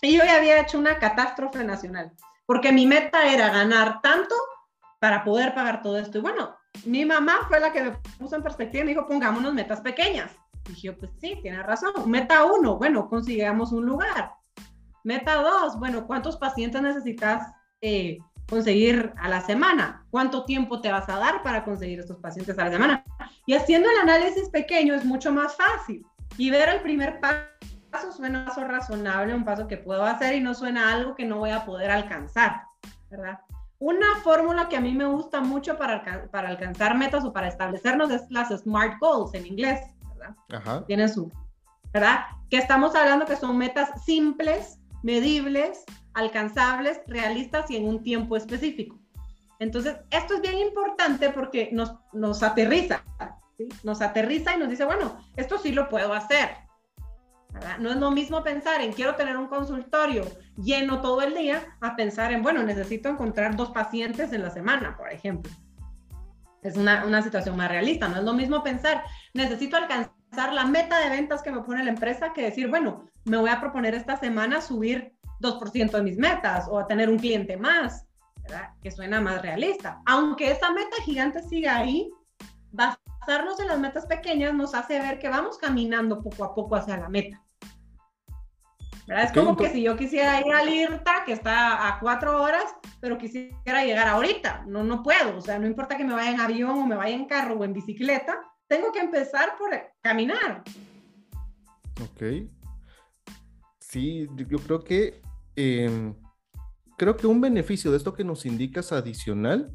Y 0.00 0.16
yo 0.16 0.22
ya 0.24 0.36
había 0.36 0.60
hecho 0.60 0.78
una 0.78 1.00
catástrofe 1.00 1.64
nacional, 1.64 2.12
porque 2.46 2.70
mi 2.70 2.86
meta 2.86 3.32
era 3.32 3.48
ganar 3.48 4.00
tanto 4.00 4.36
para 5.00 5.24
poder 5.24 5.54
pagar 5.54 5.82
todo 5.82 5.98
esto. 5.98 6.18
Y 6.18 6.20
bueno, 6.20 6.54
mi 6.84 7.04
mamá 7.04 7.40
fue 7.48 7.60
la 7.60 7.72
que 7.72 7.82
me 7.82 7.92
puso 8.18 8.36
en 8.36 8.42
perspectiva 8.42 8.82
y 8.82 8.86
me 8.86 8.90
dijo, 8.92 9.06
pongámonos 9.06 9.52
metas 9.54 9.80
pequeñas. 9.80 10.32
Y 10.68 10.74
yo, 10.74 10.96
pues 10.96 11.10
sí, 11.20 11.38
tiene 11.42 11.62
razón. 11.62 11.92
Meta 12.06 12.44
uno, 12.44 12.76
bueno, 12.76 13.08
consigamos 13.08 13.72
un 13.72 13.86
lugar. 13.86 14.32
Meta 15.04 15.36
dos, 15.36 15.78
bueno, 15.78 16.06
¿cuántos 16.06 16.36
pacientes 16.36 16.80
necesitas 16.82 17.52
eh, 17.80 18.18
conseguir 18.48 19.12
a 19.18 19.28
la 19.28 19.40
semana? 19.40 20.06
¿Cuánto 20.10 20.44
tiempo 20.44 20.80
te 20.80 20.92
vas 20.92 21.08
a 21.08 21.18
dar 21.18 21.42
para 21.42 21.64
conseguir 21.64 22.00
estos 22.00 22.18
pacientes 22.18 22.58
a 22.58 22.64
la 22.64 22.70
semana? 22.70 23.04
Y 23.46 23.54
haciendo 23.54 23.88
el 23.90 23.98
análisis 23.98 24.48
pequeño 24.50 24.94
es 24.94 25.04
mucho 25.04 25.32
más 25.32 25.56
fácil. 25.56 26.04
Y 26.36 26.50
ver 26.50 26.68
el 26.68 26.82
primer 26.82 27.20
paso 27.20 28.12
suena 28.12 28.40
un 28.40 28.44
paso 28.46 28.64
razonable, 28.64 29.34
un 29.34 29.44
paso 29.44 29.66
que 29.66 29.76
puedo 29.76 30.04
hacer 30.04 30.34
y 30.34 30.40
no 30.40 30.54
suena 30.54 30.92
algo 30.92 31.14
que 31.14 31.24
no 31.24 31.38
voy 31.38 31.50
a 31.50 31.64
poder 31.64 31.90
alcanzar, 31.90 32.62
¿verdad? 33.10 33.40
Una 33.80 34.16
fórmula 34.22 34.68
que 34.68 34.76
a 34.76 34.80
mí 34.80 34.92
me 34.92 35.06
gusta 35.06 35.40
mucho 35.40 35.78
para, 35.78 36.28
para 36.30 36.50
alcanzar 36.50 36.96
metas 36.98 37.24
o 37.24 37.32
para 37.32 37.48
establecernos 37.48 38.10
es 38.10 38.30
las 38.30 38.50
SMART 38.50 39.00
Goals 39.00 39.32
en 39.32 39.46
inglés, 39.46 39.80
¿verdad? 40.14 40.36
Ajá. 40.52 40.84
Tienen 40.86 41.08
su, 41.08 41.32
¿verdad? 41.90 42.26
Que 42.50 42.58
estamos 42.58 42.94
hablando 42.94 43.24
que 43.24 43.36
son 43.36 43.56
metas 43.56 44.04
simples, 44.04 44.78
medibles, 45.02 45.84
alcanzables, 46.12 47.00
realistas 47.06 47.70
y 47.70 47.76
en 47.78 47.88
un 47.88 48.02
tiempo 48.02 48.36
específico. 48.36 48.98
Entonces, 49.60 49.96
esto 50.10 50.34
es 50.34 50.42
bien 50.42 50.58
importante 50.58 51.30
porque 51.30 51.70
nos, 51.72 51.94
nos 52.12 52.42
aterriza, 52.42 53.02
¿sí? 53.56 53.66
Nos 53.82 54.02
aterriza 54.02 54.54
y 54.54 54.58
nos 54.58 54.68
dice, 54.68 54.84
bueno, 54.84 55.16
esto 55.36 55.56
sí 55.56 55.72
lo 55.72 55.88
puedo 55.88 56.12
hacer. 56.12 56.50
No 57.78 57.90
es 57.90 57.96
lo 57.96 58.10
mismo 58.10 58.42
pensar 58.42 58.80
en 58.80 58.92
quiero 58.92 59.14
tener 59.16 59.36
un 59.36 59.48
consultorio 59.48 60.24
lleno 60.56 61.00
todo 61.00 61.22
el 61.22 61.34
día 61.34 61.76
a 61.80 61.96
pensar 61.96 62.32
en, 62.32 62.42
bueno, 62.42 62.62
necesito 62.62 63.08
encontrar 63.08 63.56
dos 63.56 63.70
pacientes 63.70 64.32
en 64.32 64.42
la 64.42 64.50
semana, 64.50 64.96
por 64.96 65.10
ejemplo. 65.10 65.50
Es 66.62 66.76
una, 66.76 67.04
una 67.06 67.22
situación 67.22 67.56
más 67.56 67.70
realista. 67.70 68.08
No 68.08 68.18
es 68.18 68.24
lo 68.24 68.34
mismo 68.34 68.62
pensar, 68.62 69.02
necesito 69.34 69.76
alcanzar 69.76 70.52
la 70.52 70.64
meta 70.64 70.98
de 71.00 71.10
ventas 71.10 71.42
que 71.42 71.50
me 71.50 71.62
pone 71.62 71.84
la 71.84 71.90
empresa 71.90 72.32
que 72.32 72.42
decir, 72.42 72.68
bueno, 72.68 73.08
me 73.24 73.36
voy 73.36 73.50
a 73.50 73.60
proponer 73.60 73.94
esta 73.94 74.16
semana 74.16 74.60
subir 74.60 75.12
2% 75.40 75.90
de 75.90 76.02
mis 76.02 76.18
metas 76.18 76.66
o 76.68 76.78
a 76.78 76.86
tener 76.86 77.08
un 77.08 77.18
cliente 77.18 77.56
más, 77.56 78.06
¿verdad? 78.42 78.70
Que 78.82 78.90
suena 78.90 79.20
más 79.20 79.42
realista. 79.42 80.00
Aunque 80.06 80.50
esa 80.50 80.70
meta 80.72 80.96
gigante 81.04 81.42
siga 81.42 81.76
ahí, 81.76 82.10
basarnos 82.72 83.60
en 83.60 83.68
las 83.68 83.78
metas 83.78 84.06
pequeñas 84.06 84.54
nos 84.54 84.74
hace 84.74 84.98
ver 84.98 85.18
que 85.18 85.28
vamos 85.28 85.58
caminando 85.58 86.22
poco 86.22 86.44
a 86.44 86.54
poco 86.54 86.76
hacia 86.76 86.96
la 86.96 87.08
meta. 87.08 87.42
¿Verdad? 89.06 89.24
Es 89.24 89.32
como 89.32 89.56
que 89.56 89.70
si 89.70 89.82
yo 89.82 89.96
quisiera 89.96 90.40
ir 90.40 90.52
al 90.52 90.68
IRTA, 90.68 91.24
que 91.26 91.32
está 91.32 91.88
a 91.88 91.98
cuatro 91.98 92.40
horas, 92.40 92.76
pero 93.00 93.18
quisiera 93.18 93.84
llegar 93.84 94.06
ahorita. 94.06 94.64
No, 94.68 94.84
no 94.84 95.02
puedo. 95.02 95.36
O 95.36 95.40
sea, 95.40 95.58
no 95.58 95.66
importa 95.66 95.96
que 95.96 96.04
me 96.04 96.14
vaya 96.14 96.30
en 96.30 96.40
avión 96.40 96.78
o 96.78 96.86
me 96.86 96.94
vaya 96.94 97.16
en 97.16 97.26
carro 97.26 97.56
o 97.56 97.64
en 97.64 97.72
bicicleta, 97.72 98.38
tengo 98.68 98.92
que 98.92 99.00
empezar 99.00 99.56
por 99.58 99.70
caminar. 100.00 100.62
Ok. 102.00 102.48
Sí, 103.80 104.28
yo, 104.36 104.46
yo 104.46 104.58
creo 104.58 104.84
que 104.84 105.20
em, 105.56 106.14
creo 106.96 107.16
que 107.16 107.26
un 107.26 107.40
beneficio 107.40 107.90
de 107.90 107.96
esto 107.96 108.14
que 108.14 108.22
nos 108.22 108.46
indicas 108.46 108.92
adicional 108.92 109.74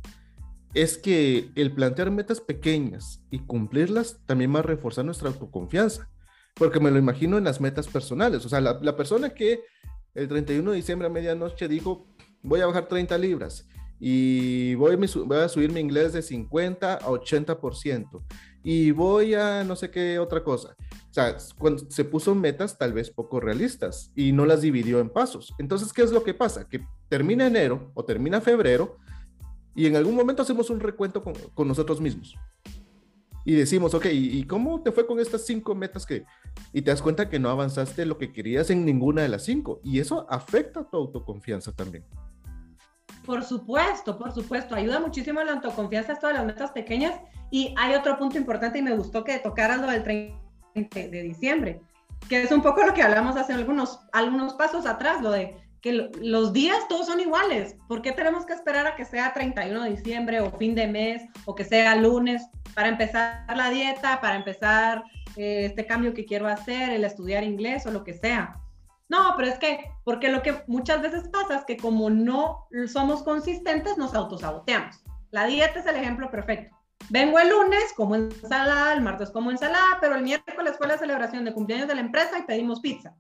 es 0.75 0.97
que 0.97 1.49
el 1.55 1.71
plantear 1.71 2.11
metas 2.11 2.41
pequeñas 2.41 3.21
y 3.31 3.39
cumplirlas 3.39 4.19
también 4.25 4.53
va 4.53 4.59
a 4.59 4.63
reforzar 4.63 5.05
nuestra 5.05 5.29
autoconfianza. 5.29 6.09
Porque 6.53 6.79
me 6.79 6.91
lo 6.91 6.99
imagino 6.99 7.37
en 7.37 7.45
las 7.45 7.59
metas 7.59 7.87
personales. 7.87 8.45
O 8.45 8.49
sea, 8.49 8.61
la, 8.61 8.79
la 8.81 8.95
persona 8.95 9.29
que 9.29 9.61
el 10.13 10.27
31 10.27 10.71
de 10.71 10.77
diciembre 10.77 11.07
a 11.07 11.11
medianoche 11.11 11.67
dijo, 11.67 12.07
voy 12.43 12.61
a 12.61 12.67
bajar 12.67 12.87
30 12.87 13.17
libras 13.17 13.67
y 13.99 14.75
voy, 14.75 14.95
voy 14.95 15.37
a 15.37 15.49
subir 15.49 15.71
mi 15.71 15.79
inglés 15.79 16.13
de 16.13 16.21
50 16.21 16.95
a 16.95 17.07
80% 17.07 18.23
y 18.63 18.91
voy 18.91 19.33
a 19.33 19.63
no 19.63 19.75
sé 19.75 19.91
qué 19.91 20.19
otra 20.19 20.43
cosa. 20.43 20.75
O 21.09 21.13
sea, 21.13 21.37
cuando 21.57 21.89
se 21.89 22.03
puso 22.03 22.35
metas 22.35 22.77
tal 22.77 22.91
vez 22.91 23.09
poco 23.09 23.39
realistas 23.39 24.11
y 24.15 24.33
no 24.33 24.45
las 24.45 24.61
dividió 24.61 24.99
en 24.99 25.09
pasos. 25.09 25.53
Entonces, 25.59 25.93
¿qué 25.93 26.01
es 26.01 26.11
lo 26.11 26.23
que 26.23 26.33
pasa? 26.33 26.67
Que 26.67 26.85
termina 27.07 27.47
enero 27.47 27.91
o 27.93 28.03
termina 28.03 28.41
febrero 28.41 28.97
y 29.75 29.85
en 29.85 29.95
algún 29.95 30.15
momento 30.15 30.41
hacemos 30.41 30.69
un 30.69 30.79
recuento 30.79 31.21
con, 31.23 31.33
con 31.53 31.67
nosotros 31.67 31.99
mismos. 32.01 32.35
Y 33.47 33.53
decimos, 33.53 33.93
ok, 33.93 34.07
¿y 34.11 34.43
cómo 34.45 34.81
te 34.81 34.91
fue 34.91 35.05
con 35.05 35.19
estas 35.19 35.45
cinco 35.45 35.75
metas 35.75 36.05
que... 36.05 36.25
Y 36.73 36.81
te 36.81 36.89
das 36.89 37.01
cuenta 37.01 37.29
que 37.29 37.37
no 37.37 37.49
avanzaste 37.49 38.05
lo 38.05 38.17
que 38.17 38.33
querías 38.33 38.71
en 38.71 38.83
ninguna 38.85 39.21
de 39.21 39.29
las 39.29 39.43
cinco. 39.43 39.81
Y 39.83 39.99
eso 39.99 40.25
afecta 40.31 40.83
tu 40.83 40.97
autoconfianza 40.97 41.71
también. 41.71 42.03
Por 43.23 43.43
supuesto, 43.43 44.17
por 44.17 44.31
supuesto, 44.31 44.73
ayuda 44.73 44.99
muchísimo 44.99 45.43
la 45.43 45.53
autoconfianza 45.53 46.13
esto 46.13 46.27
de 46.27 46.33
las 46.33 46.45
metas 46.45 46.71
pequeñas. 46.71 47.19
Y 47.51 47.75
hay 47.77 47.93
otro 47.93 48.17
punto 48.17 48.37
importante 48.39 48.79
y 48.79 48.81
me 48.81 48.95
gustó 48.95 49.23
que 49.23 49.37
tocaras 49.37 49.79
lo 49.79 49.87
del 49.87 50.03
30 50.03 50.39
de 50.93 51.21
diciembre, 51.21 51.81
que 52.27 52.41
es 52.41 52.51
un 52.51 52.63
poco 52.63 52.83
lo 52.83 52.93
que 52.93 53.03
hablamos 53.03 53.35
hace 53.35 53.53
algunos, 53.53 53.99
algunos 54.11 54.53
pasos 54.53 54.87
atrás, 54.87 55.21
lo 55.21 55.29
de 55.31 55.55
que 55.85 55.93
lo- 55.93 56.09
los 56.19 56.51
días 56.51 56.87
todos 56.89 57.05
son 57.05 57.19
iguales. 57.19 57.75
¿Por 57.87 58.01
qué 58.01 58.11
tenemos 58.11 58.43
que 58.43 58.53
esperar 58.53 58.87
a 58.87 58.95
que 58.95 59.05
sea 59.05 59.31
31 59.33 59.83
de 59.83 59.91
diciembre 59.91 60.39
o 60.41 60.49
fin 60.57 60.73
de 60.73 60.87
mes 60.87 61.21
o 61.45 61.53
que 61.53 61.63
sea 61.63 61.95
lunes 61.95 62.41
para 62.73 62.87
empezar 62.89 63.45
la 63.55 63.69
dieta, 63.69 64.19
para 64.19 64.35
empezar 64.35 65.03
eh, 65.37 65.65
este 65.65 65.85
cambio 65.85 66.15
que 66.15 66.25
quiero 66.25 66.47
hacer, 66.47 66.89
el 66.89 67.03
estudiar 67.05 67.43
inglés 67.43 67.85
o 67.85 67.91
lo 67.91 68.03
que 68.03 68.15
sea? 68.15 68.55
No, 69.09 69.35
pero 69.37 69.47
es 69.49 69.59
que, 69.59 69.91
porque 70.03 70.29
lo 70.29 70.41
que 70.41 70.63
muchas 70.65 71.03
veces 71.03 71.27
pasa 71.27 71.57
es 71.57 71.65
que 71.65 71.77
como 71.77 72.09
no 72.09 72.65
somos 72.87 73.21
consistentes, 73.21 73.95
nos 73.95 74.15
autosaboteamos. 74.15 75.03
La 75.29 75.45
dieta 75.45 75.81
es 75.81 75.85
el 75.85 75.97
ejemplo 75.97 76.31
perfecto. 76.31 76.75
Vengo 77.11 77.37
el 77.37 77.49
lunes 77.49 77.93
como 77.95 78.15
ensalada, 78.15 78.91
el 78.93 79.01
martes 79.01 79.29
como 79.29 79.51
ensalada, 79.51 79.99
pero 80.01 80.15
el 80.15 80.23
miércoles 80.23 80.77
fue 80.79 80.87
la 80.87 80.97
celebración 80.97 81.45
de 81.45 81.53
cumpleaños 81.53 81.87
de 81.87 81.93
la 81.93 82.01
empresa 82.01 82.39
y 82.39 82.43
pedimos 82.43 82.79
pizza. 82.79 83.13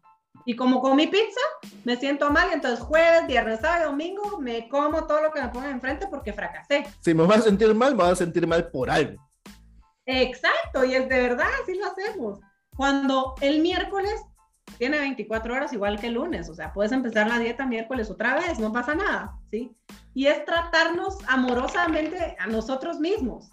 Y 0.45 0.55
como 0.55 0.79
comí 0.79 1.07
pizza, 1.07 1.41
me 1.83 1.97
siento 1.97 2.29
mal 2.29 2.49
y 2.51 2.53
entonces 2.53 2.79
jueves, 2.79 3.25
viernes, 3.25 3.61
sábado, 3.61 3.91
domingo 3.91 4.37
me 4.39 4.69
como 4.69 5.05
todo 5.07 5.21
lo 5.21 5.31
que 5.31 5.41
me 5.41 5.49
pongan 5.49 5.71
enfrente 5.71 6.07
porque 6.07 6.33
fracasé. 6.33 6.85
Si 7.01 7.13
me 7.15 7.25
vas 7.25 7.39
a 7.39 7.43
sentir 7.43 7.73
mal, 7.73 7.95
me 7.95 8.03
vas 8.03 8.13
a 8.13 8.15
sentir 8.17 8.45
mal 8.45 8.69
por 8.69 8.91
algo. 8.91 9.19
Exacto, 10.05 10.85
y 10.85 10.93
es 10.93 11.09
de 11.09 11.19
verdad, 11.19 11.47
así 11.63 11.73
lo 11.75 11.87
hacemos. 11.87 12.39
Cuando 12.75 13.33
el 13.41 13.61
miércoles 13.61 14.21
tiene 14.77 14.99
24 14.99 15.53
horas 15.53 15.73
igual 15.73 15.99
que 15.99 16.07
el 16.07 16.13
lunes, 16.13 16.47
o 16.49 16.53
sea, 16.53 16.73
puedes 16.73 16.91
empezar 16.91 17.27
la 17.27 17.39
dieta 17.39 17.65
miércoles 17.65 18.11
otra 18.11 18.35
vez, 18.35 18.59
no 18.59 18.71
pasa 18.71 18.93
nada, 18.93 19.39
¿sí? 19.49 19.75
Y 20.13 20.27
es 20.27 20.45
tratarnos 20.45 21.17
amorosamente 21.27 22.35
a 22.37 22.45
nosotros 22.45 22.99
mismos, 22.99 23.51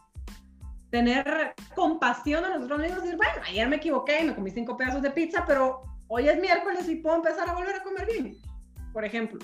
tener 0.91 1.55
compasión 1.75 2.45
a 2.45 2.51
nosotros 2.51 2.81
mismos 2.81 3.03
decir, 3.03 3.17
bueno, 3.17 3.41
ayer 3.47 3.67
me 3.69 3.77
equivoqué 3.77 4.21
y 4.21 4.25
me 4.27 4.35
comí 4.35 4.51
cinco 4.51 4.77
pedazos 4.77 5.01
de 5.01 5.11
pizza, 5.11 5.45
pero 5.47 5.92
hoy 6.15 6.29
es 6.29 6.39
miércoles 6.39 6.87
y 6.89 6.97
puedo 6.97 7.17
empezar 7.17 7.49
a 7.49 7.55
volver 7.55 7.75
a 7.77 7.83
comer 7.83 8.07
bien, 8.07 8.37
por 8.93 9.03
ejemplo. 9.03 9.39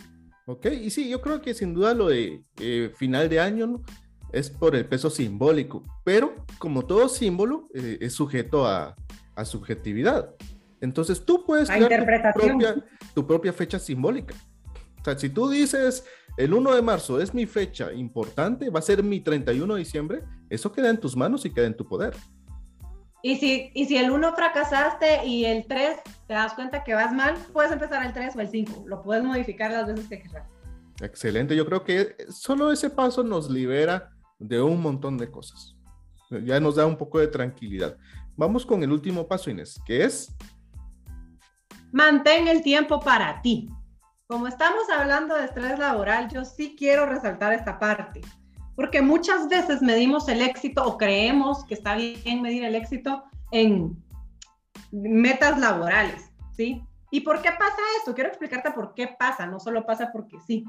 Ok, 0.44 0.66
y 0.66 0.90
sí, 0.90 1.08
yo 1.08 1.20
creo 1.22 1.40
que 1.40 1.54
sin 1.54 1.72
duda 1.72 1.94
lo 1.94 2.08
de 2.08 2.42
eh, 2.60 2.92
final 2.94 3.28
de 3.28 3.40
año 3.40 3.66
¿no? 3.66 3.82
es 4.32 4.50
por 4.50 4.76
el 4.76 4.86
peso 4.86 5.08
simbólico, 5.08 5.82
pero 6.04 6.34
como 6.58 6.84
todo 6.84 7.08
símbolo 7.08 7.68
eh, 7.74 7.96
es 8.02 8.12
sujeto 8.12 8.66
a, 8.66 8.94
a, 9.34 9.44
subjetividad. 9.46 10.34
Entonces 10.82 11.24
tú 11.24 11.44
puedes 11.46 11.70
crear 11.70 12.32
tu 12.34 12.40
propia, 12.40 12.84
tu 13.14 13.26
propia 13.26 13.52
fecha 13.52 13.78
simbólica. 13.78 14.34
O 15.00 15.04
sea, 15.04 15.18
si 15.18 15.30
tú 15.30 15.48
dices 15.48 16.04
el 16.36 16.52
1 16.52 16.74
de 16.74 16.82
marzo 16.82 17.18
es 17.20 17.32
mi 17.32 17.46
fecha 17.46 17.92
importante, 17.94 18.68
va 18.68 18.80
a 18.80 18.82
ser 18.82 19.02
mi 19.02 19.20
31 19.20 19.74
de 19.74 19.78
diciembre, 19.78 20.22
eso 20.50 20.70
queda 20.70 20.90
en 20.90 20.98
tus 20.98 21.16
manos 21.16 21.46
y 21.46 21.50
queda 21.50 21.66
en 21.66 21.76
tu 21.76 21.88
poder. 21.88 22.14
Y 23.22 23.36
si, 23.36 23.70
y 23.74 23.86
si 23.86 23.96
el 23.96 24.10
1 24.10 24.34
fracasaste 24.34 25.26
y 25.26 25.44
el 25.44 25.66
3 25.66 25.98
te 26.26 26.34
das 26.34 26.54
cuenta 26.54 26.84
que 26.84 26.94
vas 26.94 27.12
mal, 27.12 27.34
puedes 27.52 27.72
empezar 27.72 28.04
el 28.06 28.12
3 28.12 28.36
o 28.36 28.40
el 28.40 28.48
5. 28.48 28.84
Lo 28.86 29.02
puedes 29.02 29.24
modificar 29.24 29.72
las 29.72 29.88
veces 29.88 30.08
que 30.08 30.20
quieras. 30.20 30.46
Excelente. 31.00 31.56
Yo 31.56 31.66
creo 31.66 31.82
que 31.82 32.16
solo 32.28 32.70
ese 32.70 32.90
paso 32.90 33.24
nos 33.24 33.50
libera 33.50 34.10
de 34.38 34.60
un 34.62 34.80
montón 34.80 35.18
de 35.18 35.30
cosas. 35.30 35.76
Ya 36.30 36.60
nos 36.60 36.76
da 36.76 36.86
un 36.86 36.96
poco 36.96 37.18
de 37.18 37.26
tranquilidad. 37.26 37.96
Vamos 38.36 38.64
con 38.64 38.82
el 38.82 38.92
último 38.92 39.26
paso, 39.26 39.50
Inés, 39.50 39.80
que 39.84 40.04
es... 40.04 40.34
Mantén 41.90 42.46
el 42.46 42.62
tiempo 42.62 43.00
para 43.00 43.40
ti. 43.42 43.68
Como 44.26 44.46
estamos 44.46 44.82
hablando 44.90 45.34
de 45.34 45.46
estrés 45.46 45.78
laboral, 45.78 46.28
yo 46.28 46.44
sí 46.44 46.76
quiero 46.78 47.06
resaltar 47.06 47.54
esta 47.54 47.78
parte 47.78 48.20
porque 48.78 49.02
muchas 49.02 49.48
veces 49.48 49.82
medimos 49.82 50.28
el 50.28 50.40
éxito 50.40 50.84
o 50.84 50.96
creemos 50.96 51.64
que 51.64 51.74
está 51.74 51.96
bien 51.96 52.40
medir 52.42 52.62
el 52.62 52.76
éxito 52.76 53.24
en 53.50 54.00
metas 54.92 55.58
laborales, 55.58 56.30
¿sí? 56.52 56.80
¿Y 57.10 57.22
por 57.22 57.42
qué 57.42 57.50
pasa 57.50 57.76
esto? 57.98 58.14
Quiero 58.14 58.28
explicarte 58.28 58.70
por 58.70 58.94
qué 58.94 59.08
pasa, 59.18 59.46
no 59.46 59.58
solo 59.58 59.84
pasa 59.84 60.12
porque 60.12 60.38
sí. 60.46 60.64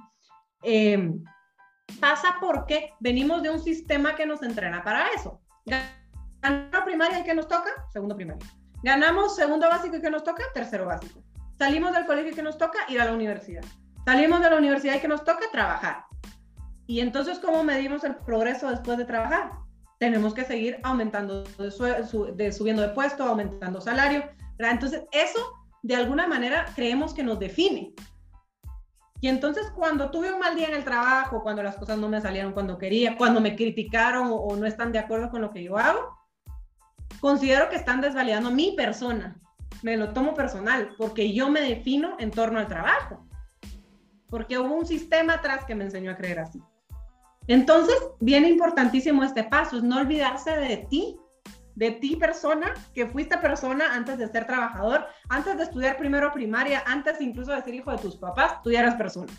Em, 0.63 1.23
pasa 1.99 2.37
porque 2.41 2.93
venimos 2.99 3.43
de 3.43 3.51
un 3.51 3.59
sistema 3.59 4.15
que 4.15 4.25
nos 4.25 4.41
entrena 4.41 4.83
para 4.83 5.09
eso. 5.09 5.39
Ganamos 6.41 6.85
primaria 6.85 7.19
y 7.19 7.23
que 7.23 7.35
nos 7.35 7.47
toca, 7.47 7.69
segundo 7.93 8.15
primaria. 8.15 8.43
Ganamos 8.81 9.35
segundo 9.35 9.69
básico 9.69 9.97
y 9.97 10.01
que 10.01 10.09
nos 10.09 10.23
toca, 10.23 10.41
tercero 10.55 10.87
básico. 10.87 11.21
Salimos 11.59 11.93
del 11.93 12.07
colegio 12.07 12.31
y 12.31 12.35
que 12.35 12.41
nos 12.41 12.57
toca, 12.57 12.79
ir 12.87 12.99
a 13.01 13.05
la 13.05 13.13
universidad. 13.13 13.63
Salimos 14.03 14.41
de 14.41 14.49
la 14.49 14.57
universidad 14.57 14.95
y 14.95 14.99
que 14.99 15.07
nos 15.07 15.23
toca, 15.23 15.45
trabajar. 15.51 16.08
Y 16.89 17.01
entonces, 17.01 17.37
¿cómo 17.37 17.63
medimos 17.63 18.03
el 18.03 18.15
progreso 18.15 18.67
después 18.67 18.97
de 18.97 19.05
trabajar? 19.05 19.51
Tenemos 19.99 20.33
que 20.33 20.43
seguir 20.43 20.79
aumentando, 20.81 21.43
de, 21.43 22.51
subiendo 22.51 22.81
de 22.81 22.89
puesto, 22.89 23.23
aumentando 23.23 23.79
salario. 23.79 24.23
Entonces, 24.57 25.03
eso 25.11 25.39
de 25.83 25.95
alguna 25.95 26.25
manera 26.25 26.65
creemos 26.75 27.13
que 27.13 27.21
nos 27.21 27.37
define. 27.37 27.93
Y 29.21 29.27
entonces 29.27 29.69
cuando 29.75 30.09
tuve 30.09 30.33
un 30.33 30.39
mal 30.39 30.55
día 30.55 30.67
en 30.67 30.73
el 30.73 30.83
trabajo, 30.83 31.43
cuando 31.43 31.61
las 31.61 31.77
cosas 31.77 31.99
no 31.99 32.09
me 32.09 32.21
salieron 32.21 32.53
cuando 32.53 32.79
quería, 32.79 33.17
cuando 33.17 33.39
me 33.39 33.55
criticaron 33.55 34.31
o, 34.31 34.37
o 34.37 34.55
no 34.55 34.65
están 34.65 34.91
de 34.91 34.97
acuerdo 34.97 35.29
con 35.29 35.41
lo 35.41 35.51
que 35.51 35.63
yo 35.63 35.77
hago, 35.77 36.17
considero 37.19 37.69
que 37.69 37.75
están 37.75 38.01
desvalidando 38.01 38.49
mi 38.49 38.71
persona. 38.71 39.39
Me 39.83 39.95
lo 39.95 40.11
tomo 40.11 40.33
personal 40.33 40.95
porque 40.97 41.33
yo 41.33 41.51
me 41.51 41.61
defino 41.61 42.15
en 42.17 42.31
torno 42.31 42.57
al 42.57 42.67
trabajo. 42.67 43.27
Porque 44.27 44.57
hubo 44.57 44.73
un 44.73 44.87
sistema 44.87 45.33
atrás 45.33 45.65
que 45.65 45.75
me 45.75 45.83
enseñó 45.83 46.09
a 46.09 46.17
creer 46.17 46.39
así. 46.39 46.59
Entonces, 47.49 47.95
viene 48.19 48.47
importantísimo 48.47 49.23
este 49.23 49.43
paso, 49.43 49.77
es 49.77 49.83
no 49.83 49.97
olvidarse 49.97 50.51
de 50.51 50.85
ti, 50.87 51.17
de 51.73 51.89
ti 51.93 52.15
persona, 52.15 52.75
que 52.93 53.07
fuiste 53.07 53.39
persona 53.39 53.95
antes 53.95 54.19
de 54.19 54.27
ser 54.27 54.45
trabajador, 54.45 55.07
antes 55.29 55.57
de 55.57 55.63
estudiar 55.63 55.97
primero 55.97 56.31
primaria, 56.31 56.83
antes 56.85 57.19
incluso 57.19 57.51
de 57.51 57.63
ser 57.63 57.73
hijo 57.73 57.89
de 57.89 57.97
tus 57.97 58.17
papás, 58.17 58.61
tú 58.61 58.69
ya 58.71 58.81
eras 58.81 58.93
persona. 58.95 59.33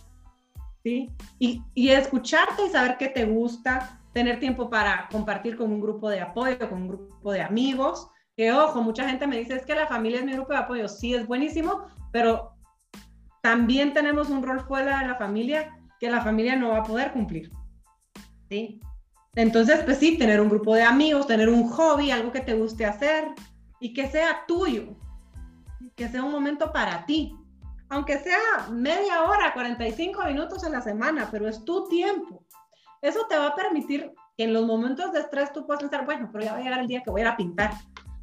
¿Sí? 0.83 1.09
Y, 1.39 1.63
y 1.75 1.91
escucharte 1.91 2.67
y 2.67 2.71
saber 2.71 2.97
qué 2.99 3.11
te 3.11 3.27
gusta, 3.27 4.01
tener 4.13 4.41
tiempo 4.41 4.69
para 4.69 5.09
compartir 5.13 5.57
con 5.57 5.73
un 5.73 5.81
grupo 5.81 6.11
de 6.11 6.21
apoyo, 6.21 6.69
con 6.69 6.83
un 6.83 6.89
grupo 6.89 7.31
de 7.31 7.43
amigos, 7.43 8.11
que 8.37 8.53
ojo, 8.53 8.83
mucha 8.83 9.09
gente 9.09 9.29
me 9.29 9.39
dice, 9.39 9.55
es 9.55 9.65
que 9.65 9.77
la 9.77 9.87
familia 9.87 10.19
es 10.19 10.25
mi 10.25 10.33
grupo 10.33 10.53
de 10.53 10.59
apoyo, 10.59 10.89
sí 10.89 11.15
es 11.15 11.29
buenísimo, 11.29 11.87
pero 12.11 12.57
también 13.41 13.93
tenemos 13.93 14.31
un 14.31 14.43
rol 14.43 14.59
fuera 14.59 14.99
de 14.99 15.07
la 15.07 15.15
familia 15.15 15.79
que 16.01 16.11
la 16.11 16.23
familia 16.23 16.57
no 16.57 16.71
va 16.71 16.79
a 16.79 16.83
poder 16.83 17.13
cumplir. 17.13 17.53
¿Sí? 18.51 18.81
Entonces, 19.37 19.81
pues 19.85 19.99
sí, 19.99 20.19
tener 20.19 20.41
un 20.41 20.49
grupo 20.49 20.75
de 20.75 20.83
amigos, 20.83 21.27
tener 21.27 21.49
un 21.49 21.69
hobby, 21.69 22.11
algo 22.11 22.33
que 22.33 22.41
te 22.41 22.55
guste 22.55 22.85
hacer 22.85 23.29
y 23.79 23.95
que 23.95 24.09
sea 24.09 24.45
tuyo, 24.47 24.97
que 25.95 26.09
sea 26.09 26.25
un 26.25 26.33
momento 26.33 26.73
para 26.73 27.07
ti, 27.07 27.35
aunque 27.89 28.19
sea 28.19 28.69
media 28.71 29.23
hora, 29.25 29.55
45 29.55 30.25
minutos 30.25 30.65
a 30.65 30.69
la 30.69 30.81
semana, 30.81 31.29
pero 31.31 31.49
es 31.49 31.65
tu 31.65 31.89
tiempo. 31.89 32.45
Eso 33.01 33.27
te 33.29 33.39
va 33.39 33.49
a 33.49 33.55
permitir 33.55 34.13
que 34.37 34.45
en 34.45 34.53
los 34.53 34.67
momentos 34.67 35.13
de 35.13 35.21
estrés 35.21 35.53
tú 35.53 35.65
puedas 35.65 35.83
pensar, 35.83 36.05
bueno, 36.05 36.29
pero 36.33 36.45
ya 36.45 36.53
va 36.53 36.59
a 36.59 36.63
llegar 36.63 36.81
el 36.81 36.89
día 36.89 37.03
que 37.03 37.11
voy 37.11 37.21
a 37.21 37.25
ir 37.25 37.29
a 37.29 37.37
pintar, 37.37 37.71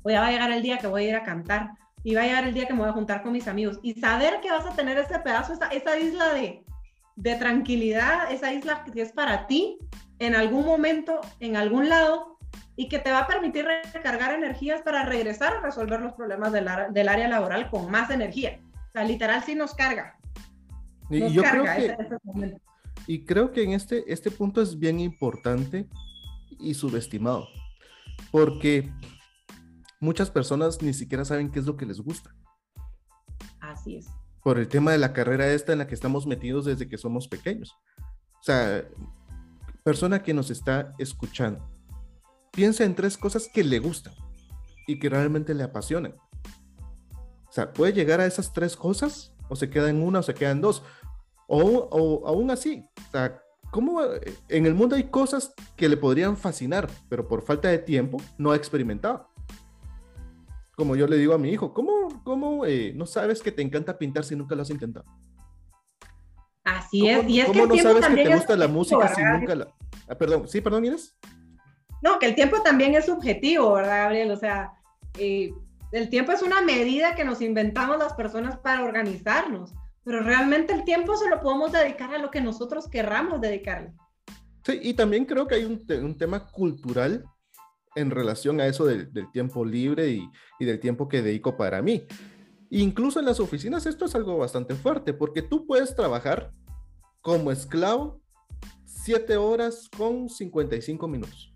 o 0.03 0.09
ya 0.09 0.19
va 0.19 0.27
a 0.27 0.31
llegar 0.31 0.51
el 0.51 0.61
día 0.61 0.77
que 0.77 0.87
voy 0.87 1.05
a 1.05 1.09
ir 1.09 1.15
a 1.15 1.23
cantar, 1.23 1.71
y 2.03 2.15
va 2.15 2.21
a 2.21 2.25
llegar 2.25 2.43
el 2.45 2.53
día 2.53 2.67
que 2.67 2.73
me 2.73 2.79
voy 2.79 2.89
a 2.89 2.93
juntar 2.93 3.23
con 3.23 3.31
mis 3.31 3.47
amigos, 3.47 3.79
y 3.81 3.93
saber 3.93 4.39
que 4.41 4.51
vas 4.51 4.65
a 4.65 4.75
tener 4.75 4.97
ese 4.97 5.19
pedazo, 5.19 5.53
esa, 5.53 5.67
esa 5.69 5.97
isla 5.97 6.33
de, 6.33 6.63
de 7.15 7.35
tranquilidad, 7.35 8.31
esa 8.31 8.53
isla 8.53 8.83
que 8.83 9.01
es 9.01 9.11
para 9.11 9.47
ti, 9.47 9.77
en 10.19 10.35
algún 10.35 10.65
momento, 10.65 11.21
en 11.39 11.55
algún 11.55 11.89
lado, 11.89 12.37
y 12.75 12.89
que 12.89 12.99
te 12.99 13.11
va 13.11 13.19
a 13.19 13.27
permitir 13.27 13.65
recargar 13.65 14.33
energías 14.33 14.81
para 14.81 15.03
regresar 15.03 15.57
a 15.57 15.61
resolver 15.61 15.99
los 15.99 16.13
problemas 16.13 16.51
del, 16.51 16.67
del 16.91 17.09
área 17.09 17.27
laboral 17.27 17.69
con 17.69 17.89
más 17.89 18.09
energía. 18.09 18.59
O 18.89 18.91
sea, 18.93 19.03
literal 19.03 19.43
sí 19.43 19.55
nos 19.55 19.73
carga. 19.73 20.17
y 21.09 21.31
yo 21.31 21.41
creo 21.41 21.63
que, 21.63 22.57
y 23.07 23.25
creo 23.25 23.51
que 23.51 23.63
en 23.63 23.71
este, 23.71 24.11
este 24.11 24.29
punto 24.29 24.61
es 24.61 24.77
bien 24.77 24.99
importante 24.99 25.87
y 26.59 26.73
subestimado, 26.73 27.47
porque 28.31 28.91
muchas 29.99 30.29
personas 30.29 30.81
ni 30.81 30.93
siquiera 30.93 31.25
saben 31.25 31.49
qué 31.49 31.59
es 31.59 31.65
lo 31.65 31.77
que 31.77 31.85
les 31.85 31.99
gusta. 31.99 32.35
Así 33.59 33.97
es. 33.97 34.07
Por 34.43 34.59
el 34.59 34.67
tema 34.67 34.91
de 34.91 34.97
la 34.97 35.13
carrera 35.13 35.47
esta 35.47 35.73
en 35.73 35.79
la 35.79 35.87
que 35.87 35.95
estamos 35.95 36.27
metidos 36.27 36.65
desde 36.65 36.87
que 36.87 36.97
somos 36.97 37.27
pequeños. 37.27 37.75
O 38.39 38.43
sea, 38.43 38.85
persona 39.87 40.21
que 40.21 40.33
nos 40.33 40.49
está 40.49 40.93
escuchando, 40.97 41.65
piensa 42.51 42.83
en 42.83 42.93
tres 42.93 43.17
cosas 43.17 43.47
que 43.47 43.63
le 43.63 43.79
gustan 43.79 44.13
y 44.85 44.99
que 44.99 45.07
realmente 45.07 45.53
le 45.53 45.63
apasionan. 45.63 46.13
O 47.47 47.51
sea, 47.53 47.71
puede 47.71 47.93
llegar 47.93 48.19
a 48.19 48.25
esas 48.25 48.51
tres 48.51 48.75
cosas 48.75 49.33
o 49.47 49.55
se 49.55 49.69
queda 49.69 49.89
en 49.89 50.03
una 50.03 50.19
o 50.19 50.23
se 50.23 50.33
queda 50.33 50.51
en 50.51 50.59
dos. 50.59 50.83
O, 51.47 51.87
o 51.89 52.27
aún 52.27 52.51
así, 52.51 52.85
o 53.07 53.11
sea, 53.13 53.41
¿cómo 53.71 54.01
en 54.49 54.65
el 54.65 54.73
mundo 54.73 54.97
hay 54.97 55.05
cosas 55.05 55.53
que 55.77 55.87
le 55.87 55.95
podrían 55.95 56.35
fascinar, 56.35 56.89
pero 57.07 57.25
por 57.25 57.41
falta 57.43 57.69
de 57.69 57.77
tiempo 57.77 58.17
no 58.37 58.51
ha 58.51 58.57
experimentado? 58.57 59.29
Como 60.75 60.97
yo 60.97 61.07
le 61.07 61.15
digo 61.15 61.33
a 61.33 61.37
mi 61.37 61.49
hijo, 61.49 61.73
¿cómo, 61.73 62.21
cómo 62.25 62.65
eh, 62.65 62.91
no 62.93 63.05
sabes 63.05 63.41
que 63.41 63.53
te 63.53 63.61
encanta 63.61 63.97
pintar 63.97 64.25
si 64.25 64.35
nunca 64.35 64.53
lo 64.53 64.63
has 64.63 64.69
intentado? 64.69 65.05
Así 66.65 67.07
es. 67.07 67.25
Y 67.29 67.39
es 67.39 67.47
¿cómo 67.47 67.67
no 67.67 67.77
sabes 67.77 68.05
que 68.05 68.15
te 68.25 68.35
gusta 68.35 68.57
la 68.57 68.67
música 68.67 69.15
si 69.15 69.23
nunca 69.23 69.55
la... 69.55 69.76
Ah, 70.07 70.15
perdón, 70.15 70.47
sí, 70.47 70.61
perdón, 70.61 70.85
Inés. 70.85 71.15
No, 72.01 72.19
que 72.19 72.27
el 72.27 72.35
tiempo 72.35 72.61
también 72.61 72.95
es 72.95 73.05
subjetivo, 73.05 73.73
¿verdad, 73.73 74.03
Gabriel? 74.03 74.31
O 74.31 74.37
sea, 74.37 74.71
eh, 75.17 75.51
el 75.91 76.09
tiempo 76.09 76.31
es 76.31 76.41
una 76.41 76.61
medida 76.61 77.15
que 77.15 77.25
nos 77.25 77.41
inventamos 77.41 77.97
las 77.97 78.13
personas 78.13 78.57
para 78.57 78.83
organizarnos, 78.83 79.73
pero 80.03 80.21
realmente 80.21 80.73
el 80.73 80.83
tiempo 80.83 81.15
se 81.15 81.29
lo 81.29 81.41
podemos 81.41 81.71
dedicar 81.71 82.13
a 82.13 82.19
lo 82.19 82.29
que 82.29 82.41
nosotros 82.41 82.87
querramos 82.87 83.41
dedicarle. 83.41 83.93
Sí, 84.63 84.79
y 84.81 84.93
también 84.93 85.25
creo 85.25 85.47
que 85.47 85.55
hay 85.55 85.63
un, 85.63 85.85
un 86.03 86.17
tema 86.17 86.47
cultural 86.47 87.23
en 87.95 88.11
relación 88.11 88.59
a 88.59 88.67
eso 88.67 88.85
del, 88.85 89.11
del 89.11 89.31
tiempo 89.31 89.65
libre 89.65 90.09
y, 90.09 90.29
y, 90.59 90.65
del 90.65 90.79
tiempo 90.79 91.07
que 91.07 91.21
dedico 91.21 91.57
para 91.57 91.81
mí. 91.81 92.05
Incluso 92.69 93.19
en 93.19 93.25
las 93.25 93.39
oficinas 93.39 93.85
esto 93.85 94.05
es 94.05 94.13
algo 94.13 94.37
bastante 94.37 94.75
fuerte, 94.75 95.13
porque 95.13 95.41
tú 95.41 95.65
puedes 95.65 95.95
trabajar 95.95 96.51
como 97.21 97.51
esclavo 97.51 98.21
7 99.07 99.37
horas 99.37 99.89
con 99.95 100.27
55 100.27 101.07
minutos. 101.07 101.53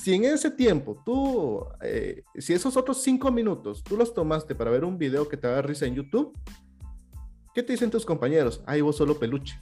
si 0.00 0.14
en 0.14 0.24
ese 0.24 0.50
tiempo 0.50 1.02
tú, 1.04 1.62
eh, 1.82 2.22
si 2.36 2.54
esos 2.54 2.74
otros 2.74 3.02
cinco 3.02 3.30
minutos 3.30 3.82
tú 3.82 3.98
los 3.98 4.14
tomaste 4.14 4.54
para 4.54 4.70
ver 4.70 4.82
un 4.82 4.96
video 4.96 5.28
que 5.28 5.36
te 5.36 5.46
haga 5.46 5.60
risa 5.60 5.84
en 5.84 5.96
YouTube, 5.96 6.32
¿qué 7.54 7.62
te 7.62 7.74
dicen 7.74 7.90
tus 7.90 8.06
compañeros? 8.06 8.62
Ay, 8.64 8.80
vos 8.80 8.96
solo 8.96 9.18
peluche. 9.18 9.60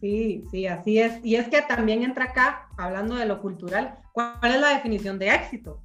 Sí, 0.00 0.44
sí, 0.50 0.66
así 0.66 1.00
es. 1.00 1.22
Y 1.22 1.36
es 1.36 1.48
que 1.48 1.60
también 1.60 2.02
entra 2.02 2.24
acá, 2.26 2.70
hablando 2.78 3.16
de 3.16 3.26
lo 3.26 3.42
cultural, 3.42 3.98
¿cuál 4.14 4.38
es 4.42 4.60
la 4.60 4.70
definición 4.70 5.18
de 5.18 5.34
éxito? 5.34 5.82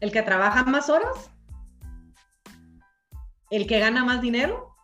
¿El 0.00 0.12
que 0.12 0.20
trabaja 0.20 0.64
más 0.64 0.90
horas? 0.90 1.30
¿El 3.48 3.66
que 3.66 3.78
gana 3.78 4.04
más 4.04 4.20
dinero? 4.20 4.76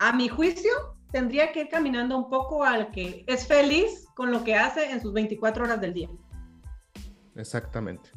A 0.00 0.12
mi 0.12 0.28
juicio, 0.28 0.97
tendría 1.10 1.52
que 1.52 1.62
ir 1.62 1.68
caminando 1.68 2.16
un 2.16 2.28
poco 2.28 2.64
al 2.64 2.90
que 2.90 3.24
es 3.26 3.46
feliz 3.46 4.06
con 4.14 4.30
lo 4.30 4.44
que 4.44 4.54
hace 4.54 4.90
en 4.90 5.00
sus 5.00 5.12
24 5.12 5.64
horas 5.64 5.80
del 5.80 5.94
día. 5.94 6.08
Exactamente. 7.34 8.10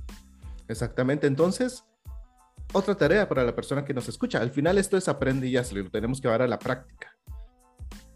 Exactamente. 0.68 1.28
Entonces, 1.28 1.86
otra 2.74 2.96
tarea 2.96 3.28
para 3.28 3.44
la 3.44 3.56
persona 3.56 3.84
que 3.84 3.94
nos 3.94 4.08
escucha. 4.08 4.40
Al 4.40 4.52
final 4.52 4.78
esto 4.78 4.98
es 4.98 5.08
aprende 5.08 5.48
y 5.48 5.58
hazlo, 5.58 5.84
lo 5.84 5.92
tenemos 5.92 6.20
que 6.20 6.28
llevar 6.28 6.42
a 6.42 6.48
la 6.48 6.60
práctica. 6.60 7.16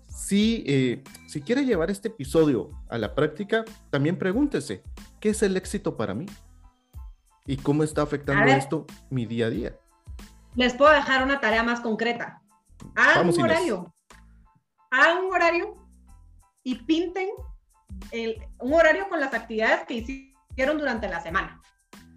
Si, 0.07 0.63
eh, 0.65 1.03
si 1.27 1.41
quiere 1.41 1.65
llevar 1.65 1.91
este 1.91 2.07
episodio 2.07 2.69
a 2.89 2.97
la 2.97 3.13
práctica, 3.13 3.63
también 3.91 4.17
pregúntese, 4.17 4.83
¿qué 5.19 5.29
es 5.29 5.43
el 5.43 5.55
éxito 5.55 5.97
para 5.97 6.13
mí? 6.13 6.25
¿Y 7.45 7.57
cómo 7.57 7.83
está 7.83 8.01
afectando 8.01 8.51
esto 8.51 8.87
mi 9.11 9.25
día 9.25 9.47
a 9.47 9.49
día? 9.51 9.75
Les 10.55 10.73
puedo 10.73 10.91
dejar 10.91 11.23
una 11.23 11.39
tarea 11.39 11.61
más 11.61 11.81
concreta. 11.81 12.41
Hagan 12.95 13.29
un 13.29 13.41
horario. 13.41 13.94
Hagan 14.91 15.25
un 15.25 15.33
horario 15.33 15.75
y 16.63 16.75
pinten 16.75 17.29
un 18.59 18.73
horario 18.73 19.07
con 19.09 19.19
las 19.19 19.33
actividades 19.33 19.85
que 19.85 19.95
hicieron 19.95 20.77
durante 20.77 21.07
la 21.07 21.21
semana. 21.21 21.61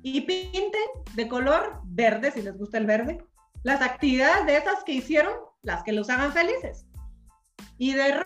Y 0.02 0.20
pinten 0.22 0.72
de 1.14 1.28
color 1.28 1.80
verde, 1.84 2.30
si 2.30 2.42
les 2.42 2.56
gusta 2.56 2.78
el 2.78 2.86
verde, 2.86 3.24
las 3.62 3.82
actividades 3.82 4.46
de 4.46 4.56
esas 4.56 4.84
que 4.84 4.92
hicieron, 4.92 5.32
las 5.62 5.82
que 5.82 5.92
los 5.92 6.08
hagan 6.08 6.32
felices 6.32 6.86
y 7.76 7.92
de 7.92 8.24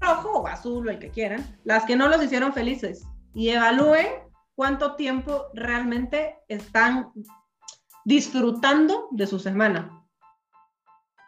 rojo 0.00 0.40
o 0.40 0.46
azul 0.46 0.86
o 0.86 0.90
el 0.90 0.98
que 0.98 1.10
quieran, 1.10 1.44
las 1.64 1.84
que 1.84 1.96
no 1.96 2.08
los 2.08 2.22
hicieron 2.22 2.52
felices 2.52 3.06
y 3.34 3.50
evalúen 3.50 4.06
cuánto 4.54 4.96
tiempo 4.96 5.46
realmente 5.54 6.38
están 6.48 7.12
disfrutando 8.04 9.08
de 9.10 9.26
su 9.26 9.38
semana. 9.38 10.05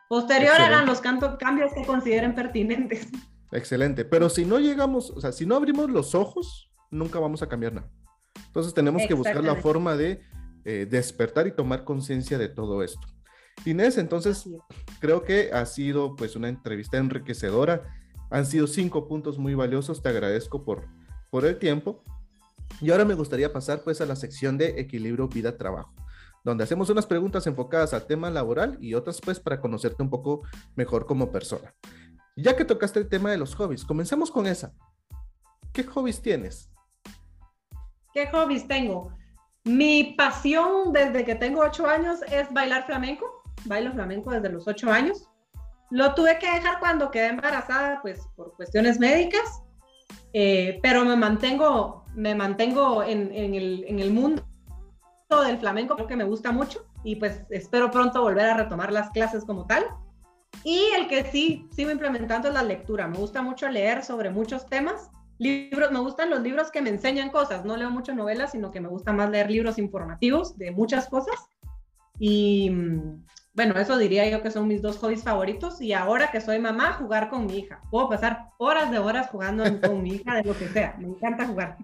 Posterior 0.09 0.55
eran 0.59 0.87
los 0.87 1.01
cambios 1.01 1.73
que 1.75 1.85
consideren 1.87 2.35
pertinentes. 2.35 3.09
Excelente, 3.53 4.05
pero 4.05 4.29
si 4.29 4.45
no 4.45 4.59
llegamos, 4.59 5.11
o 5.11 5.21
sea, 5.21 5.33
si 5.33 5.47
no 5.47 5.55
abrimos 5.55 5.91
los 5.91 6.15
ojos, 6.15 6.71
nunca 6.91 7.19
vamos 7.19 7.43
a 7.43 7.49
cambiar 7.49 7.75
nada. 7.75 7.91
Entonces 8.47 8.75
tenemos 8.75 9.03
que 9.07 9.15
buscar 9.15 9.43
la 9.43 9.57
forma 9.57 9.97
de 9.97 10.23
eh, 10.65 10.87
despertar 10.89 11.47
y 11.47 11.53
tomar 11.53 11.85
conciencia 11.85 12.39
de 12.39 12.49
todo 12.49 12.83
esto. 12.83 13.07
Inés, 13.65 13.99
entonces 13.99 14.49
creo 15.01 15.25
que 15.25 15.51
ha 15.53 15.65
sido 15.67 16.15
pues 16.17 16.37
una 16.37 16.49
entrevista 16.49 16.97
enriquecedora. 16.99 17.83
Han 18.31 18.47
sido 18.47 18.67
cinco 18.67 19.09
puntos 19.09 19.39
muy 19.39 19.55
valiosos. 19.55 20.03
Te 20.03 20.09
agradezco 20.09 20.65
por, 20.65 20.87
por 21.31 21.45
el 21.45 21.59
tiempo. 21.59 22.05
Y 22.81 22.91
ahora 22.91 23.05
me 23.05 23.15
gustaría 23.15 23.53
pasar 23.53 23.83
pues 23.83 24.01
a 24.01 24.07
la 24.07 24.17
sección 24.17 24.59
de 24.59 24.81
equilibrio 24.81 25.29
vida-trabajo, 25.29 25.95
donde 26.45 26.65
hacemos 26.65 26.91
unas 26.91 27.07
preguntas 27.07 27.47
enfocadas 27.47 27.95
al 27.95 28.07
tema 28.07 28.31
laboral 28.31 28.79
y 28.81 28.95
otras 28.95 29.21
pues 29.21 29.41
para 29.41 29.61
conocerte 29.61 30.03
un 30.03 30.11
poco 30.11 30.43
mejor 30.77 31.07
como 31.07 31.31
persona. 31.31 31.75
Ya 32.37 32.57
que 32.57 32.65
tocaste 32.65 33.01
el 33.01 33.09
tema 33.09 33.31
de 33.31 33.39
los 33.39 33.55
hobbies, 33.55 33.85
comencemos 33.85 34.31
con 34.31 34.47
esa. 34.47 34.73
¿Qué 35.73 35.85
hobbies 35.85 36.23
tienes? 36.23 36.71
¿Qué 38.15 38.27
hobbies 38.29 38.67
tengo? 38.67 39.13
Mi 39.65 40.15
pasión 40.17 40.93
desde 40.93 41.25
que 41.25 41.35
tengo 41.35 41.61
ocho 41.61 41.87
años 41.87 42.21
es 42.31 42.53
bailar 42.53 42.87
flamenco 42.87 43.39
bailo 43.65 43.93
flamenco 43.93 44.31
desde 44.31 44.51
los 44.51 44.67
ocho 44.67 44.91
años. 44.91 45.29
Lo 45.91 46.15
tuve 46.15 46.39
que 46.39 46.51
dejar 46.51 46.79
cuando 46.81 47.11
quedé 47.11 47.29
embarazada, 47.29 48.01
pues 48.03 48.21
por 48.37 48.55
cuestiones 48.57 48.99
médicas, 48.99 49.63
eh, 50.33 50.79
pero 50.83 51.05
me 51.05 51.17
mantengo, 51.17 52.05
me 52.15 52.35
mantengo 52.35 53.03
en, 53.03 53.33
en, 53.35 53.55
el, 53.55 53.85
en 53.89 53.99
el 53.99 54.13
mundo 54.13 54.47
del 55.37 55.59
flamenco, 55.59 55.95
creo 55.95 56.07
que 56.07 56.17
me 56.17 56.25
gusta 56.25 56.53
mucho 56.53 56.87
y 57.05 57.17
pues 57.17 57.45
espero 57.51 57.91
pronto 57.91 58.23
volver 58.23 58.47
a 58.47 58.57
retomar 58.57 58.93
las 58.93 59.11
clases 59.11 59.45
como 59.45 59.67
tal. 59.67 59.85
Y 60.65 60.81
el 60.97 61.07
que 61.07 61.25
sí 61.25 61.69
sigo 61.71 61.91
implementando 61.91 62.49
es 62.49 62.55
la 62.55 62.63
lectura. 62.63 63.07
Me 63.07 63.19
gusta 63.19 63.43
mucho 63.43 63.69
leer 63.69 64.03
sobre 64.03 64.31
muchos 64.31 64.67
temas. 64.67 65.11
Libros, 65.39 65.93
me 65.93 66.01
gustan 66.01 66.31
los 66.31 66.41
libros 66.41 66.71
que 66.71 66.81
me 66.81 66.91
enseñan 66.91 67.31
cosas. 67.31 67.65
No 67.65 67.77
leo 67.77 67.91
mucho 67.91 68.15
novelas, 68.15 68.53
sino 68.53 68.71
que 68.71 68.81
me 68.81 68.89
gusta 68.89 69.13
más 69.13 69.31
leer 69.31 69.51
libros 69.51 69.79
informativos 69.79 70.57
de 70.57 70.71
muchas 70.71 71.09
cosas. 71.09 71.35
Y 72.19 72.73
bueno, 73.53 73.79
eso 73.79 73.99
diría 73.99 74.29
yo 74.29 74.43
que 74.43 74.51
son 74.51 74.67
mis 74.67 74.83
dos 74.83 74.97
hobbies 74.97 75.23
favoritos. 75.23 75.81
Y 75.81 75.93
ahora 75.93 76.31
que 76.31 76.41
soy 76.41 76.59
mamá, 76.59 76.95
jugar 76.95 77.29
con 77.29 77.47
mi 77.47 77.59
hija. 77.59 77.83
Puedo 77.91 78.09
pasar 78.09 78.49
horas 78.57 78.91
de 78.91 78.99
horas 78.99 79.29
jugando 79.29 79.65
con 79.81 80.03
mi 80.03 80.15
hija 80.15 80.37
de 80.37 80.45
lo 80.45 80.57
que 80.57 80.69
sea. 80.69 80.97
Me 80.99 81.07
encanta 81.07 81.47
jugar. 81.47 81.77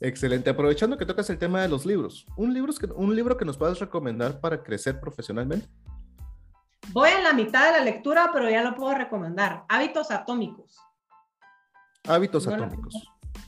Excelente. 0.00 0.50
Aprovechando 0.50 0.96
que 0.96 1.06
tocas 1.06 1.28
el 1.30 1.38
tema 1.38 1.60
de 1.62 1.68
los 1.68 1.84
libros, 1.84 2.26
¿un 2.36 2.54
libro 2.54 2.72
que, 2.72 2.86
un 2.86 3.14
libro 3.16 3.36
que 3.36 3.44
nos 3.44 3.56
puedas 3.56 3.78
recomendar 3.80 4.40
para 4.40 4.62
crecer 4.62 5.00
profesionalmente? 5.00 5.68
Voy 6.92 7.10
en 7.10 7.24
la 7.24 7.32
mitad 7.32 7.66
de 7.66 7.78
la 7.78 7.84
lectura, 7.84 8.30
pero 8.32 8.48
ya 8.48 8.62
lo 8.62 8.74
puedo 8.74 8.94
recomendar. 8.94 9.64
Hábitos 9.68 10.10
atómicos. 10.10 10.78
Hábitos 12.06 12.46
atómicos. 12.46 12.94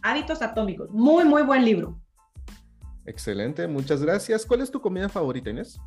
Hábitos 0.02 0.42
atómicos. 0.42 0.90
Muy, 0.90 1.24
muy 1.24 1.42
buen 1.42 1.64
libro. 1.64 2.00
Excelente, 3.06 3.66
muchas 3.66 4.02
gracias. 4.02 4.44
¿Cuál 4.44 4.60
es 4.60 4.70
tu 4.70 4.80
comida 4.80 5.08
favorita, 5.08 5.50
Inés? 5.50 5.80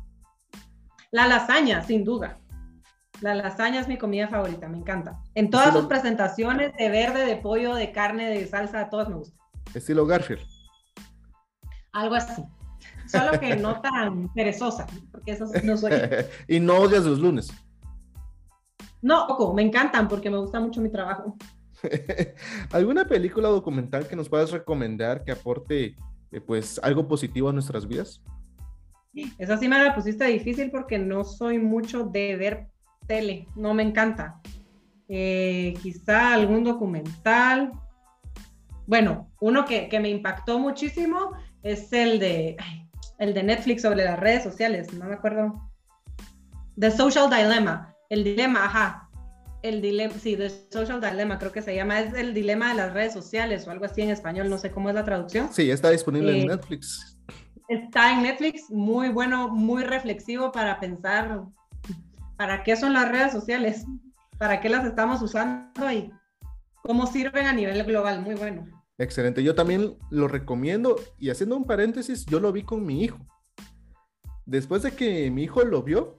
La 1.10 1.28
lasaña, 1.28 1.82
sin 1.82 2.04
duda. 2.04 2.38
La 3.20 3.34
lasaña 3.34 3.80
es 3.80 3.86
mi 3.86 3.96
comida 3.96 4.28
favorita, 4.28 4.68
me 4.68 4.78
encanta. 4.78 5.20
En 5.34 5.48
todas 5.48 5.72
sus 5.72 5.86
presentaciones, 5.86 6.76
de 6.76 6.88
verde, 6.88 7.24
de 7.24 7.36
pollo, 7.36 7.74
de 7.74 7.92
carne, 7.92 8.28
de 8.30 8.46
salsa, 8.46 8.90
todas 8.90 9.08
me 9.08 9.14
gustan. 9.14 9.43
Estilo 9.74 10.06
Garfield. 10.06 10.42
Algo 11.92 12.14
así. 12.14 12.42
Solo 13.06 13.38
que 13.38 13.56
no 13.56 13.80
tan 13.80 14.32
perezosa, 14.34 14.86
porque 15.12 15.32
eso 15.32 15.46
no 15.62 15.76
soy. 15.76 15.92
y 16.48 16.60
no 16.60 16.78
odias 16.78 17.04
los 17.04 17.18
lunes. 17.18 17.52
No, 19.02 19.26
poco, 19.26 19.52
me 19.52 19.62
encantan 19.62 20.08
porque 20.08 20.30
me 20.30 20.38
gusta 20.38 20.58
mucho 20.60 20.80
mi 20.80 20.90
trabajo. 20.90 21.36
¿Alguna 22.72 23.06
película 23.06 23.48
documental 23.48 24.08
que 24.08 24.16
nos 24.16 24.28
puedas 24.28 24.50
recomendar 24.50 25.24
que 25.24 25.32
aporte 25.32 25.96
eh, 26.32 26.40
pues 26.40 26.80
algo 26.82 27.06
positivo 27.06 27.50
a 27.50 27.52
nuestras 27.52 27.86
vidas? 27.86 28.22
Esa 29.38 29.58
sí 29.58 29.68
me 29.68 29.78
la 29.78 29.94
pusiste 29.94 30.24
difícil 30.24 30.70
porque 30.70 30.98
no 30.98 31.22
soy 31.22 31.58
mucho 31.58 32.04
de 32.04 32.36
ver 32.36 32.66
tele, 33.06 33.46
no 33.54 33.74
me 33.74 33.82
encanta. 33.82 34.40
Eh, 35.08 35.74
quizá 35.82 36.34
algún 36.34 36.64
documental. 36.64 37.72
Bueno, 38.86 39.30
uno 39.40 39.64
que, 39.64 39.88
me 40.00 40.08
impactó 40.08 40.58
muchísimo 40.58 41.32
es 41.62 41.92
el 41.92 42.18
de, 42.18 42.56
el 43.18 43.34
de 43.34 43.42
Netflix 43.42 43.82
sobre 43.82 44.04
las 44.04 44.18
redes 44.18 44.42
sociales, 44.42 44.92
no 44.92 45.06
me 45.06 45.14
acuerdo. 45.14 45.70
The 46.78 46.90
Social 46.90 47.30
Dilemma, 47.30 47.94
el 48.10 48.24
dilema, 48.24 48.64
ajá. 48.64 49.08
El 49.62 49.80
dilema, 49.80 50.12
sí, 50.14 50.36
The 50.36 50.50
Social 50.70 51.00
Dilemma 51.00 51.38
creo 51.38 51.52
que 51.52 51.62
se 51.62 51.74
llama, 51.74 52.00
es 52.00 52.12
el 52.14 52.34
dilema 52.34 52.68
de 52.70 52.74
las 52.74 52.92
redes 52.92 53.14
sociales 53.14 53.66
o 53.66 53.70
algo 53.70 53.86
así 53.86 54.02
en 54.02 54.10
español, 54.10 54.50
no 54.50 54.58
sé 54.58 54.70
cómo 54.70 54.90
es 54.90 54.94
la 54.94 55.04
traducción. 55.04 55.48
Sí, 55.52 55.70
está 55.70 55.90
disponible 55.90 56.32
en 56.32 56.42
eh, 56.42 56.46
Netflix 56.56 57.14
está 57.68 58.12
en 58.12 58.22
Netflix, 58.22 58.70
muy 58.70 59.08
bueno, 59.08 59.48
muy 59.48 59.84
reflexivo 59.84 60.52
para 60.52 60.80
pensar 60.80 61.42
para 62.36 62.62
qué 62.62 62.76
son 62.76 62.92
las 62.92 63.08
redes 63.08 63.32
sociales, 63.32 63.84
para 64.38 64.60
qué 64.60 64.68
las 64.68 64.84
estamos 64.84 65.22
usando 65.22 65.90
y 65.90 66.12
cómo 66.84 67.06
sirven 67.06 67.46
a 67.46 67.52
nivel 67.52 67.82
global, 67.84 68.20
muy 68.20 68.34
bueno. 68.34 68.66
Excelente, 68.98 69.42
yo 69.42 69.54
también 69.54 69.96
lo 70.10 70.28
recomiendo 70.28 70.96
y 71.18 71.30
haciendo 71.30 71.56
un 71.56 71.64
paréntesis, 71.64 72.26
yo 72.26 72.40
lo 72.40 72.52
vi 72.52 72.62
con 72.62 72.84
mi 72.84 73.02
hijo. 73.02 73.18
Después 74.44 74.82
de 74.82 74.92
que 74.92 75.30
mi 75.30 75.44
hijo 75.44 75.64
lo 75.64 75.82
vio, 75.82 76.14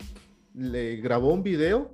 le 0.55 0.97
grabó 0.97 1.31
un 1.31 1.43
video 1.43 1.93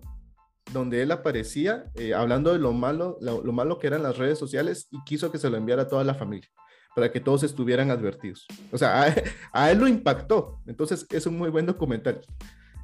donde 0.71 1.01
él 1.01 1.11
aparecía 1.11 1.91
eh, 1.95 2.13
hablando 2.13 2.53
de 2.53 2.59
lo 2.59 2.71
malo, 2.71 3.17
lo 3.19 3.51
malo 3.51 3.77
que 3.77 3.87
eran 3.87 4.03
las 4.03 4.17
redes 4.17 4.39
sociales 4.39 4.87
y 4.89 5.03
quiso 5.03 5.31
que 5.31 5.37
se 5.37 5.49
lo 5.49 5.57
enviara 5.57 5.83
a 5.83 5.87
toda 5.87 6.05
la 6.05 6.15
familia 6.15 6.49
para 6.95 7.11
que 7.11 7.19
todos 7.19 7.43
estuvieran 7.43 7.91
advertidos. 7.91 8.47
O 8.71 8.77
sea, 8.77 9.13
a, 9.51 9.71
él 9.71 9.79
lo 9.79 9.87
impactó. 9.87 10.61
Entonces, 10.65 11.05
es 11.09 11.25
un 11.25 11.37
muy 11.37 11.49
buen 11.49 11.65
documental. 11.65 12.21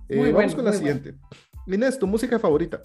Eh, 0.09 0.31
vamos 0.33 0.53
con 0.53 0.65
la 0.65 0.73
siguiente. 0.73 1.15
Inés, 1.65 1.97
¿tu 1.97 2.07
música 2.07 2.39
favorita? 2.39 2.83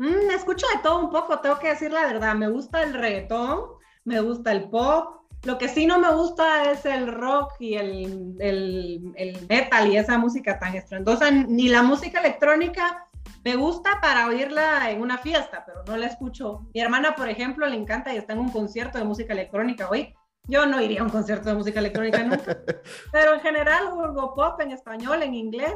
Mm, 0.00 0.30
escucho 0.30 0.66
de 0.74 0.82
todo 0.82 0.98
un 0.98 1.10
poco, 1.10 1.40
tengo 1.40 1.58
que 1.58 1.68
decir 1.68 1.92
la 1.92 2.06
verdad. 2.06 2.34
Me 2.34 2.48
gusta 2.48 2.82
el 2.82 2.94
reggaetón, 2.94 3.60
me 4.04 4.20
gusta 4.20 4.50
el 4.50 4.70
pop. 4.70 5.26
Lo 5.44 5.58
que 5.58 5.68
sí 5.68 5.84
no 5.86 5.98
me 5.98 6.10
gusta 6.14 6.70
es 6.70 6.86
el 6.86 7.06
rock 7.06 7.52
y 7.60 7.74
el, 7.74 8.34
el, 8.40 9.12
el 9.14 9.46
metal 9.46 9.88
y 9.92 9.98
esa 9.98 10.16
música 10.16 10.58
tan 10.58 10.74
estruendosa. 10.74 11.30
Ni 11.30 11.68
la 11.68 11.82
música 11.82 12.20
electrónica, 12.20 13.06
Me 13.44 13.56
gusta 13.56 14.00
para 14.02 14.26
oírla 14.28 14.90
en 14.90 15.02
una 15.02 15.18
fiesta, 15.18 15.64
pero 15.66 15.84
no 15.86 15.96
la 15.96 16.06
escucho. 16.06 16.66
Mi 16.74 16.80
hermana, 16.80 17.14
por 17.14 17.28
ejemplo, 17.28 17.66
le 17.66 17.76
encanta 17.76 18.12
y 18.14 18.18
está 18.18 18.32
en 18.32 18.40
un 18.40 18.50
concierto 18.50 18.98
de 18.98 19.04
música 19.04 19.32
electrónica 19.34 19.88
hoy. 19.90 20.14
Yo 20.44 20.66
no 20.66 20.80
iría 20.80 21.00
a 21.00 21.04
un 21.04 21.10
concierto 21.10 21.50
de 21.50 21.56
música 21.56 21.80
electrónica 21.80 22.22
nunca, 22.22 22.58
pero 23.12 23.34
en 23.34 23.40
general, 23.40 23.88
algo 23.88 24.34
pop 24.34 24.60
en 24.60 24.72
español, 24.72 25.22
en 25.22 25.34
inglés. 25.34 25.74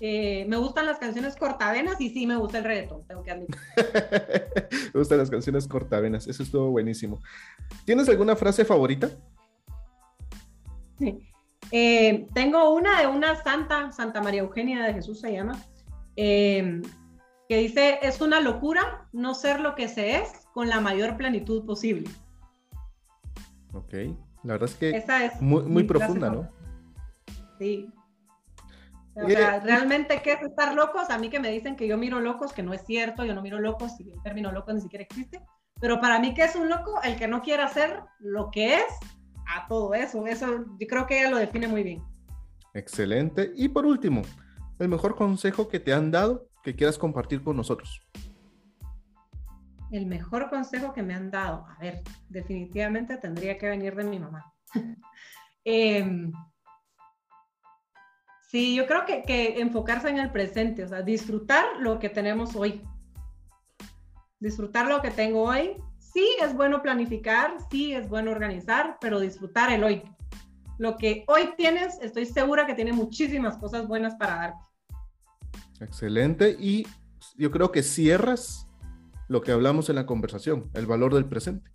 Eh, 0.00 0.46
me 0.48 0.56
gustan 0.56 0.86
las 0.86 0.98
canciones 0.98 1.36
cortavenas 1.36 2.00
y 2.00 2.10
sí 2.10 2.26
me 2.26 2.36
gusta 2.36 2.58
el 2.58 2.64
reggaetón, 2.64 3.04
tengo 3.06 3.22
que 3.22 3.30
admitir. 3.32 3.56
me 4.94 5.00
gustan 5.00 5.18
las 5.18 5.30
canciones 5.30 5.66
cortavenas, 5.66 6.26
eso 6.28 6.42
estuvo 6.42 6.70
buenísimo. 6.70 7.20
¿Tienes 7.84 8.08
alguna 8.08 8.36
frase 8.36 8.64
favorita? 8.64 9.10
Sí. 10.98 11.18
Eh, 11.72 12.26
tengo 12.32 12.72
una 12.72 13.00
de 13.00 13.06
una 13.08 13.42
santa, 13.42 13.90
Santa 13.92 14.22
María 14.22 14.40
Eugenia 14.40 14.84
de 14.84 14.94
Jesús 14.94 15.20
se 15.20 15.32
llama, 15.32 15.60
eh, 16.16 16.80
que 17.48 17.58
dice, 17.58 17.98
es 18.02 18.20
una 18.20 18.40
locura 18.40 19.08
no 19.12 19.34
ser 19.34 19.60
lo 19.60 19.74
que 19.74 19.88
se 19.88 20.16
es 20.16 20.46
con 20.54 20.68
la 20.68 20.80
mayor 20.80 21.16
plenitud 21.16 21.64
posible. 21.64 22.08
Ok, 23.72 23.92
la 24.44 24.54
verdad 24.54 24.68
es 24.68 24.74
que 24.76 24.90
es 24.90 25.40
muy, 25.40 25.62
muy 25.62 25.84
profunda, 25.84 26.30
¿no? 26.30 26.48
Sí. 27.58 27.90
O 29.24 29.28
sea, 29.28 29.60
realmente, 29.60 30.20
¿qué 30.22 30.32
es 30.32 30.42
estar 30.42 30.74
locos? 30.74 31.10
A 31.10 31.18
mí 31.18 31.28
que 31.28 31.40
me 31.40 31.50
dicen 31.50 31.76
que 31.76 31.88
yo 31.88 31.98
miro 31.98 32.20
locos, 32.20 32.52
que 32.52 32.62
no 32.62 32.72
es 32.72 32.84
cierto, 32.84 33.24
yo 33.24 33.34
no 33.34 33.42
miro 33.42 33.58
locos 33.58 33.98
y 33.98 34.10
el 34.10 34.22
término 34.22 34.52
loco 34.52 34.72
ni 34.72 34.80
siquiera 34.80 35.02
existe. 35.02 35.40
Pero 35.80 36.00
para 36.00 36.18
mí, 36.18 36.34
¿qué 36.34 36.44
es 36.44 36.56
un 36.56 36.68
loco? 36.68 37.00
El 37.02 37.16
que 37.16 37.28
no 37.28 37.42
quiere 37.42 37.62
hacer 37.62 38.00
lo 38.20 38.50
que 38.50 38.76
es 38.76 38.86
a 39.46 39.66
todo 39.68 39.94
eso. 39.94 40.26
Eso 40.26 40.64
yo 40.78 40.86
creo 40.86 41.06
que 41.06 41.20
ella 41.20 41.30
lo 41.30 41.38
define 41.38 41.68
muy 41.68 41.82
bien. 41.82 42.02
Excelente. 42.74 43.52
Y 43.56 43.68
por 43.68 43.86
último, 43.86 44.22
el 44.78 44.88
mejor 44.88 45.16
consejo 45.16 45.68
que 45.68 45.80
te 45.80 45.92
han 45.92 46.10
dado 46.10 46.48
que 46.62 46.74
quieras 46.74 46.98
compartir 46.98 47.42
con 47.42 47.56
nosotros. 47.56 48.00
El 49.90 50.06
mejor 50.06 50.50
consejo 50.50 50.92
que 50.92 51.02
me 51.02 51.14
han 51.14 51.30
dado, 51.30 51.66
a 51.66 51.78
ver, 51.80 52.02
definitivamente 52.28 53.16
tendría 53.16 53.56
que 53.56 53.68
venir 53.68 53.94
de 53.94 54.04
mi 54.04 54.18
mamá. 54.18 54.52
Em, 55.64 56.32
sí, 58.48 58.74
yo 58.74 58.86
creo 58.86 59.06
que, 59.06 59.22
que 59.22 59.60
enfocarse 59.60 60.08
en 60.08 60.18
el 60.18 60.30
presente, 60.32 60.84
o 60.84 60.88
sea, 60.88 61.02
disfrutar 61.02 61.64
lo 61.78 61.98
que 61.98 62.08
tenemos 62.08 62.56
hoy. 62.56 62.82
Disfrutar 64.40 64.86
lo 64.88 65.00
que 65.00 65.10
tengo 65.10 65.44
hoy, 65.44 65.76
sí 65.98 66.26
es 66.42 66.54
bueno 66.54 66.82
planificar, 66.82 67.56
sí 67.70 67.94
es 67.94 68.08
bueno 68.08 68.30
organizar, 68.30 68.98
pero 69.00 69.20
disfrutar 69.20 69.72
el 69.72 69.84
hoy. 69.84 70.02
Lo 70.78 70.96
que 70.96 71.24
hoy 71.26 71.50
tienes, 71.56 71.98
estoy 72.02 72.26
segura 72.26 72.66
que 72.66 72.74
tiene 72.74 72.92
muchísimas 72.92 73.56
cosas 73.56 73.86
buenas 73.86 74.14
para 74.16 74.36
darte. 74.36 74.64
Excelente. 75.80 76.56
Y 76.58 76.86
yo 77.36 77.50
creo 77.50 77.72
que 77.72 77.82
cierras 77.82 78.68
lo 79.28 79.42
que 79.42 79.52
hablamos 79.52 79.88
en 79.90 79.96
la 79.96 80.06
conversación, 80.06 80.70
el 80.74 80.86
valor 80.86 81.14
del 81.14 81.26
presente. 81.26 81.70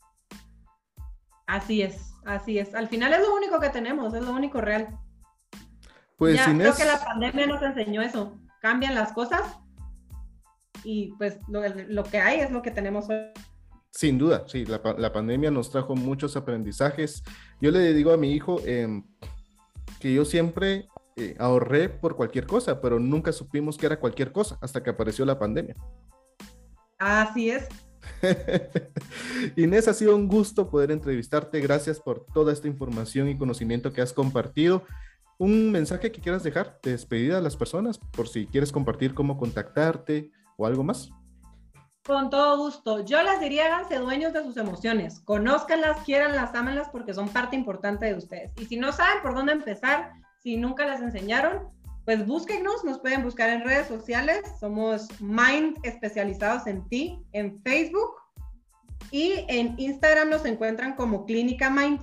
Así 1.48 1.82
es, 1.82 2.14
así 2.26 2.58
es. 2.58 2.74
Al 2.74 2.88
final 2.88 3.14
es 3.14 3.20
lo 3.20 3.36
único 3.36 3.60
que 3.60 3.70
tenemos, 3.70 4.14
es 4.14 4.24
lo 4.24 4.32
único 4.32 4.62
real. 4.62 4.98
Pues 6.24 6.38
ya, 6.38 6.46
creo 6.46 6.74
que 6.74 6.86
la 6.86 7.04
pandemia 7.04 7.48
nos 7.48 7.62
enseñó 7.62 8.02
eso. 8.02 8.40
Cambian 8.62 8.96
las 8.96 9.12
cosas 9.12 9.42
y 10.86 11.14
pues 11.18 11.38
lo, 11.50 11.62
lo 11.68 12.04
que 12.06 12.20
hay 12.20 12.40
es 12.40 12.50
lo 12.50 12.62
que 12.62 12.72
tenemos 12.72 13.10
hoy. 13.10 13.18
Sin 13.92 14.18
duda, 14.18 14.46
sí, 14.48 14.66
la, 14.66 15.12
pandemia 15.12 15.52
nos 15.52 15.70
trajo 15.70 15.98
muchos 15.98 16.38
aprendizajes. 16.38 17.24
Yo 17.60 17.72
le 17.72 17.94
digo 17.94 18.14
a 18.14 18.18
mi 18.18 18.32
hijo 18.32 18.62
em, 18.66 19.04
que 20.00 20.14
yo 20.14 20.24
siempre 20.24 20.88
eh, 21.18 21.36
ahorré 21.38 21.90
por 21.90 22.16
cualquier 22.16 22.48
cosa, 22.48 22.80
pero 22.80 23.00
nunca 23.00 23.34
supimos 23.34 23.78
que 23.78 23.86
era 23.86 24.00
cualquier 24.00 24.32
cosa 24.32 24.58
hasta 24.62 24.82
que 24.82 24.92
apareció 24.92 25.26
la 25.26 25.38
pandemia. 25.38 25.76
Así 27.00 27.50
es. 27.50 27.68
Inés, 29.58 29.90
ha 29.90 29.94
sido 29.94 30.16
un 30.16 30.30
gusto 30.30 30.70
poder 30.70 30.90
entrevistarte. 30.92 31.60
Gracias 31.60 32.00
por 32.00 32.26
toda 32.34 32.54
esta 32.54 32.70
información 32.70 33.28
y 33.28 33.38
conocimiento 33.38 33.92
que 33.92 34.02
has 34.02 34.14
compartido. 34.14 34.86
¿Un 35.38 35.72
mensaje 35.72 36.12
que 36.12 36.22
quieras 36.22 36.44
dejar 36.44 36.80
de 36.84 36.92
despedida 36.92 37.38
a 37.38 37.42
las 37.42 37.58
personas 37.58 37.98
por 37.98 38.28
si 38.28 38.48
quieres 38.48 38.72
compartir 38.72 39.14
cómo 39.14 39.38
contactarte 39.38 40.32
o 40.58 40.66
algo 40.66 40.84
más? 40.84 41.10
Con 42.06 42.30
todo 42.30 42.58
gusto. 42.58 43.04
Yo 43.06 43.24
les 43.24 43.40
diría, 43.40 43.66
háganse 43.66 43.98
dueños 43.98 44.34
de 44.34 44.44
sus 44.44 44.58
emociones. 44.58 45.22
Conózcanlas, 45.22 46.04
quieranlas, 46.04 46.54
ámenlas 46.54 46.90
porque 46.90 47.14
son 47.14 47.30
parte 47.30 47.56
importante 47.56 48.06
de 48.06 48.16
ustedes. 48.16 48.52
Y 48.60 48.66
si 48.66 48.78
no 48.78 48.92
saben 48.92 49.22
por 49.22 49.34
dónde 49.34 49.54
empezar, 49.54 50.12
si 50.42 50.58
nunca 50.58 50.86
las 50.86 51.02
enseñaron, 51.02 51.70
pues 52.04 52.26
búsquenos, 52.28 52.84
nos 52.84 53.00
pueden 53.00 53.24
buscar 53.24 53.50
en 53.50 53.64
redes 53.64 53.88
sociales. 53.88 54.42
Somos 54.60 55.08
Mind 55.22 55.78
especializados 55.84 56.68
en 56.68 56.88
ti 56.90 57.24
en 57.32 57.62
Facebook 57.64 58.16
y 59.12 59.46
en 59.48 59.76
Instagram 59.80 60.30
nos 60.30 60.46
encuentran 60.46 60.96
como 60.96 61.26
Clínica 61.26 61.70
Mind. 61.70 62.02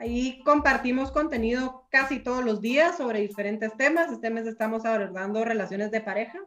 Ahí 0.00 0.40
compartimos 0.44 1.12
contenido 1.12 1.84
casi 1.90 2.20
todos 2.20 2.42
los 2.42 2.62
días 2.62 2.96
sobre 2.96 3.20
diferentes 3.20 3.76
temas. 3.76 4.10
Este 4.10 4.30
mes 4.30 4.46
estamos 4.46 4.86
abordando 4.86 5.44
relaciones 5.44 5.90
de 5.90 6.00
pareja, 6.00 6.38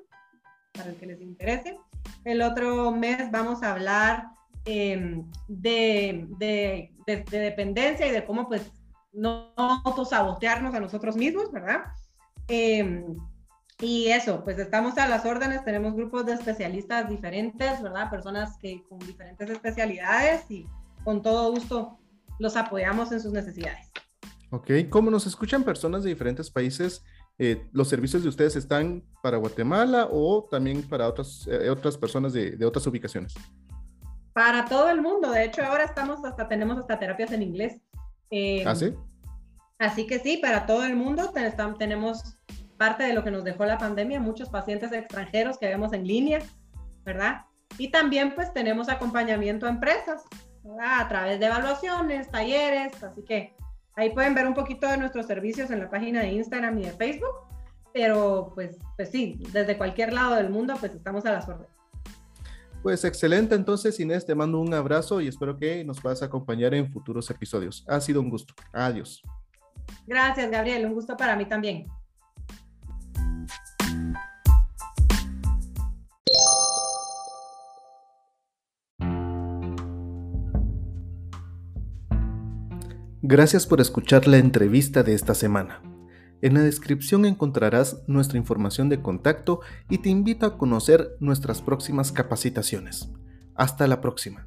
para 0.74 0.90
el 0.90 0.96
que 0.96 1.06
les 1.06 1.22
interese. 1.22 1.78
El 2.26 2.42
otro 2.42 2.92
mes 2.92 3.30
vamos 3.30 3.62
a 3.62 3.74
hablar 3.74 4.26
em, 4.66 5.30
de, 5.48 6.26
de, 6.40 6.92
dependencia 7.30 8.08
y 8.08 8.12
de 8.12 8.26
cómo 8.26 8.48
pues 8.48 8.72
no 9.12 9.54
autosabotearnos 9.56 10.74
a 10.74 10.80
nosotros 10.80 11.16
mismos, 11.16 11.52
¿verdad? 11.52 11.84
Em, 12.48 13.16
y 13.82 14.08
eso, 14.08 14.44
pues 14.44 14.58
estamos 14.58 14.98
a 14.98 15.08
las 15.08 15.26
órdenes, 15.26 15.64
tenemos 15.64 15.94
grupos 15.94 16.26
de 16.26 16.34
especialistas 16.34 17.08
diferentes, 17.08 17.84
¿verdad? 17.84 18.10
Personas 18.10 18.58
que 18.58 18.84
con 18.90 18.98
diferentes 18.98 19.48
especialidades 19.48 20.50
y 20.50 20.66
con 21.04 21.22
todo 21.22 21.52
gusto 21.52 22.00
los 22.40 22.56
apoyamos 22.56 23.12
en 23.12 23.20
sus 23.20 23.32
necesidades. 23.32 23.92
Ok, 24.50 24.70
¿cómo 24.90 25.10
nos 25.10 25.26
escuchan 25.26 25.64
personas 25.64 26.04
de 26.04 26.10
diferentes 26.10 26.52
países, 26.52 27.04
eh, 27.40 27.68
¿los 27.72 27.88
servicios 27.88 28.22
de 28.22 28.30
ustedes 28.30 28.56
están 28.56 29.04
para 29.24 29.38
Guatemala 29.38 30.08
o 30.12 30.48
también 30.50 30.88
para 30.88 31.08
otras, 31.08 31.48
eh, 31.50 31.70
otras 31.70 31.98
personas 31.98 32.34
de, 32.34 32.52
de, 32.52 32.66
otras 32.66 32.86
ubicaciones? 32.86 33.34
Para 34.34 34.66
todo 34.66 34.90
el 34.90 35.02
mundo. 35.02 35.32
De 35.32 35.46
hecho, 35.46 35.64
ahora 35.64 35.86
estamos 35.86 36.24
hasta, 36.24 36.48
tenemos 36.48 36.78
hasta 36.78 37.00
terapias 37.00 37.32
en 37.32 37.42
inglés. 37.42 37.82
Eh, 38.30 38.64
¿Ah, 38.66 38.76
sí? 38.76 38.94
Así 39.80 40.06
que 40.06 40.20
sí, 40.20 40.38
para 40.38 40.66
todo 40.66 40.84
el 40.84 40.96
mundo 40.96 41.32
tenemos 41.78 42.38
parte 42.78 43.04
de 43.04 43.14
lo 43.14 43.24
que 43.24 43.32
nos 43.32 43.44
dejó 43.44 43.66
la 43.66 43.78
pandemia, 43.78 44.20
muchos 44.20 44.50
pacientes 44.50 44.92
extranjeros 44.92 45.58
que 45.58 45.68
vemos 45.68 45.94
en 45.94 46.08
línea, 46.08 46.40
¿verdad? 47.04 47.46
Y 47.78 47.90
también 47.90 48.36
pues 48.36 48.54
tenemos 48.54 48.90
acompañamiento 48.90 49.66
a 49.66 49.70
empresas, 49.70 50.24
¿verdad? 50.64 51.02
A 51.02 51.08
través 51.08 51.40
de 51.40 51.46
evaluaciones, 51.46 52.30
talleres, 52.32 53.04
así 53.04 53.24
que 53.24 53.56
Ahí 53.96 54.10
pueden 54.12 54.34
ver 54.34 54.48
un 54.48 54.56
poquito 54.56 54.88
de 54.88 54.98
nuestros 54.98 55.28
servicios 55.28 55.70
en 55.70 55.80
la 55.80 55.90
página 55.90 56.22
de 56.22 56.32
Instagram 56.32 56.80
y 56.80 56.86
de 56.86 56.92
Facebook, 56.92 57.36
pero 57.94 58.52
pues, 58.56 58.78
pues 58.96 59.10
sí, 59.10 59.40
desde 59.52 59.78
cualquier 59.78 60.14
lado 60.14 60.36
del 60.36 60.50
mundo 60.50 60.74
pues 60.80 60.96
estamos 60.96 61.26
a 61.26 61.32
las 61.32 61.48
órdenes. 61.48 61.70
Pues 62.82 63.06
excelente, 63.06 63.56
entonces 63.56 64.00
Inés, 64.00 64.26
te 64.26 64.34
mando 64.34 64.60
un 64.60 64.74
abrazo 64.74 65.22
y 65.22 65.28
espero 65.28 65.58
que 65.58 65.84
nos 65.86 66.02
puedas 66.02 66.24
acompañar 66.24 66.74
en 66.74 66.92
futuros 66.92 67.30
episodios. 67.30 67.86
Ha 67.88 68.02
sido 68.02 68.20
un 68.20 68.30
gusto. 68.30 68.54
Adiós. 68.74 69.22
Gracias, 70.08 70.50
Gabriel. 70.50 70.86
Un 70.86 70.94
gusto 70.94 71.16
para 71.16 71.36
mí 71.36 71.46
también. 71.46 71.86
Gracias 83.26 83.66
por 83.66 83.80
escuchar 83.80 84.28
la 84.28 84.38
entrevista 84.38 85.02
de 85.02 85.14
esta 85.14 85.34
semana. 85.34 85.82
En 86.42 86.56
la 86.56 86.60
descripción 86.60 87.24
encontrarás 87.24 88.04
nuestra 88.06 88.38
información 88.38 88.90
de 88.90 89.02
contacto 89.02 89.62
y 89.90 90.00
te 90.00 90.10
invito 90.10 90.46
a 90.46 90.58
conocer 90.58 91.16
nuestras 91.22 91.62
próximas 91.62 92.12
capacitaciones. 92.12 93.08
Hasta 93.56 93.88
la 93.88 94.02
próxima. 94.02 94.46